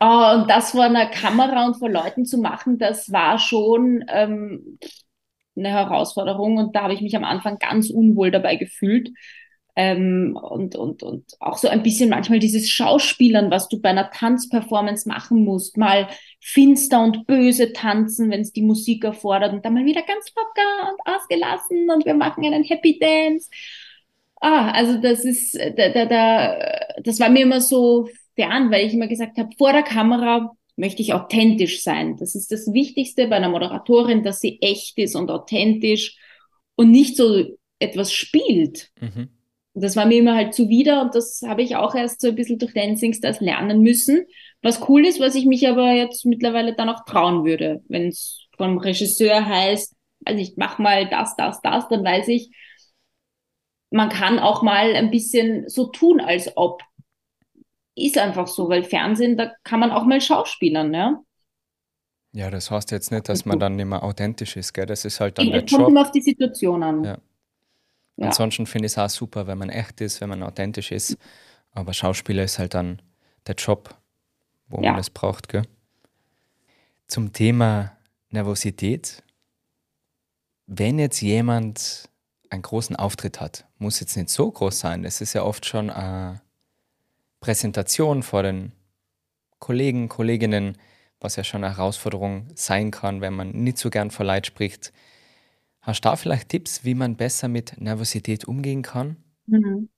oh, 0.02 0.36
und 0.36 0.50
das 0.50 0.72
vor 0.72 0.84
einer 0.84 1.08
Kamera 1.08 1.66
und 1.66 1.78
vor 1.78 1.90
Leuten 1.90 2.26
zu 2.26 2.38
machen, 2.38 2.78
das 2.78 3.12
war 3.12 3.40
schon 3.40 4.04
ähm, 4.08 4.78
eine 5.56 5.70
Herausforderung 5.70 6.58
und 6.58 6.76
da 6.76 6.84
habe 6.84 6.94
ich 6.94 7.02
mich 7.02 7.16
am 7.16 7.24
Anfang 7.24 7.58
ganz 7.58 7.90
unwohl 7.90 8.32
dabei 8.32 8.56
gefühlt. 8.56 9.10
Ähm, 9.76 10.38
und, 10.42 10.76
und, 10.76 11.02
und 11.02 11.26
auch 11.40 11.58
so 11.58 11.70
ein 11.70 11.82
bisschen 11.82 12.10
manchmal 12.10 12.40
dieses 12.40 12.70
Schauspielern, 12.70 13.52
was 13.52 13.70
du 13.70 13.80
bei 13.80 13.90
einer 13.90 14.12
Tanzperformance 14.12 15.08
machen 15.08 15.46
musst, 15.46 15.78
mal 15.78 16.10
finster 16.42 17.02
und 17.02 17.26
böse 17.26 17.72
tanzen, 17.72 18.30
wenn 18.30 18.42
es 18.42 18.52
die 18.52 18.64
Musik 18.64 19.06
erfordert 19.06 19.54
und 19.54 19.64
dann 19.64 19.74
mal 19.74 19.86
wieder 19.86 20.02
ganz 20.02 20.32
locker 20.36 20.92
und 20.92 21.16
ausgelassen 21.16 21.90
und 21.90 22.06
wir 22.06 22.16
machen 22.16 22.44
einen 22.44 22.66
Happy 22.66 23.00
Dance. 23.00 23.50
Ah, 24.42 24.72
also 24.72 25.00
das 25.00 25.24
ist, 25.24 25.56
da, 25.56 25.90
da, 25.90 26.06
da, 26.06 26.58
das 27.04 27.20
war 27.20 27.30
mir 27.30 27.44
immer 27.44 27.62
so 27.62 28.10
fern, 28.36 28.72
weil 28.72 28.88
ich 28.88 28.94
immer 28.94 29.08
gesagt 29.08 29.38
habe, 29.38 29.50
vor 29.58 29.72
der 29.72 29.84
Kamera 29.84 30.52
möchte 30.76 31.02
ich 31.02 31.14
authentisch 31.14 31.84
sein. 31.84 32.18
Das 32.18 32.36
ist 32.36 32.52
das 32.52 32.74
Wichtigste 32.74 33.28
bei 33.28 33.36
einer 33.38 33.50
Moderatorin, 33.50 34.24
dass 34.24 34.42
sie 34.42 34.60
echt 34.62 34.98
ist 34.98 35.16
und 35.16 35.30
authentisch 35.30 36.18
und 36.76 36.92
nicht 36.92 37.16
so 37.16 37.58
etwas 37.80 38.12
spielt. 38.12 38.90
Mhm. 39.00 39.30
Das 39.74 39.96
war 39.96 40.06
mir 40.06 40.20
immer 40.20 40.36
halt 40.36 40.54
zuwider 40.54 41.02
und 41.02 41.16
das 41.16 41.42
habe 41.46 41.62
ich 41.62 41.78
auch 41.78 41.96
erst 41.96 42.22
so 42.22 42.30
ein 42.30 42.36
bisschen 42.36 42.60
durch 42.60 42.74
Dancing 42.74 43.14
Stars 43.14 43.40
lernen 43.40 43.82
müssen. 43.82 44.26
Was 44.62 44.88
cool 44.90 45.06
ist, 45.06 45.20
was 45.20 45.36
ich 45.36 45.46
mich 45.46 45.68
aber 45.68 45.92
jetzt 45.94 46.26
mittlerweile 46.26 46.76
dann 46.76 46.90
auch 46.90 47.06
trauen 47.06 47.46
würde. 47.46 47.82
Wenn 47.88 48.10
es 48.10 48.48
vom 48.58 48.78
Regisseur 48.78 49.46
heißt, 49.46 49.96
also 50.26 50.42
ich 50.42 50.54
mach 50.58 50.78
mal 50.78 51.10
das, 51.10 51.36
das, 51.36 51.62
das, 51.62 51.88
dann 51.88 52.04
weiß 52.04 52.28
ich, 52.28 52.52
man 53.92 54.10
kann 54.10 54.40
auch 54.40 54.62
mal 54.62 54.94
ein 54.94 55.12
bisschen 55.12 55.68
so 55.68 55.88
tun, 55.88 56.22
als 56.22 56.56
ob. 56.56 56.82
Ist 57.96 58.18
einfach 58.18 58.48
so, 58.48 58.70
weil 58.70 58.84
Fernsehen, 58.84 59.36
da 59.38 59.52
kann 59.64 59.80
man 59.80 59.92
auch 59.92 60.06
mal 60.06 60.22
schauspielern, 60.22 60.94
ja. 60.94 61.22
Ja, 62.34 62.50
das 62.50 62.72
heißt 62.72 62.92
jetzt 62.92 63.12
nicht, 63.12 63.28
dass 63.28 63.46
man 63.46 63.60
dann 63.60 63.76
nicht 63.76 63.86
mehr 63.86 64.04
authentisch 64.04 64.56
ist, 64.56 64.74
gell? 64.74 64.86
Das 64.86 65.04
ist 65.04 65.20
halt 65.20 65.38
dann 65.38 65.48
der 65.48 65.64
Job. 65.64 65.80
kommt 65.80 65.90
immer 65.90 66.02
auf 66.02 66.12
die 66.12 66.22
Situation 66.22 66.82
an. 66.82 67.04
Ja. 67.04 67.18
Ja. 68.18 68.28
Ansonsten 68.28 68.66
finde 68.66 68.86
ich 68.86 68.94
es 68.94 68.98
auch 68.98 69.10
super, 69.10 69.48
wenn 69.48 69.58
man 69.58 69.70
echt 69.70 70.02
ist, 70.02 70.22
wenn 70.22 70.30
man 70.30 70.44
authentisch 70.44 70.92
ist. 70.92 71.18
Aber 71.72 71.94
Schauspieler 71.94 72.44
ist 72.44 72.60
halt 72.60 72.74
dann 72.74 73.02
der 73.48 73.56
Job, 73.56 73.98
wo 74.68 74.82
ja. 74.82 74.92
man 74.92 74.98
das 74.98 75.10
braucht. 75.10 75.50
Gell? 75.50 75.64
Zum 77.08 77.34
Thema 77.34 77.98
Nervosität. 78.30 79.24
Wenn 80.68 81.00
jetzt 81.00 81.22
jemand 81.22 82.10
einen 82.50 82.62
großen 82.62 82.96
Auftritt 82.96 83.40
hat, 83.40 83.66
muss 83.78 84.00
jetzt 84.00 84.16
nicht 84.16 84.30
so 84.30 84.52
groß 84.52 84.80
sein. 84.80 85.06
Es 85.06 85.22
ist 85.22 85.34
ja 85.34 85.44
oft 85.44 85.66
schon 85.66 85.90
eine 85.90 86.42
Präsentation 87.40 88.24
vor 88.24 88.44
den 88.44 88.72
Kollegen, 89.60 90.10
Kolleginnen, 90.10 90.78
was 91.20 91.36
ja 91.36 91.44
schon 91.44 91.64
eine 91.64 91.76
Herausforderung 91.76 92.48
sein 92.56 92.92
kann, 92.92 93.22
wenn 93.22 93.34
man 93.34 93.52
nicht 93.52 93.78
so 93.78 93.90
gern 93.90 94.12
vor 94.12 94.26
Leid 94.26 94.48
spricht. 94.48 94.92
Hast 95.82 96.06
du 96.06 96.10
da 96.10 96.16
vielleicht 96.16 96.50
Tipps, 96.50 96.86
wie 96.86 96.94
man 96.94 97.16
besser 97.16 97.48
mit 97.48 97.80
Nervosität 97.80 98.46
umgehen 98.46 98.82
kann? 98.84 99.18
Mhm. 99.48 99.90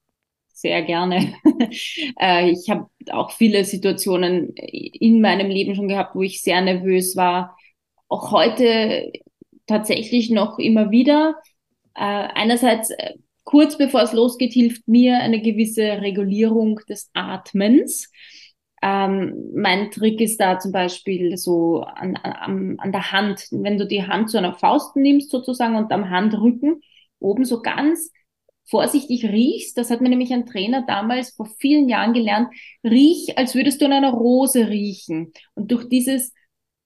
Sehr 0.54 0.82
gerne. 0.84 1.34
Äh, 2.20 2.52
ich 2.52 2.70
habe 2.70 2.88
auch 3.12 3.32
viele 3.32 3.66
Situationen 3.66 4.50
in 4.56 5.22
meinem 5.22 5.50
Leben 5.50 5.76
schon 5.76 5.88
gehabt, 5.88 6.16
wo 6.16 6.22
ich 6.22 6.42
sehr 6.42 6.62
nervös 6.62 7.16
war. 7.16 7.58
Auch 8.08 8.32
heute 8.32 9.12
tatsächlich 9.66 10.30
noch 10.30 10.60
immer 10.60 10.92
wieder. 10.92 11.36
Äh, 11.96 12.02
einerseits 12.04 12.92
äh, 12.92 13.14
kurz 13.44 13.78
bevor 13.78 14.02
es 14.04 14.14
losgeht, 14.14 14.54
hilft 14.54 14.88
mir 14.88 15.18
eine 15.20 15.42
gewisse 15.42 16.02
Regulierung 16.02 16.80
des 16.88 17.10
Atmens. 17.14 18.12
Ähm, 18.86 19.50
mein 19.56 19.92
Trick 19.92 20.20
ist 20.20 20.42
da 20.42 20.60
zum 20.60 20.74
Beispiel 20.74 21.38
so 21.38 21.84
an, 21.84 22.18
an, 22.18 22.76
an 22.80 22.92
der 22.92 23.14
Hand, 23.14 23.48
wenn 23.52 23.78
du 23.78 23.88
die 23.88 24.06
Hand 24.06 24.30
zu 24.30 24.38
einer 24.38 24.56
Faust 24.56 24.98
nimmst 24.98 25.32
sozusagen 25.32 25.78
und 25.78 25.90
am 25.94 26.10
Handrücken 26.10 26.82
oben 27.20 27.46
so 27.46 27.62
ganz 27.62 28.12
vorsichtig 28.66 29.24
riechst, 29.24 29.78
das 29.78 29.90
hat 29.90 30.02
mir 30.02 30.10
nämlich 30.10 30.34
ein 30.34 30.46
Trainer 30.46 30.84
damals 30.86 31.32
vor 31.32 31.46
vielen 31.60 31.88
Jahren 31.88 32.12
gelernt, 32.12 32.50
riech, 32.84 33.38
als 33.38 33.56
würdest 33.56 33.80
du 33.80 33.86
an 33.86 33.94
einer 33.94 34.12
Rose 34.12 34.68
riechen. 34.68 35.32
Und 35.56 35.72
durch 35.72 35.88
dieses 35.88 36.34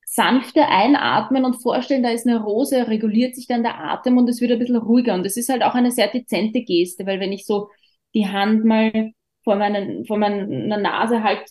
sanfte 0.06 0.68
Einatmen 0.68 1.46
und 1.46 1.64
Vorstellen, 1.64 2.04
da 2.04 2.12
ist 2.12 2.28
eine 2.28 2.44
Rose, 2.44 2.88
reguliert 2.88 3.36
sich 3.36 3.48
dann 3.48 3.64
der 3.64 3.80
Atem 3.80 4.18
und 4.20 4.30
es 4.30 4.40
wird 4.40 4.52
ein 4.52 4.60
bisschen 4.60 4.76
ruhiger. 4.76 5.16
Und 5.16 5.26
das 5.26 5.36
ist 5.36 5.50
halt 5.50 5.64
auch 5.64 5.74
eine 5.74 5.92
sehr 5.92 6.10
dezente 6.10 6.62
Geste, 6.62 7.08
weil 7.08 7.20
wenn 7.20 7.32
ich 7.32 7.48
so 7.48 7.70
die 8.14 8.28
Hand 8.28 8.66
mal 8.66 9.14
vor, 9.44 9.56
meinen, 9.56 10.06
vor 10.06 10.18
meiner 10.18 10.78
Nase 10.78 11.24
halt 11.24 11.44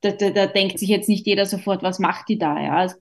da, 0.00 0.12
da, 0.12 0.30
da 0.30 0.46
denkt 0.46 0.78
sich 0.78 0.88
jetzt 0.88 1.08
nicht 1.08 1.26
jeder 1.26 1.46
sofort, 1.46 1.82
was 1.82 1.98
macht 1.98 2.28
die 2.28 2.38
da, 2.38 2.60
ja. 2.60 2.92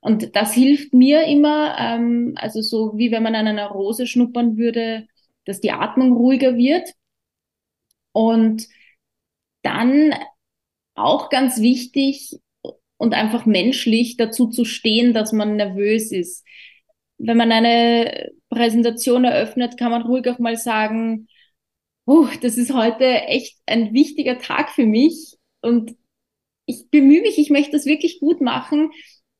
Und 0.00 0.36
das 0.36 0.52
hilft 0.52 0.92
mir 0.92 1.24
immer, 1.24 1.76
ähm, 1.78 2.34
also 2.36 2.60
so 2.60 2.92
wie 2.96 3.10
wenn 3.10 3.22
man 3.22 3.34
an 3.34 3.46
einer 3.46 3.68
Rose 3.68 4.06
schnuppern 4.06 4.58
würde, 4.58 5.06
dass 5.46 5.60
die 5.60 5.72
Atmung 5.72 6.12
ruhiger 6.12 6.56
wird. 6.56 6.90
Und 8.12 8.68
dann 9.62 10.14
auch 10.94 11.30
ganz 11.30 11.60
wichtig 11.60 12.38
und 12.98 13.14
einfach 13.14 13.46
menschlich 13.46 14.16
dazu 14.16 14.48
zu 14.48 14.64
stehen, 14.64 15.14
dass 15.14 15.32
man 15.32 15.56
nervös 15.56 16.12
ist. 16.12 16.44
Wenn 17.18 17.36
man 17.36 17.50
eine 17.50 18.30
Präsentation 18.50 19.24
eröffnet, 19.24 19.78
kann 19.78 19.90
man 19.90 20.02
ruhig 20.02 20.28
auch 20.28 20.38
mal 20.38 20.56
sagen, 20.56 21.28
oh, 22.06 22.26
das 22.42 22.58
ist 22.58 22.74
heute 22.74 23.04
echt 23.04 23.58
ein 23.66 23.94
wichtiger 23.94 24.38
Tag 24.38 24.70
für 24.70 24.86
mich 24.86 25.36
und 25.64 25.96
ich 26.66 26.90
bemühe 26.90 27.22
mich, 27.22 27.38
ich 27.38 27.50
möchte 27.50 27.72
das 27.72 27.86
wirklich 27.86 28.20
gut 28.20 28.40
machen, 28.40 28.90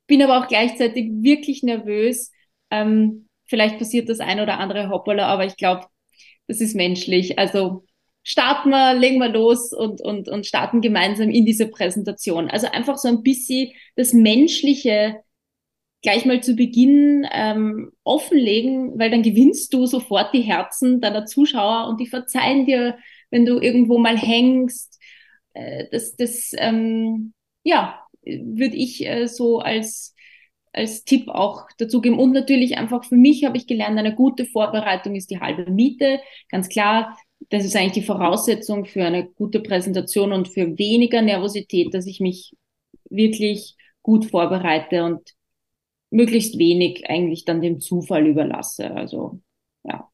bin 0.06 0.22
aber 0.22 0.40
auch 0.40 0.48
gleichzeitig 0.48 1.10
wirklich 1.22 1.62
nervös. 1.62 2.30
Ähm, 2.70 3.28
vielleicht 3.46 3.78
passiert 3.78 4.08
das 4.08 4.20
ein 4.20 4.40
oder 4.40 4.58
andere 4.58 4.90
Hoppala, 4.90 5.26
aber 5.26 5.46
ich 5.46 5.56
glaube, 5.56 5.86
das 6.46 6.60
ist 6.60 6.74
menschlich. 6.74 7.38
Also 7.38 7.84
starten 8.22 8.70
wir, 8.70 8.94
legen 8.94 9.18
wir 9.18 9.28
los 9.28 9.72
und, 9.72 10.00
und, 10.00 10.28
und 10.28 10.46
starten 10.46 10.80
gemeinsam 10.80 11.30
in 11.30 11.46
diese 11.46 11.68
Präsentation. 11.68 12.50
Also 12.50 12.66
einfach 12.68 12.98
so 12.98 13.08
ein 13.08 13.22
bisschen 13.22 13.72
das 13.96 14.12
Menschliche 14.12 15.20
gleich 16.02 16.26
mal 16.26 16.42
zu 16.42 16.54
Beginn 16.54 17.26
ähm, 17.32 17.92
offenlegen, 18.04 18.98
weil 18.98 19.10
dann 19.10 19.22
gewinnst 19.22 19.72
du 19.72 19.86
sofort 19.86 20.34
die 20.34 20.42
Herzen 20.42 21.00
deiner 21.00 21.24
Zuschauer 21.24 21.88
und 21.88 21.98
die 21.98 22.06
verzeihen 22.06 22.66
dir, 22.66 22.98
wenn 23.30 23.46
du 23.46 23.58
irgendwo 23.58 23.96
mal 23.96 24.18
hängst 24.18 24.93
äh, 25.54 25.86
das, 25.90 26.16
das 26.16 26.52
ähm, 26.58 27.32
ja, 27.62 28.00
würde 28.24 28.76
ich 28.76 29.06
äh, 29.06 29.26
so 29.26 29.58
als, 29.58 30.14
als 30.72 31.04
Tipp 31.04 31.28
auch 31.28 31.66
dazu 31.78 32.00
geben. 32.00 32.18
Und 32.18 32.32
natürlich 32.32 32.76
einfach 32.76 33.04
für 33.04 33.16
mich 33.16 33.44
habe 33.44 33.56
ich 33.56 33.66
gelernt, 33.66 33.98
eine 33.98 34.14
gute 34.14 34.44
Vorbereitung 34.44 35.14
ist 35.14 35.30
die 35.30 35.40
halbe 35.40 35.70
Miete. 35.70 36.20
Ganz 36.50 36.68
klar, 36.68 37.16
das 37.50 37.64
ist 37.64 37.76
eigentlich 37.76 37.92
die 37.92 38.02
Voraussetzung 38.02 38.84
für 38.84 39.04
eine 39.04 39.26
gute 39.26 39.60
Präsentation 39.60 40.32
und 40.32 40.48
für 40.48 40.78
weniger 40.78 41.22
Nervosität, 41.22 41.92
dass 41.94 42.06
ich 42.06 42.20
mich 42.20 42.52
wirklich 43.10 43.76
gut 44.02 44.26
vorbereite 44.26 45.04
und 45.04 45.34
möglichst 46.10 46.58
wenig 46.58 47.08
eigentlich 47.08 47.44
dann 47.44 47.60
dem 47.60 47.80
Zufall 47.80 48.26
überlasse. 48.26 48.90
Also 48.92 49.40
ja. 49.84 50.08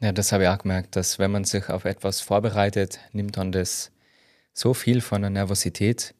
Ja, 0.00 0.12
das 0.12 0.32
habe 0.32 0.44
ich 0.44 0.48
auch 0.48 0.58
gemerkt, 0.58 0.96
dass 0.96 1.18
wenn 1.18 1.30
man 1.30 1.44
sich 1.44 1.68
auf 1.68 1.84
etwas 1.84 2.20
vorbereitet, 2.20 2.98
nimmt 3.12 3.36
man 3.36 3.52
das 3.52 3.91
so 4.52 4.74
viel 4.74 5.00
von 5.00 5.22
der 5.22 5.30
Nervosität. 5.30 6.14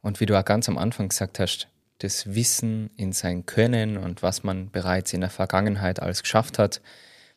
Und 0.00 0.20
wie 0.20 0.26
du 0.26 0.38
auch 0.38 0.44
ganz 0.44 0.68
am 0.68 0.78
Anfang 0.78 1.08
gesagt 1.08 1.38
hast, 1.38 1.68
das 1.98 2.34
Wissen 2.34 2.90
in 2.96 3.12
sein 3.12 3.46
Können 3.46 3.96
und 3.96 4.22
was 4.22 4.42
man 4.42 4.70
bereits 4.70 5.12
in 5.12 5.20
der 5.20 5.30
Vergangenheit 5.30 6.00
alles 6.00 6.22
geschafft 6.22 6.58
hat, 6.58 6.80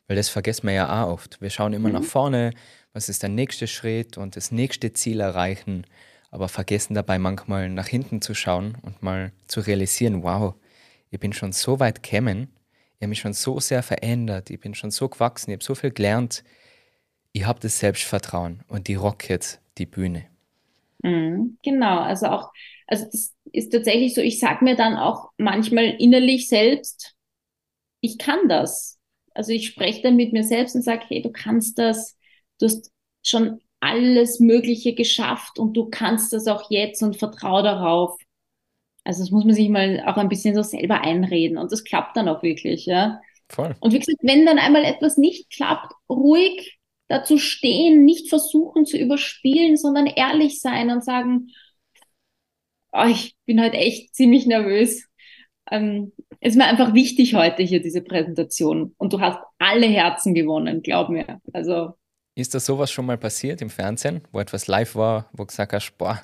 weil 0.08 0.16
das 0.16 0.28
vergessen 0.28 0.66
wir 0.66 0.74
ja 0.74 1.04
auch 1.04 1.12
oft. 1.12 1.40
Wir 1.40 1.50
schauen 1.50 1.72
immer 1.72 1.88
mhm. 1.88 1.94
nach 1.96 2.04
vorne, 2.04 2.52
was 2.92 3.08
ist 3.08 3.22
der 3.22 3.30
nächste 3.30 3.66
Schritt 3.66 4.16
und 4.16 4.36
das 4.36 4.50
nächste 4.50 4.92
Ziel 4.92 5.20
erreichen, 5.20 5.84
aber 6.30 6.48
vergessen 6.48 6.94
dabei 6.94 7.18
manchmal 7.18 7.68
nach 7.68 7.86
hinten 7.86 8.20
zu 8.20 8.34
schauen 8.34 8.76
und 8.82 9.02
mal 9.02 9.32
zu 9.46 9.60
realisieren, 9.60 10.22
wow, 10.22 10.54
ich 11.10 11.20
bin 11.20 11.32
schon 11.32 11.52
so 11.52 11.78
weit 11.78 12.02
gekommen, 12.02 12.48
ich 12.96 13.02
habe 13.02 13.08
mich 13.08 13.20
schon 13.20 13.34
so 13.34 13.60
sehr 13.60 13.82
verändert, 13.82 14.50
ich 14.50 14.58
bin 14.58 14.74
schon 14.74 14.90
so 14.90 15.08
gewachsen, 15.08 15.50
ich 15.50 15.56
habe 15.56 15.64
so 15.64 15.74
viel 15.74 15.90
gelernt. 15.90 16.42
ich 17.32 17.44
habe 17.44 17.60
das 17.60 17.78
Selbstvertrauen 17.78 18.64
und 18.68 18.88
die 18.88 18.94
rock 18.94 19.28
jetzt 19.28 19.60
die 19.76 19.86
Bühne. 19.86 20.26
Mhm, 21.06 21.58
genau, 21.62 22.00
also 22.00 22.26
auch, 22.26 22.50
also 22.88 23.04
das 23.04 23.32
ist 23.52 23.70
tatsächlich 23.72 24.14
so, 24.14 24.20
ich 24.20 24.40
sage 24.40 24.64
mir 24.64 24.74
dann 24.74 24.96
auch 24.96 25.30
manchmal 25.38 25.84
innerlich 26.00 26.48
selbst, 26.48 27.14
ich 28.00 28.18
kann 28.18 28.48
das. 28.48 28.98
Also 29.32 29.52
ich 29.52 29.68
spreche 29.68 30.02
dann 30.02 30.16
mit 30.16 30.32
mir 30.32 30.42
selbst 30.42 30.74
und 30.74 30.82
sage, 30.82 31.04
hey, 31.06 31.22
du 31.22 31.30
kannst 31.30 31.78
das, 31.78 32.16
du 32.58 32.66
hast 32.66 32.90
schon 33.22 33.60
alles 33.78 34.40
Mögliche 34.40 34.94
geschafft 34.94 35.60
und 35.60 35.76
du 35.76 35.88
kannst 35.90 36.32
das 36.32 36.48
auch 36.48 36.70
jetzt 36.70 37.02
und 37.02 37.18
vertrau 37.18 37.62
darauf. 37.62 38.18
Also 39.04 39.22
das 39.22 39.30
muss 39.30 39.44
man 39.44 39.54
sich 39.54 39.68
mal 39.68 40.02
auch 40.06 40.16
ein 40.16 40.28
bisschen 40.28 40.56
so 40.56 40.62
selber 40.62 41.02
einreden 41.02 41.56
und 41.56 41.70
das 41.70 41.84
klappt 41.84 42.16
dann 42.16 42.28
auch 42.28 42.42
wirklich, 42.42 42.86
ja. 42.86 43.20
Voll. 43.48 43.76
Und 43.78 43.92
wie 43.92 44.00
gesagt, 44.00 44.18
wenn 44.22 44.44
dann 44.44 44.58
einmal 44.58 44.84
etwas 44.84 45.18
nicht 45.18 45.50
klappt, 45.50 45.92
ruhig 46.08 46.75
dazu 47.08 47.38
stehen, 47.38 48.04
nicht 48.04 48.28
versuchen 48.28 48.84
zu 48.84 48.98
überspielen, 48.98 49.76
sondern 49.76 50.06
ehrlich 50.06 50.60
sein 50.60 50.90
und 50.90 51.04
sagen, 51.04 51.48
oh, 52.92 53.06
ich 53.08 53.36
bin 53.44 53.60
heute 53.60 53.76
echt 53.76 54.14
ziemlich 54.14 54.46
nervös. 54.46 55.06
Ähm, 55.70 56.12
es 56.40 56.50
ist 56.50 56.56
mir 56.56 56.66
einfach 56.66 56.94
wichtig 56.94 57.34
heute 57.34 57.62
hier 57.62 57.80
diese 57.82 58.02
Präsentation 58.02 58.94
und 58.98 59.12
du 59.12 59.20
hast 59.20 59.38
alle 59.58 59.86
Herzen 59.86 60.34
gewonnen, 60.34 60.82
glaub 60.82 61.08
mir. 61.08 61.40
Also 61.52 61.94
ist 62.34 62.54
da 62.54 62.60
sowas 62.60 62.90
schon 62.90 63.06
mal 63.06 63.16
passiert 63.16 63.62
im 63.62 63.70
Fernsehen, 63.70 64.20
wo 64.30 64.40
etwas 64.40 64.66
live 64.66 64.94
war, 64.94 65.30
wo 65.32 65.46
gesagt 65.46 65.72
hast, 65.72 65.96
boah, 65.96 66.20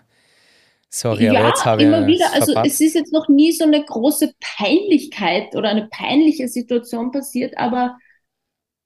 sorry, 0.90 1.28
aber 1.28 1.48
jetzt 1.48 1.64
habe 1.64 1.80
ich 1.80 1.88
immer 1.88 2.06
wieder. 2.06 2.32
Also 2.34 2.54
es 2.64 2.80
ist 2.80 2.94
jetzt 2.94 3.12
noch 3.12 3.28
nie 3.28 3.50
so 3.52 3.64
eine 3.64 3.82
große 3.82 4.34
Peinlichkeit 4.38 5.56
oder 5.56 5.70
eine 5.70 5.88
peinliche 5.88 6.48
Situation 6.48 7.12
passiert, 7.12 7.56
aber 7.56 7.96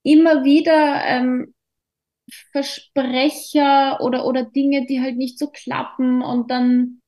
immer 0.03 0.45
wieder 0.45 1.03
ähm, 1.05 1.53
Versprecher 2.51 3.99
oder, 4.01 4.25
oder 4.25 4.43
Dinge, 4.43 4.85
die 4.85 5.01
halt 5.01 5.17
nicht 5.17 5.39
so 5.39 5.47
klappen 5.47 6.21
und 6.21 6.51
dann 6.51 7.01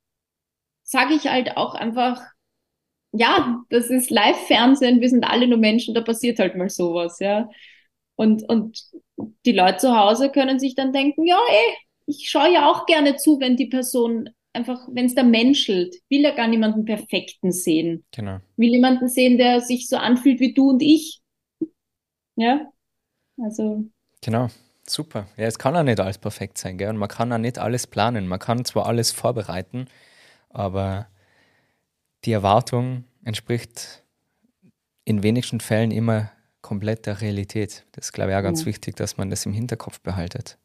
sage 0.84 1.14
ich 1.14 1.28
halt 1.28 1.58
auch 1.58 1.76
einfach, 1.76 2.22
ja, 3.12 3.64
das 3.70 3.90
ist 3.90 4.10
Live-Fernsehen, 4.10 5.02
wir 5.02 5.10
sind 5.10 5.24
alle 5.24 5.48
nur 5.48 5.58
Menschen, 5.58 5.94
da 5.94 6.02
passiert 6.02 6.40
halt 6.40 6.56
mal 6.56 6.70
sowas, 6.70 7.20
ja. 7.20 7.50
Und, 8.16 8.48
und 8.50 8.84
die 9.46 9.52
Leute 9.52 9.78
zu 9.78 9.98
Hause 9.98 10.30
können 10.30 10.60
sich 10.60 10.76
dann 10.76 10.94
denken, 10.94 11.26
ja, 11.26 11.40
ey, 11.50 11.78
ich 12.06 12.30
schaue 12.30 12.52
ja 12.52 12.70
auch 12.70 12.86
gerne 12.86 13.16
zu, 13.16 13.40
wenn 13.40 13.56
die 13.56 13.68
Person 13.68 14.30
einfach, 14.54 14.88
wenn 14.92 15.06
es 15.06 15.16
da 15.16 15.24
menschelt, 15.24 15.96
will 16.10 16.22
ja 16.22 16.32
gar 16.32 16.48
niemanden 16.48 16.86
Perfekten 16.86 17.52
sehen. 17.52 18.04
Genau. 18.12 18.40
Will 18.58 18.72
jemanden 18.72 19.08
sehen, 19.08 19.38
der 19.38 19.62
sich 19.62 19.88
so 19.88 19.98
anfühlt 19.98 20.40
wie 20.40 20.54
du 20.54 20.72
und 20.72 20.82
ich. 20.82 21.22
Ja, 22.36 22.72
also. 23.38 23.86
Genau, 24.22 24.48
super. 24.92 25.28
Ja, 25.38 25.46
es 25.46 25.60
kann 25.60 25.76
auch 25.76 25.84
nicht 25.84 26.00
alles 26.00 26.18
perfekt 26.18 26.58
sein, 26.58 26.78
gell? 26.78 26.90
Und 26.90 26.98
man 26.98 27.10
kann 27.10 27.32
auch 27.32 27.38
nicht 27.38 27.60
alles 27.60 27.88
planen. 27.88 28.28
Man 28.28 28.40
kann 28.40 28.66
zwar 28.66 28.86
alles 28.86 29.12
vorbereiten, 29.12 29.88
aber 30.50 31.08
die 32.26 32.32
Erwartung 32.32 33.06
entspricht 33.24 34.04
in 35.06 35.24
wenigsten 35.24 35.60
Fällen 35.60 35.92
immer 35.92 36.32
komplett 36.62 37.06
der 37.06 37.22
Realität. 37.22 37.86
Das 37.94 38.08
ist, 38.08 38.14
glaube 38.14 38.32
ich, 38.32 38.38
auch 38.38 38.44
ganz 38.44 38.62
ja. 38.62 38.66
wichtig, 38.68 38.96
dass 38.96 39.18
man 39.18 39.30
das 39.30 39.46
im 39.46 39.54
Hinterkopf 39.54 40.02
behaltet. 40.02 40.58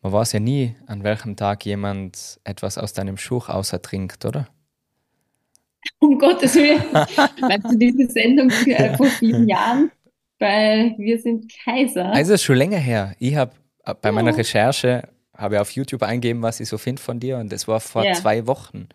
Man 0.00 0.12
weiß 0.12 0.32
ja 0.32 0.40
nie, 0.40 0.74
an 0.86 1.02
welchem 1.02 1.36
Tag 1.36 1.64
jemand 1.64 2.38
etwas 2.44 2.78
aus 2.78 2.92
deinem 2.92 3.16
Schuh 3.16 3.38
außer 3.38 3.80
trinkt, 3.80 4.24
oder? 4.24 4.48
Um 5.98 6.18
Gottes 6.18 6.54
Willen. 6.54 6.82
Meinst 7.40 7.70
du 7.70 7.76
diese 7.76 8.10
Sendung 8.10 8.50
vor 8.96 9.06
sieben 9.06 9.48
Jahren 9.48 9.90
bei 10.44 10.94
Wir 10.98 11.18
sind 11.18 11.50
Kaiser? 11.64 12.12
Also 12.12 12.34
ist 12.34 12.42
schon 12.42 12.56
länger 12.56 12.76
her. 12.76 13.14
Ich 13.18 13.34
habe 13.34 13.52
äh, 13.84 13.94
bei 14.00 14.12
meiner 14.12 14.36
Recherche 14.36 15.08
habe 15.34 15.60
auf 15.60 15.70
YouTube 15.70 16.02
eingeben, 16.02 16.42
was 16.42 16.60
ich 16.60 16.68
so 16.68 16.76
finde 16.76 17.00
von 17.00 17.18
dir 17.18 17.38
und 17.38 17.50
das 17.50 17.66
war 17.66 17.80
vor 17.80 18.04
ja. 18.04 18.12
zwei 18.12 18.46
Wochen 18.46 18.88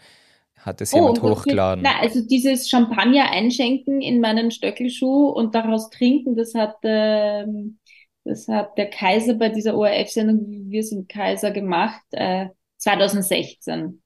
hat 0.60 0.82
es 0.82 0.92
jemand 0.92 1.24
oh, 1.24 1.32
hochgeladen? 1.32 1.84
Na, 1.84 2.00
also 2.02 2.22
dieses 2.22 2.70
Champagner 2.70 3.32
einschenken 3.32 4.02
in 4.02 4.20
meinen 4.20 4.52
Stöckelschuh 4.52 5.30
und 5.30 5.56
daraus 5.56 5.90
trinken, 5.90 6.36
das 6.36 6.54
hat, 6.54 6.76
ähm, 6.84 7.80
das 8.26 8.48
hat 8.48 8.78
der 8.78 8.90
Kaiser 8.90 9.36
bei 9.36 9.50
dieser 9.50 9.76
ORF-Sendung 9.76 10.46
Wir 10.70 10.84
sind 10.84 11.10
Kaiser 11.10 11.52
gemacht, 11.52 12.04
äh, 12.12 12.48
2016. 12.78 14.02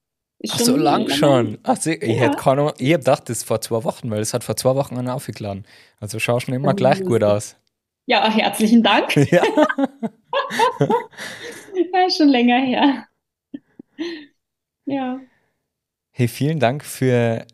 Ach, 0.50 0.60
so 0.60 0.76
lang 0.76 1.10
schon. 1.10 1.58
Ach, 1.64 1.78
ich 1.86 2.02
ja. 2.02 2.16
hätte 2.16 2.38
keine, 2.38 2.74
ich 2.78 2.94
hab 2.94 3.02
gedacht, 3.02 3.30
das 3.30 3.38
ist 3.38 3.44
vor 3.46 3.62
zwei 3.62 3.84
Wochen, 3.84 4.12
weil 4.12 4.20
es 4.20 4.34
hat 4.34 4.44
vor 4.44 4.56
zwei 4.56 4.76
Wochen 4.76 4.98
einer 4.98 5.16
aufgeladen. 5.16 5.66
Also 6.00 6.20
schau 6.20 6.40
schon 6.40 6.54
immer 6.54 6.74
gleich 6.74 7.04
gut 7.04 7.24
aus. 7.24 7.56
Ja, 8.06 8.30
herzlichen 8.30 8.84
Dank. 8.84 9.16
Ja. 9.32 9.44
ja, 11.94 12.10
schon 12.10 12.30
länger 12.30 12.60
her. 12.60 13.08
Ja. 14.86 15.20
Hey, 16.12 16.28
vielen 16.28 16.60
Dank 16.60 16.84
für 16.84 17.46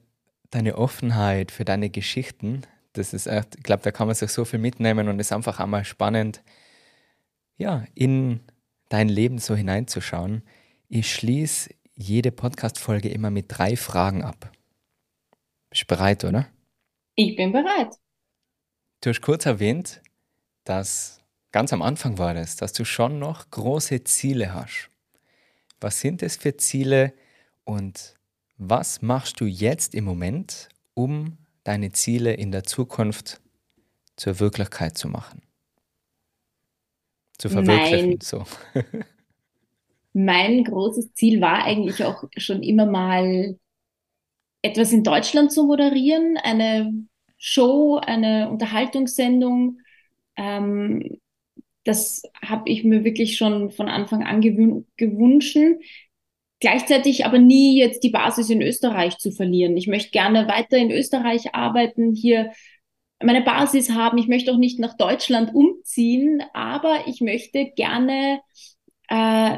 deine 0.49 0.77
Offenheit, 0.77 1.51
für 1.51 1.65
deine 1.65 1.89
Geschichten. 1.89 2.61
Das 2.93 3.13
ist 3.13 3.27
echt, 3.27 3.55
ich 3.57 3.63
glaube, 3.63 3.83
da 3.83 3.91
kann 3.91 4.07
man 4.07 4.15
sich 4.15 4.31
so 4.31 4.45
viel 4.45 4.59
mitnehmen 4.59 5.09
und 5.09 5.19
es 5.19 5.27
ist 5.27 5.33
einfach 5.33 5.59
einmal 5.59 5.85
spannend, 5.85 6.41
ja, 7.57 7.83
in 7.93 8.39
dein 8.87 9.09
Leben 9.09 9.37
so 9.37 9.55
hineinzuschauen. 9.55 10.41
Ich 10.87 11.13
schließe 11.13 11.69
jede 11.99 12.31
Podcast-Folge 12.31 13.09
immer 13.09 13.29
mit 13.29 13.45
drei 13.49 13.75
Fragen 13.75 14.23
ab. 14.23 14.51
Bist 15.69 15.83
du 15.83 15.87
bereit, 15.87 16.23
oder? 16.23 16.47
Ich 17.15 17.35
bin 17.35 17.51
bereit. 17.51 17.93
Du 19.01 19.09
hast 19.09 19.21
kurz 19.21 19.45
erwähnt, 19.45 20.01
dass 20.63 21.21
ganz 21.51 21.73
am 21.73 21.81
Anfang 21.81 22.17
war 22.17 22.33
das, 22.33 22.55
dass 22.55 22.71
du 22.71 22.85
schon 22.85 23.19
noch 23.19 23.51
große 23.51 24.05
Ziele 24.05 24.53
hast. 24.53 24.89
Was 25.81 25.99
sind 25.99 26.23
es 26.23 26.37
für 26.37 26.55
Ziele 26.55 27.13
und 27.65 28.15
was 28.57 29.01
machst 29.01 29.41
du 29.41 29.45
jetzt 29.45 29.93
im 29.93 30.05
Moment, 30.05 30.69
um 30.93 31.37
deine 31.65 31.91
Ziele 31.91 32.33
in 32.33 32.51
der 32.51 32.63
Zukunft 32.63 33.41
zur 34.15 34.39
Wirklichkeit 34.39 34.97
zu 34.97 35.09
machen? 35.09 35.41
Zu 37.37 37.49
verwirklichen. 37.49 38.09
Mein, 38.09 38.21
so. 38.21 38.45
mein 40.13 40.63
großes 40.63 41.13
Ziel 41.13 41.41
war 41.41 41.63
eigentlich 41.63 42.03
auch 42.03 42.23
schon 42.37 42.63
immer 42.63 42.85
mal 42.85 43.57
etwas 44.61 44.91
in 44.91 45.03
Deutschland 45.03 45.51
zu 45.51 45.65
moderieren, 45.65 46.37
eine 46.37 46.93
Show, 47.37 47.97
eine 47.97 48.49
Unterhaltungssendung. 48.49 49.79
Ähm, 50.35 51.19
das 51.83 52.23
habe 52.43 52.69
ich 52.69 52.83
mir 52.83 53.03
wirklich 53.03 53.37
schon 53.37 53.71
von 53.71 53.87
Anfang 53.87 54.23
an 54.23 54.41
gewünscht 54.41 55.57
gleichzeitig 56.59 57.25
aber 57.25 57.39
nie 57.39 57.77
jetzt 57.77 58.03
die 58.03 58.09
Basis 58.09 58.49
in 58.49 58.61
Österreich 58.61 59.17
zu 59.17 59.31
verlieren. 59.31 59.77
Ich 59.77 59.87
möchte 59.87 60.11
gerne 60.11 60.47
weiter 60.47 60.77
in 60.77 60.91
Österreich 60.91 61.55
arbeiten, 61.55 62.13
hier 62.13 62.51
meine 63.21 63.41
Basis 63.41 63.91
haben. 63.91 64.17
Ich 64.17 64.27
möchte 64.27 64.51
auch 64.51 64.57
nicht 64.57 64.79
nach 64.79 64.95
Deutschland 64.97 65.53
umziehen, 65.53 66.43
aber 66.53 67.07
ich 67.07 67.21
möchte 67.21 67.71
gerne 67.75 68.41
äh, 69.07 69.57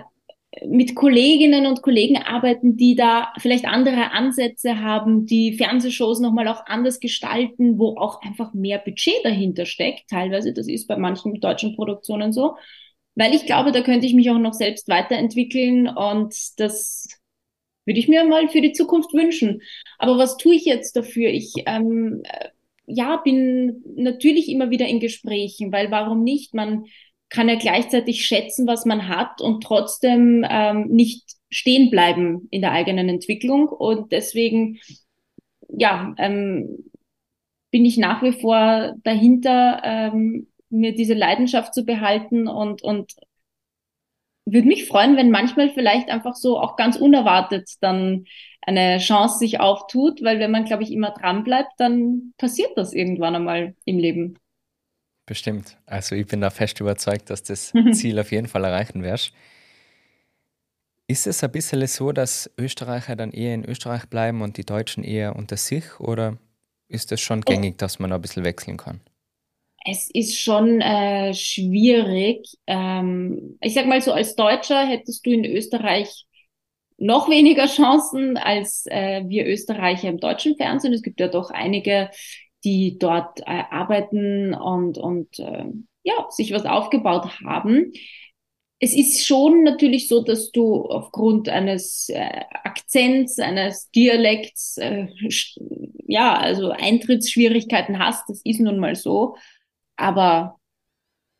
mit 0.65 0.95
Kolleginnen 0.95 1.65
und 1.65 1.81
Kollegen 1.81 2.17
arbeiten, 2.17 2.75
die 2.75 2.95
da 2.95 3.31
vielleicht 3.39 3.65
andere 3.65 4.11
Ansätze 4.11 4.81
haben, 4.81 5.25
die 5.25 5.53
Fernsehshows 5.53 6.19
nochmal 6.19 6.47
auch 6.47 6.65
anders 6.65 6.99
gestalten, 6.99 7.79
wo 7.79 7.97
auch 7.97 8.21
einfach 8.21 8.53
mehr 8.53 8.79
Budget 8.79 9.23
dahinter 9.23 9.65
steckt. 9.65 10.09
Teilweise, 10.09 10.53
das 10.53 10.67
ist 10.67 10.87
bei 10.87 10.97
manchen 10.97 11.39
deutschen 11.39 11.75
Produktionen 11.75 12.33
so 12.33 12.55
weil 13.15 13.33
ich 13.33 13.45
glaube, 13.45 13.71
da 13.71 13.81
könnte 13.81 14.05
ich 14.05 14.13
mich 14.13 14.29
auch 14.29 14.37
noch 14.37 14.53
selbst 14.53 14.87
weiterentwickeln 14.87 15.87
und 15.87 16.33
das 16.59 17.07
würde 17.85 17.99
ich 17.99 18.07
mir 18.07 18.23
mal 18.25 18.47
für 18.49 18.61
die 18.61 18.73
Zukunft 18.73 19.13
wünschen. 19.13 19.61
Aber 19.97 20.17
was 20.17 20.37
tue 20.37 20.55
ich 20.55 20.65
jetzt 20.65 20.95
dafür? 20.95 21.29
Ich 21.29 21.53
ähm, 21.65 22.21
äh, 22.23 22.49
ja 22.85 23.17
bin 23.17 23.83
natürlich 23.95 24.49
immer 24.49 24.69
wieder 24.69 24.87
in 24.87 24.99
Gesprächen, 24.99 25.71
weil 25.71 25.91
warum 25.91 26.23
nicht? 26.23 26.53
Man 26.53 26.85
kann 27.31 27.49
ja 27.49 27.55
gleichzeitig 27.55 28.25
schätzen, 28.25 28.67
was 28.67 28.85
man 28.85 29.07
hat 29.07 29.41
und 29.41 29.63
trotzdem 29.63 30.45
ähm, 30.47 30.87
nicht 30.89 31.23
stehen 31.49 31.89
bleiben 31.89 32.47
in 32.51 32.61
der 32.61 32.73
eigenen 32.73 33.09
Entwicklung. 33.09 33.67
Und 33.69 34.11
deswegen, 34.11 34.79
ja, 35.69 36.13
ähm, 36.17 36.85
bin 37.71 37.85
ich 37.85 37.97
nach 37.97 38.21
wie 38.21 38.33
vor 38.33 38.93
dahinter, 39.03 39.81
ähm, 39.83 40.47
mir 40.69 40.93
diese 40.93 41.13
Leidenschaft 41.13 41.73
zu 41.73 41.85
behalten 41.85 42.47
und, 42.47 42.83
und 42.83 43.13
würde 44.45 44.67
mich 44.67 44.87
freuen, 44.87 45.15
wenn 45.17 45.31
manchmal 45.31 45.69
vielleicht 45.69 46.09
einfach 46.09 46.35
so 46.35 46.59
auch 46.59 46.75
ganz 46.75 46.97
unerwartet 46.97 47.69
dann 47.81 48.25
eine 48.61 48.97
Chance 48.99 49.39
sich 49.39 49.59
auftut, 49.59 50.21
weil 50.21 50.39
wenn 50.39 50.51
man, 50.51 50.65
glaube 50.65 50.83
ich, 50.83 50.91
immer 50.91 51.11
dran 51.11 51.43
bleibt, 51.43 51.71
dann 51.77 52.33
passiert 52.37 52.71
das 52.75 52.93
irgendwann 52.93 53.35
einmal 53.35 53.75
im 53.85 53.97
Leben. 53.97 54.37
Bestimmt. 55.25 55.77
Also 55.85 56.15
ich 56.15 56.27
bin 56.27 56.41
da 56.41 56.49
fest 56.49 56.79
überzeugt, 56.79 57.29
dass 57.29 57.43
das 57.43 57.73
Ziel 57.93 58.19
auf 58.19 58.31
jeden 58.31 58.47
Fall 58.47 58.63
erreichen 58.63 59.03
wirst. 59.03 59.33
Ist 61.07 61.27
es 61.27 61.43
ein 61.43 61.51
bisschen 61.51 61.85
so, 61.87 62.11
dass 62.11 62.49
Österreicher 62.57 63.15
dann 63.15 63.31
eher 63.31 63.53
in 63.53 63.65
Österreich 63.65 64.05
bleiben 64.05 64.41
und 64.41 64.57
die 64.57 64.65
Deutschen 64.65 65.03
eher 65.03 65.35
unter 65.35 65.57
sich 65.57 65.99
oder 65.99 66.37
ist 66.87 67.11
es 67.11 67.21
schon 67.21 67.39
oh. 67.39 67.51
gängig, 67.51 67.77
dass 67.77 67.99
man 67.99 68.11
ein 68.11 68.21
bisschen 68.21 68.43
wechseln 68.43 68.77
kann? 68.77 69.01
Es 69.83 70.09
ist 70.13 70.37
schon 70.37 70.79
äh, 70.79 71.33
schwierig. 71.33 72.45
Ähm, 72.67 73.57
ich 73.61 73.73
sag 73.73 73.87
mal 73.87 74.01
so, 74.01 74.13
als 74.13 74.35
Deutscher 74.35 74.85
hättest 74.85 75.25
du 75.25 75.31
in 75.31 75.43
Österreich 75.43 76.27
noch 76.97 77.29
weniger 77.29 77.65
Chancen 77.65 78.37
als 78.37 78.85
äh, 78.85 79.23
wir 79.27 79.47
Österreicher 79.47 80.07
im 80.07 80.19
deutschen 80.19 80.55
Fernsehen. 80.55 80.93
Es 80.93 81.01
gibt 81.01 81.19
ja 81.19 81.29
doch 81.29 81.49
einige, 81.49 82.11
die 82.63 82.97
dort 82.99 83.39
äh, 83.41 83.63
arbeiten 83.69 84.53
und, 84.53 84.97
und 84.97 85.39
äh, 85.39 85.65
ja, 86.03 86.27
sich 86.29 86.53
was 86.53 86.65
aufgebaut 86.65 87.41
haben. 87.45 87.93
Es 88.79 88.95
ist 88.95 89.25
schon 89.27 89.63
natürlich 89.63 90.07
so, 90.07 90.23
dass 90.23 90.51
du 90.51 90.85
aufgrund 90.85 91.49
eines 91.49 92.09
äh, 92.09 92.41
Akzents, 92.63 93.39
eines 93.39 93.91
Dialekts, 93.91 94.77
äh, 94.77 95.07
ja, 96.07 96.35
also 96.37 96.71
Eintrittsschwierigkeiten 96.71 97.99
hast. 97.99 98.27
Das 98.29 98.41
ist 98.43 98.59
nun 98.59 98.79
mal 98.79 98.95
so. 98.95 99.35
Aber 99.97 100.59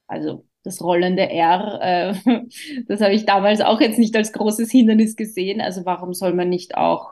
also 0.08 0.46
das 0.64 0.82
rollende 0.84 1.30
R, 1.30 1.80
äh, 2.26 2.44
das 2.88 3.02
habe 3.02 3.14
ich 3.14 3.26
damals 3.26 3.62
auch 3.62 3.82
jetzt 3.82 4.00
nicht 4.00 4.16
als 4.16 4.34
großes 4.34 4.72
Hindernis 4.72 5.16
gesehen. 5.16 5.62
Also 5.62 5.86
warum 5.86 6.14
soll 6.14 6.34
man 6.34 6.50
nicht 6.50 6.76
auch 6.78 7.12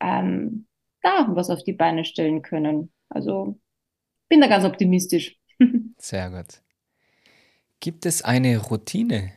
ähm, 0.00 0.66
da 1.02 1.26
was 1.30 1.50
auf 1.50 1.64
die 1.64 1.72
Beine 1.72 2.04
stellen 2.04 2.42
können? 2.42 2.93
Also 3.08 3.58
bin 4.28 4.40
da 4.40 4.46
ganz 4.46 4.64
optimistisch. 4.64 5.38
Sehr 5.98 6.30
gut. 6.30 6.62
Gibt 7.80 8.06
es 8.06 8.22
eine 8.22 8.58
Routine, 8.58 9.32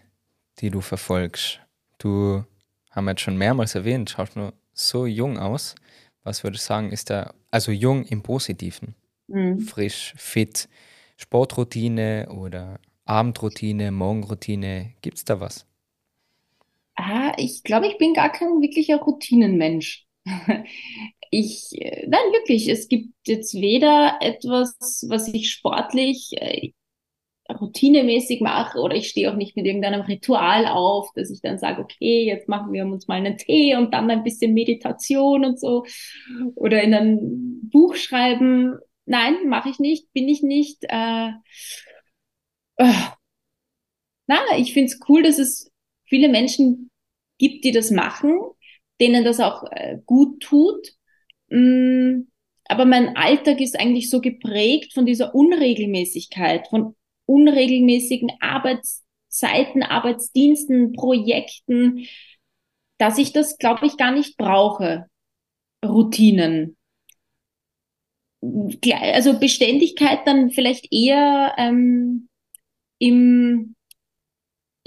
die 0.60 0.70
du 0.70 0.82
verfolgst? 0.82 1.60
Du 1.98 2.44
haben 2.92 3.08
jetzt 3.10 3.22
schon 3.22 3.38
mehrmals 3.38 3.76
erwähnt, 3.76 4.10
schaust 4.10 4.36
nur 4.36 4.54
so 4.74 5.06
jung 5.06 5.38
aus. 5.38 5.76
Was 6.24 6.44
würdest 6.44 6.64
du 6.64 6.68
sagen, 6.68 6.92
ist 6.92 7.10
da, 7.10 7.34
also 7.52 7.72
jung 7.72 8.06
im 8.06 8.24
Positiven, 8.24 8.96
mhm. 9.28 9.60
frisch, 9.60 10.14
fit, 10.18 10.70
Sportroutine 11.18 12.30
oder 12.32 12.80
Abendroutine, 13.06 13.92
Morgenroutine? 13.92 14.94
Gibt 15.02 15.18
es 15.18 15.26
da 15.26 15.40
was? 15.40 15.66
Ah, 16.96 17.34
ich 17.38 17.64
glaube, 17.64 17.88
ich 17.88 17.98
bin 17.98 18.14
gar 18.14 18.32
kein 18.32 18.62
wirklicher 18.62 18.98
Routinenmensch. 18.98 20.07
Ich, 21.32 21.72
äh, 21.74 22.08
nein, 22.08 22.22
wirklich, 22.34 22.70
es 22.70 22.88
gibt 22.88 23.14
jetzt 23.28 23.54
weder 23.56 24.18
etwas, 24.22 24.78
was 25.10 25.28
ich 25.30 25.52
sportlich 25.52 26.32
äh, 26.38 26.72
routinemäßig 27.50 28.42
mache 28.42 28.80
oder 28.80 28.96
ich 28.96 29.10
stehe 29.10 29.32
auch 29.32 29.36
nicht 29.36 29.56
mit 29.56 29.66
irgendeinem 29.66 30.02
Ritual 30.02 30.68
auf, 30.68 31.10
dass 31.16 31.32
ich 31.32 31.42
dann 31.42 31.60
sage, 31.60 31.82
okay, 31.82 32.26
jetzt 32.26 32.50
machen 32.50 32.74
wir 32.74 32.86
uns 32.86 33.08
mal 33.08 33.16
einen 33.16 33.38
Tee 33.38 33.76
und 33.76 33.94
dann 33.94 34.10
ein 34.12 34.24
bisschen 34.24 34.54
Meditation 34.54 35.46
und 35.46 35.60
so 35.60 35.86
oder 36.56 36.82
in 36.84 36.94
ein 36.94 37.70
Buch 37.72 37.96
schreiben. 37.96 38.78
Nein, 39.06 39.48
mache 39.48 39.70
ich 39.70 39.80
nicht, 39.80 40.12
bin 40.14 40.30
ich 40.30 40.44
nicht. 40.44 40.84
Äh, 40.90 41.32
äh, 42.78 43.18
na, 44.28 44.38
ich 44.58 44.74
finde 44.74 44.92
es 44.92 45.00
cool, 45.08 45.24
dass 45.24 45.40
es 45.40 45.72
viele 46.06 46.30
Menschen 46.30 46.90
gibt, 47.38 47.64
die 47.64 47.72
das 47.72 47.92
machen, 47.92 48.40
denen 49.00 49.24
das 49.24 49.40
auch 49.40 49.64
äh, 49.72 50.00
gut 50.06 50.42
tut. 50.42 50.94
Mm, 51.50 52.28
aber 52.66 52.86
mein 52.86 53.16
Alltag 53.16 53.62
ist 53.62 53.80
eigentlich 53.80 54.10
so 54.10 54.20
geprägt 54.22 54.94
von 54.94 55.06
dieser 55.06 55.34
Unregelmäßigkeit, 55.34 56.68
von 56.68 56.96
unregelmäßigen 57.26 58.32
Arbeitszeiten, 58.40 59.84
Arbeitsdiensten, 59.84 60.94
Projekten, 60.94 62.08
dass 62.98 63.18
ich 63.18 63.32
das, 63.32 63.58
glaube 63.58 63.86
ich, 63.86 63.98
gar 63.98 64.12
nicht 64.12 64.38
brauche. 64.38 65.06
Routinen 65.86 66.78
also 68.42 69.40
Beständigkeit 69.40 70.20
dann 70.26 70.52
vielleicht 70.52 70.92
eher 70.92 71.56
ähm, 71.58 72.30
im 73.00 73.76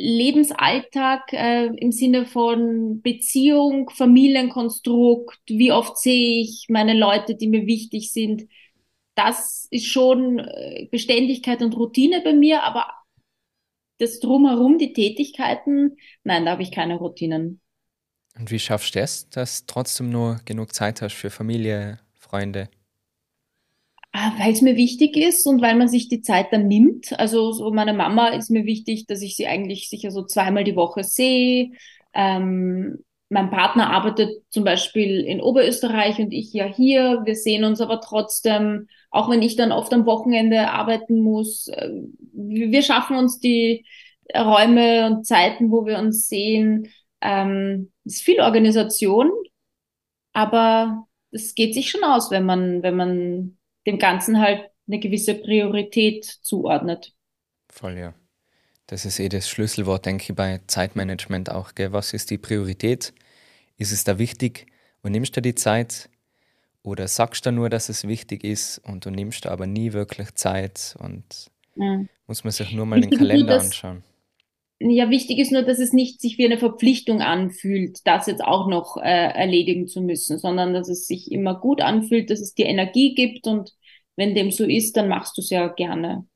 Lebensalltag 0.01 1.32
äh, 1.32 1.66
im 1.66 1.92
Sinne 1.92 2.26
von 2.26 3.03
Beziehung, 3.03 3.90
Familienkonstrukt, 3.90 5.40
wie 5.46 5.72
oft 5.72 5.98
sehe 5.98 6.42
ich 6.42 6.66
meine 6.68 6.94
Leute, 6.94 7.34
die 7.34 7.48
mir 7.48 7.66
wichtig 7.66 8.12
sind. 8.12 8.48
Das 9.14 9.66
ist 9.70 9.86
schon 9.86 10.38
äh, 10.38 10.88
Beständigkeit 10.90 11.62
und 11.62 11.76
Routine 11.76 12.22
bei 12.22 12.32
mir, 12.32 12.62
aber 12.62 12.86
das 13.98 14.18
drumherum, 14.20 14.78
die 14.78 14.92
Tätigkeiten, 14.92 15.96
nein, 16.24 16.46
da 16.46 16.53
habe 16.53 16.62
ich 16.62 16.72
keine 16.72 16.96
Routinen. 16.96 17.61
Und 18.38 18.51
wie 18.51 18.59
schaffst 18.59 18.94
du 18.94 19.01
es, 19.01 19.28
dass 19.28 19.66
trotzdem 19.66 20.11
nur 20.11 20.40
genug 20.44 20.72
Zeit 20.72 21.03
hast 21.03 21.14
für 21.14 21.30
Familie, 21.30 22.01
Freunde? 22.14 22.70
Ah, 24.12 24.32
weil 24.38 24.52
es 24.52 24.61
mir 24.61 24.74
wichtig 24.76 25.16
ist 25.16 25.46
und 25.46 25.62
weil 25.62 25.76
man 25.76 25.88
sich 25.88 26.08
die 26.08 26.20
Zeit 26.20 26.52
dann 26.52 26.66
nimmt. 26.66 27.18
Also 27.18 27.52
so 27.52 27.70
meine 27.70 27.94
Mama 27.94 28.28
ist 28.28 28.50
mir 28.50 28.64
wichtig, 28.64 29.06
dass 29.06 29.22
ich 29.22 29.36
sie 29.36 29.46
eigentlich 29.46 29.88
sicher 29.88 30.11
so 30.11 30.24
zweimal 30.24 30.64
die 30.64 30.74
Woche 30.74 31.04
sehe. 31.04 31.70
Ähm, 32.12 33.04
mein 33.28 33.50
Partner 33.50 33.90
arbeitet 33.90 34.42
zum 34.48 34.64
Beispiel 34.64 35.20
in 35.20 35.40
Oberösterreich 35.40 36.18
und 36.18 36.32
ich 36.32 36.52
ja 36.52 36.64
hier. 36.64 37.22
Wir 37.24 37.36
sehen 37.36 37.62
uns 37.62 37.80
aber 37.80 38.00
trotzdem, 38.00 38.88
auch 39.11 39.30
wenn 39.30 39.42
ich 39.42 39.54
dann 39.54 39.70
oft 39.70 39.92
am 39.94 40.06
Wochenende 40.06 40.70
arbeiten 40.70 41.22
muss. 41.22 41.68
Äh, 41.68 41.90
wir 42.32 42.82
schaffen 42.82 43.16
uns 43.16 43.38
die 43.38 43.86
Räume 44.36 45.06
und 45.06 45.24
Zeiten, 45.24 45.70
wo 45.70 45.86
wir 45.86 45.98
uns 45.98 46.26
sehen. 46.28 46.88
Ähm, 47.20 47.92
ist 48.04 48.22
viel 48.22 48.40
Organisation, 48.40 49.30
aber 50.32 51.06
es 51.30 51.54
geht 51.54 51.74
sich 51.74 51.90
schon 51.90 52.02
aus, 52.02 52.30
wenn 52.32 52.44
man, 52.44 52.82
wenn 52.82 52.96
man 52.96 53.58
dem 53.86 53.98
Ganzen 53.98 54.40
halt 54.40 54.70
eine 54.86 54.98
gewisse 54.98 55.34
Priorität 55.34 56.24
zuordnet. 56.24 57.12
Voll, 57.68 57.98
ja. 57.98 58.14
Das 58.86 59.04
ist 59.04 59.20
eh 59.20 59.28
das 59.28 59.48
Schlüsselwort, 59.48 60.04
denke 60.04 60.24
ich, 60.30 60.34
bei 60.34 60.60
Zeitmanagement 60.66 61.50
auch. 61.50 61.74
Gell? 61.74 61.92
Was 61.92 62.12
ist 62.12 62.30
die 62.30 62.38
Priorität? 62.38 63.12
Ist 63.76 63.92
es 63.92 64.04
da 64.04 64.18
wichtig 64.18 64.66
und 65.02 65.12
nimmst 65.12 65.36
du 65.36 65.40
die 65.40 65.54
Zeit? 65.54 66.10
Oder 66.82 67.08
sagst 67.08 67.46
du 67.46 67.52
nur, 67.52 67.70
dass 67.70 67.88
es 67.88 68.08
wichtig 68.08 68.42
ist 68.42 68.78
und 68.78 69.04
du 69.04 69.10
nimmst 69.10 69.46
aber 69.46 69.66
nie 69.66 69.92
wirklich 69.92 70.34
Zeit 70.34 70.96
und 70.98 71.50
ja. 71.76 72.04
muss 72.26 72.42
man 72.42 72.52
sich 72.52 72.72
nur 72.72 72.86
mal 72.86 73.00
den 73.00 73.10
Kalender 73.10 73.60
anschauen. 73.60 74.02
Ja, 74.82 75.10
wichtig 75.10 75.38
ist 75.38 75.52
nur, 75.52 75.62
dass 75.62 75.78
es 75.78 75.92
nicht 75.92 76.22
sich 76.22 76.38
wie 76.38 76.46
eine 76.46 76.58
Verpflichtung 76.58 77.20
anfühlt, 77.20 77.98
das 78.04 78.26
jetzt 78.26 78.42
auch 78.42 78.66
noch 78.66 78.96
äh, 78.96 79.02
erledigen 79.02 79.86
zu 79.86 80.00
müssen, 80.00 80.38
sondern 80.38 80.72
dass 80.72 80.88
es 80.88 81.06
sich 81.06 81.30
immer 81.30 81.60
gut 81.60 81.82
anfühlt, 81.82 82.30
dass 82.30 82.40
es 82.40 82.54
dir 82.54 82.64
Energie 82.64 83.14
gibt 83.14 83.46
und 83.46 83.74
wenn 84.16 84.34
dem 84.34 84.50
so 84.50 84.64
ist, 84.64 84.96
dann 84.96 85.08
machst 85.08 85.36
du 85.36 85.42
es 85.42 85.50
ja 85.50 85.68
gerne. 85.68 86.26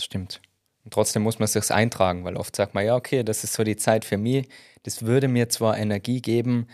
Stimmt. 0.00 0.40
Und 0.84 0.92
trotzdem 0.92 1.22
muss 1.22 1.38
man 1.38 1.44
es 1.44 1.52
sich 1.52 1.70
eintragen, 1.70 2.24
weil 2.24 2.36
oft 2.36 2.54
sagt 2.56 2.74
man, 2.74 2.84
ja, 2.84 2.96
okay, 2.96 3.22
das 3.22 3.44
ist 3.44 3.54
so 3.54 3.62
die 3.62 3.76
Zeit 3.76 4.04
für 4.04 4.18
mich, 4.18 4.48
das 4.82 5.06
würde 5.06 5.28
mir 5.28 5.48
zwar 5.48 5.78
Energie 5.78 6.20
geben, 6.20 6.66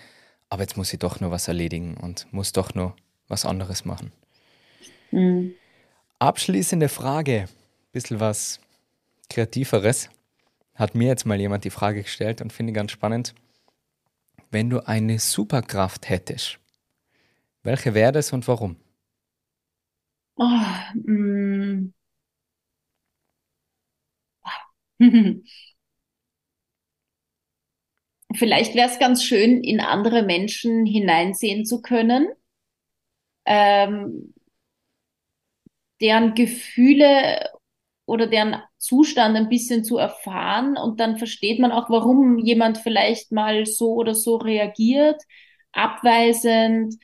aber 0.48 0.62
jetzt 0.62 0.78
muss 0.78 0.92
ich 0.92 0.98
doch 0.98 1.20
nur 1.20 1.30
was 1.30 1.48
erledigen 1.48 1.98
und 1.98 2.26
muss 2.32 2.52
doch 2.52 2.74
nur 2.74 2.96
was 3.28 3.44
anderes 3.44 3.84
machen. 3.84 4.10
Mhm. 5.10 5.54
Abschließende 6.18 6.88
Frage, 6.88 7.42
ein 7.42 7.92
bisschen 7.92 8.20
was 8.20 8.58
Kreativeres 9.28 10.08
hat 10.80 10.94
mir 10.94 11.08
jetzt 11.08 11.26
mal 11.26 11.38
jemand 11.38 11.64
die 11.64 11.70
Frage 11.70 12.02
gestellt 12.02 12.40
und 12.40 12.52
finde 12.52 12.72
ganz 12.72 12.90
spannend. 12.90 13.34
Wenn 14.50 14.70
du 14.70 14.86
eine 14.86 15.18
Superkraft 15.18 16.08
hättest, 16.08 16.58
welche 17.62 17.94
wäre 17.94 18.12
das 18.12 18.32
und 18.32 18.48
warum? 18.48 18.76
Oh, 20.36 20.46
mm. 20.94 21.92
Vielleicht 28.34 28.74
wäre 28.74 28.88
es 28.88 28.98
ganz 28.98 29.24
schön, 29.24 29.62
in 29.62 29.80
andere 29.80 30.22
Menschen 30.22 30.86
hineinsehen 30.86 31.64
zu 31.66 31.82
können, 31.82 32.28
ähm, 33.44 34.34
deren 36.00 36.34
Gefühle 36.34 37.50
oder 38.10 38.26
deren 38.26 38.56
Zustand 38.78 39.36
ein 39.36 39.48
bisschen 39.48 39.84
zu 39.84 39.98
erfahren. 39.98 40.76
Und 40.76 41.00
dann 41.00 41.18
versteht 41.18 41.60
man 41.60 41.72
auch, 41.72 41.90
warum 41.90 42.38
jemand 42.38 42.78
vielleicht 42.78 43.32
mal 43.32 43.66
so 43.66 43.94
oder 43.94 44.14
so 44.14 44.36
reagiert, 44.36 45.22
abweisend 45.72 46.94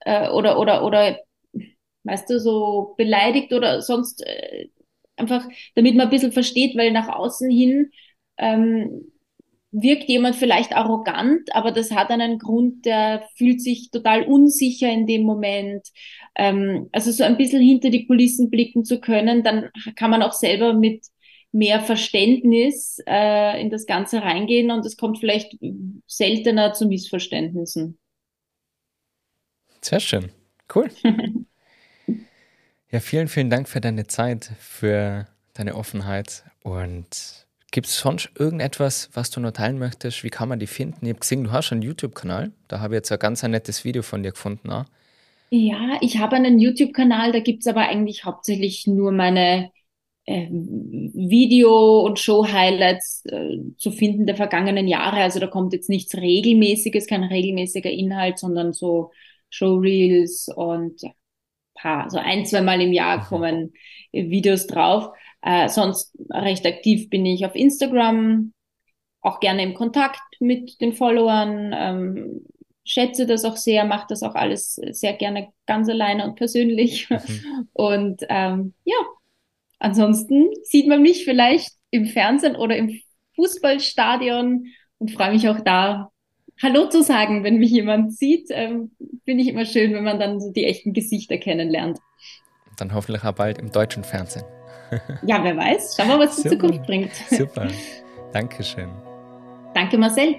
äh, 0.00 0.28
oder 0.30 0.58
oder 0.58 0.84
oder 0.84 1.18
weißt 2.04 2.30
du, 2.30 2.40
so 2.40 2.94
beleidigt 2.98 3.52
oder 3.52 3.82
sonst 3.82 4.22
äh, 4.26 4.68
einfach, 5.16 5.46
damit 5.74 5.94
man 5.96 6.06
ein 6.06 6.10
bisschen 6.10 6.32
versteht, 6.32 6.76
weil 6.76 6.92
nach 6.92 7.08
außen 7.08 7.50
hin 7.50 7.90
ähm, 8.38 9.12
wirkt 9.74 10.08
jemand 10.08 10.36
vielleicht 10.36 10.74
arrogant, 10.74 11.54
aber 11.54 11.72
das 11.72 11.90
hat 11.90 12.10
einen 12.10 12.38
Grund, 12.38 12.86
der 12.86 13.28
fühlt 13.36 13.60
sich 13.60 13.90
total 13.90 14.22
unsicher 14.22 14.90
in 14.90 15.06
dem 15.06 15.22
Moment. 15.22 15.88
Ähm, 16.36 16.88
also 16.92 17.10
so 17.10 17.24
ein 17.24 17.36
bisschen 17.36 17.60
hinter 17.60 17.90
die 17.90 18.06
Kulissen 18.06 18.50
blicken 18.50 18.84
zu 18.84 19.00
können, 19.00 19.42
dann 19.42 19.70
kann 19.96 20.10
man 20.10 20.22
auch 20.22 20.32
selber 20.32 20.74
mit 20.74 21.04
mehr 21.50 21.80
Verständnis 21.80 22.98
äh, 23.06 23.60
in 23.60 23.70
das 23.70 23.86
Ganze 23.86 24.22
reingehen 24.22 24.70
und 24.70 24.86
es 24.86 24.96
kommt 24.96 25.18
vielleicht 25.18 25.56
seltener 26.06 26.72
zu 26.72 26.86
Missverständnissen. 26.86 27.98
Sehr 29.80 30.00
schön. 30.00 30.30
Cool. 30.72 30.88
Ja, 32.90 33.00
vielen, 33.00 33.26
vielen 33.26 33.50
Dank 33.50 33.68
für 33.68 33.80
deine 33.80 34.06
Zeit, 34.06 34.52
für 34.60 35.26
deine 35.54 35.74
Offenheit 35.74 36.44
und 36.62 37.43
Gibt 37.74 37.88
es 37.88 37.98
sonst 37.98 38.30
irgendetwas, 38.38 39.10
was 39.14 39.30
du 39.30 39.40
noch 39.40 39.50
teilen 39.50 39.80
möchtest? 39.80 40.22
Wie 40.22 40.30
kann 40.30 40.48
man 40.48 40.60
die 40.60 40.68
finden? 40.68 41.06
Ich 41.06 41.08
habe 41.08 41.18
gesehen, 41.18 41.42
du 41.42 41.50
hast 41.50 41.72
einen 41.72 41.82
YouTube-Kanal. 41.82 42.52
Da 42.68 42.78
habe 42.78 42.94
ich 42.94 42.98
jetzt 42.98 43.10
ein 43.10 43.18
ganz 43.18 43.42
ein 43.42 43.50
nettes 43.50 43.84
Video 43.84 44.02
von 44.02 44.22
dir 44.22 44.30
gefunden. 44.30 44.70
Auch. 44.70 44.84
Ja, 45.50 45.98
ich 46.00 46.18
habe 46.18 46.36
einen 46.36 46.60
YouTube-Kanal, 46.60 47.32
da 47.32 47.40
gibt 47.40 47.62
es 47.62 47.66
aber 47.66 47.80
eigentlich 47.80 48.24
hauptsächlich 48.24 48.86
nur 48.86 49.10
meine 49.10 49.72
äh, 50.24 50.46
Video- 50.50 52.02
und 52.02 52.20
Show-Highlights 52.20 53.24
äh, 53.26 53.58
zu 53.76 53.90
finden 53.90 54.26
der 54.26 54.36
vergangenen 54.36 54.86
Jahre. 54.86 55.16
Also 55.16 55.40
da 55.40 55.48
kommt 55.48 55.72
jetzt 55.72 55.88
nichts 55.88 56.14
Regelmäßiges, 56.14 57.08
kein 57.08 57.24
regelmäßiger 57.24 57.90
Inhalt, 57.90 58.38
sondern 58.38 58.72
so 58.72 59.10
Showreels 59.50 60.48
und 60.54 61.02
ja, 61.02 61.10
paar, 61.74 62.08
so 62.08 62.18
ein, 62.18 62.46
zwei 62.46 62.62
Mal 62.62 62.80
im 62.80 62.92
Jahr 62.92 63.18
mhm. 63.18 63.22
kommen 63.22 63.72
Videos 64.12 64.68
drauf. 64.68 65.08
Äh, 65.44 65.68
sonst 65.68 66.16
recht 66.30 66.66
aktiv 66.66 67.10
bin 67.10 67.26
ich 67.26 67.44
auf 67.44 67.54
Instagram, 67.54 68.54
auch 69.20 69.40
gerne 69.40 69.62
im 69.62 69.74
Kontakt 69.74 70.22
mit 70.40 70.80
den 70.80 70.94
Followern. 70.94 71.74
Ähm, 71.76 72.46
schätze 72.86 73.26
das 73.26 73.44
auch 73.44 73.56
sehr, 73.56 73.84
mache 73.84 74.06
das 74.08 74.22
auch 74.22 74.34
alles 74.34 74.74
sehr 74.74 75.12
gerne 75.12 75.48
ganz 75.66 75.88
alleine 75.88 76.24
und 76.24 76.36
persönlich. 76.36 77.08
Mhm. 77.10 77.68
Und 77.72 78.22
ähm, 78.28 78.74
ja, 78.84 78.96
ansonsten 79.78 80.48
sieht 80.62 80.86
man 80.86 81.02
mich 81.02 81.24
vielleicht 81.24 81.72
im 81.90 82.06
Fernsehen 82.06 82.56
oder 82.56 82.76
im 82.76 83.00
Fußballstadion 83.36 84.66
und 84.98 85.10
freue 85.10 85.32
mich 85.32 85.48
auch 85.48 85.60
da, 85.60 86.10
Hallo 86.62 86.88
zu 86.88 87.02
sagen, 87.02 87.42
wenn 87.42 87.56
mich 87.56 87.70
jemand 87.70 88.16
sieht. 88.16 88.46
Ähm, 88.50 88.92
Finde 89.24 89.42
ich 89.42 89.48
immer 89.48 89.64
schön, 89.64 89.92
wenn 89.92 90.04
man 90.04 90.20
dann 90.20 90.40
so 90.40 90.52
die 90.52 90.64
echten 90.64 90.92
Gesichter 90.92 91.36
kennenlernt. 91.36 91.98
Dann 92.76 92.94
hoffentlich 92.94 93.24
auch 93.24 93.32
bald 93.32 93.58
im 93.58 93.72
deutschen 93.72 94.04
Fernsehen. 94.04 94.44
Ja, 95.22 95.42
wer 95.42 95.56
weiß. 95.56 95.96
Schauen 95.96 96.08
wir, 96.08 96.18
was 96.18 96.36
die 96.36 96.48
Zukunft 96.48 96.82
bringt. 96.84 97.12
Super. 97.30 97.68
Dankeschön. 98.32 98.90
Danke, 99.74 99.98
Marcel. 99.98 100.36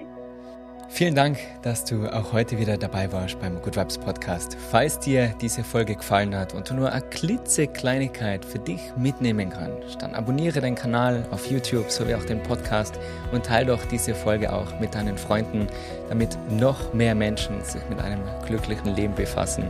Vielen 0.88 1.14
Dank, 1.14 1.38
dass 1.62 1.84
du 1.84 2.06
auch 2.06 2.32
heute 2.32 2.58
wieder 2.58 2.78
dabei 2.78 3.10
warst 3.12 3.38
beim 3.40 3.60
Good 3.60 3.76
Vibes 3.76 3.98
Podcast. 3.98 4.56
Falls 4.70 4.98
dir 4.98 5.34
diese 5.40 5.64
Folge 5.64 5.96
gefallen 5.96 6.34
hat 6.34 6.54
und 6.54 6.70
du 6.70 6.74
nur 6.74 6.92
eine 6.92 7.02
klitzekleinigkeit 7.02 8.44
für 8.44 8.60
dich 8.60 8.80
mitnehmen 8.96 9.50
kannst, 9.50 10.00
dann 10.00 10.14
abonniere 10.14 10.60
den 10.60 10.74
Kanal 10.74 11.26
auf 11.32 11.50
YouTube 11.50 11.90
sowie 11.90 12.14
auch 12.14 12.24
den 12.24 12.42
Podcast 12.42 12.98
und 13.32 13.44
teile 13.44 13.66
doch 13.66 13.84
diese 13.86 14.14
Folge 14.14 14.52
auch 14.52 14.78
mit 14.80 14.94
deinen 14.94 15.18
Freunden, 15.18 15.66
damit 16.08 16.38
noch 16.50 16.94
mehr 16.94 17.14
Menschen 17.14 17.62
sich 17.64 17.82
mit 17.90 17.98
einem 17.98 18.22
glücklichen 18.46 18.94
Leben 18.94 19.14
befassen. 19.14 19.64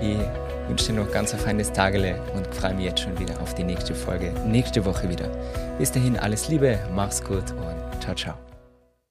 Ich 0.00 0.16
wünsche 0.70 0.86
dir 0.86 0.94
noch 0.94 1.10
ganz 1.10 1.34
ein 1.34 1.40
feines 1.40 1.72
Tagele 1.72 2.18
und 2.34 2.46
freue 2.54 2.74
mich 2.74 2.86
jetzt 2.86 3.00
schon 3.00 3.18
wieder 3.18 3.40
auf 3.40 3.54
die 3.54 3.64
nächste 3.64 3.94
Folge, 3.94 4.32
nächste 4.46 4.84
Woche 4.84 5.08
wieder. 5.08 5.28
Bis 5.78 5.92
dahin 5.92 6.16
alles 6.16 6.48
Liebe, 6.48 6.78
mach's 6.94 7.22
gut 7.22 7.50
und 7.50 8.02
ciao, 8.02 8.14
ciao. 8.14 8.49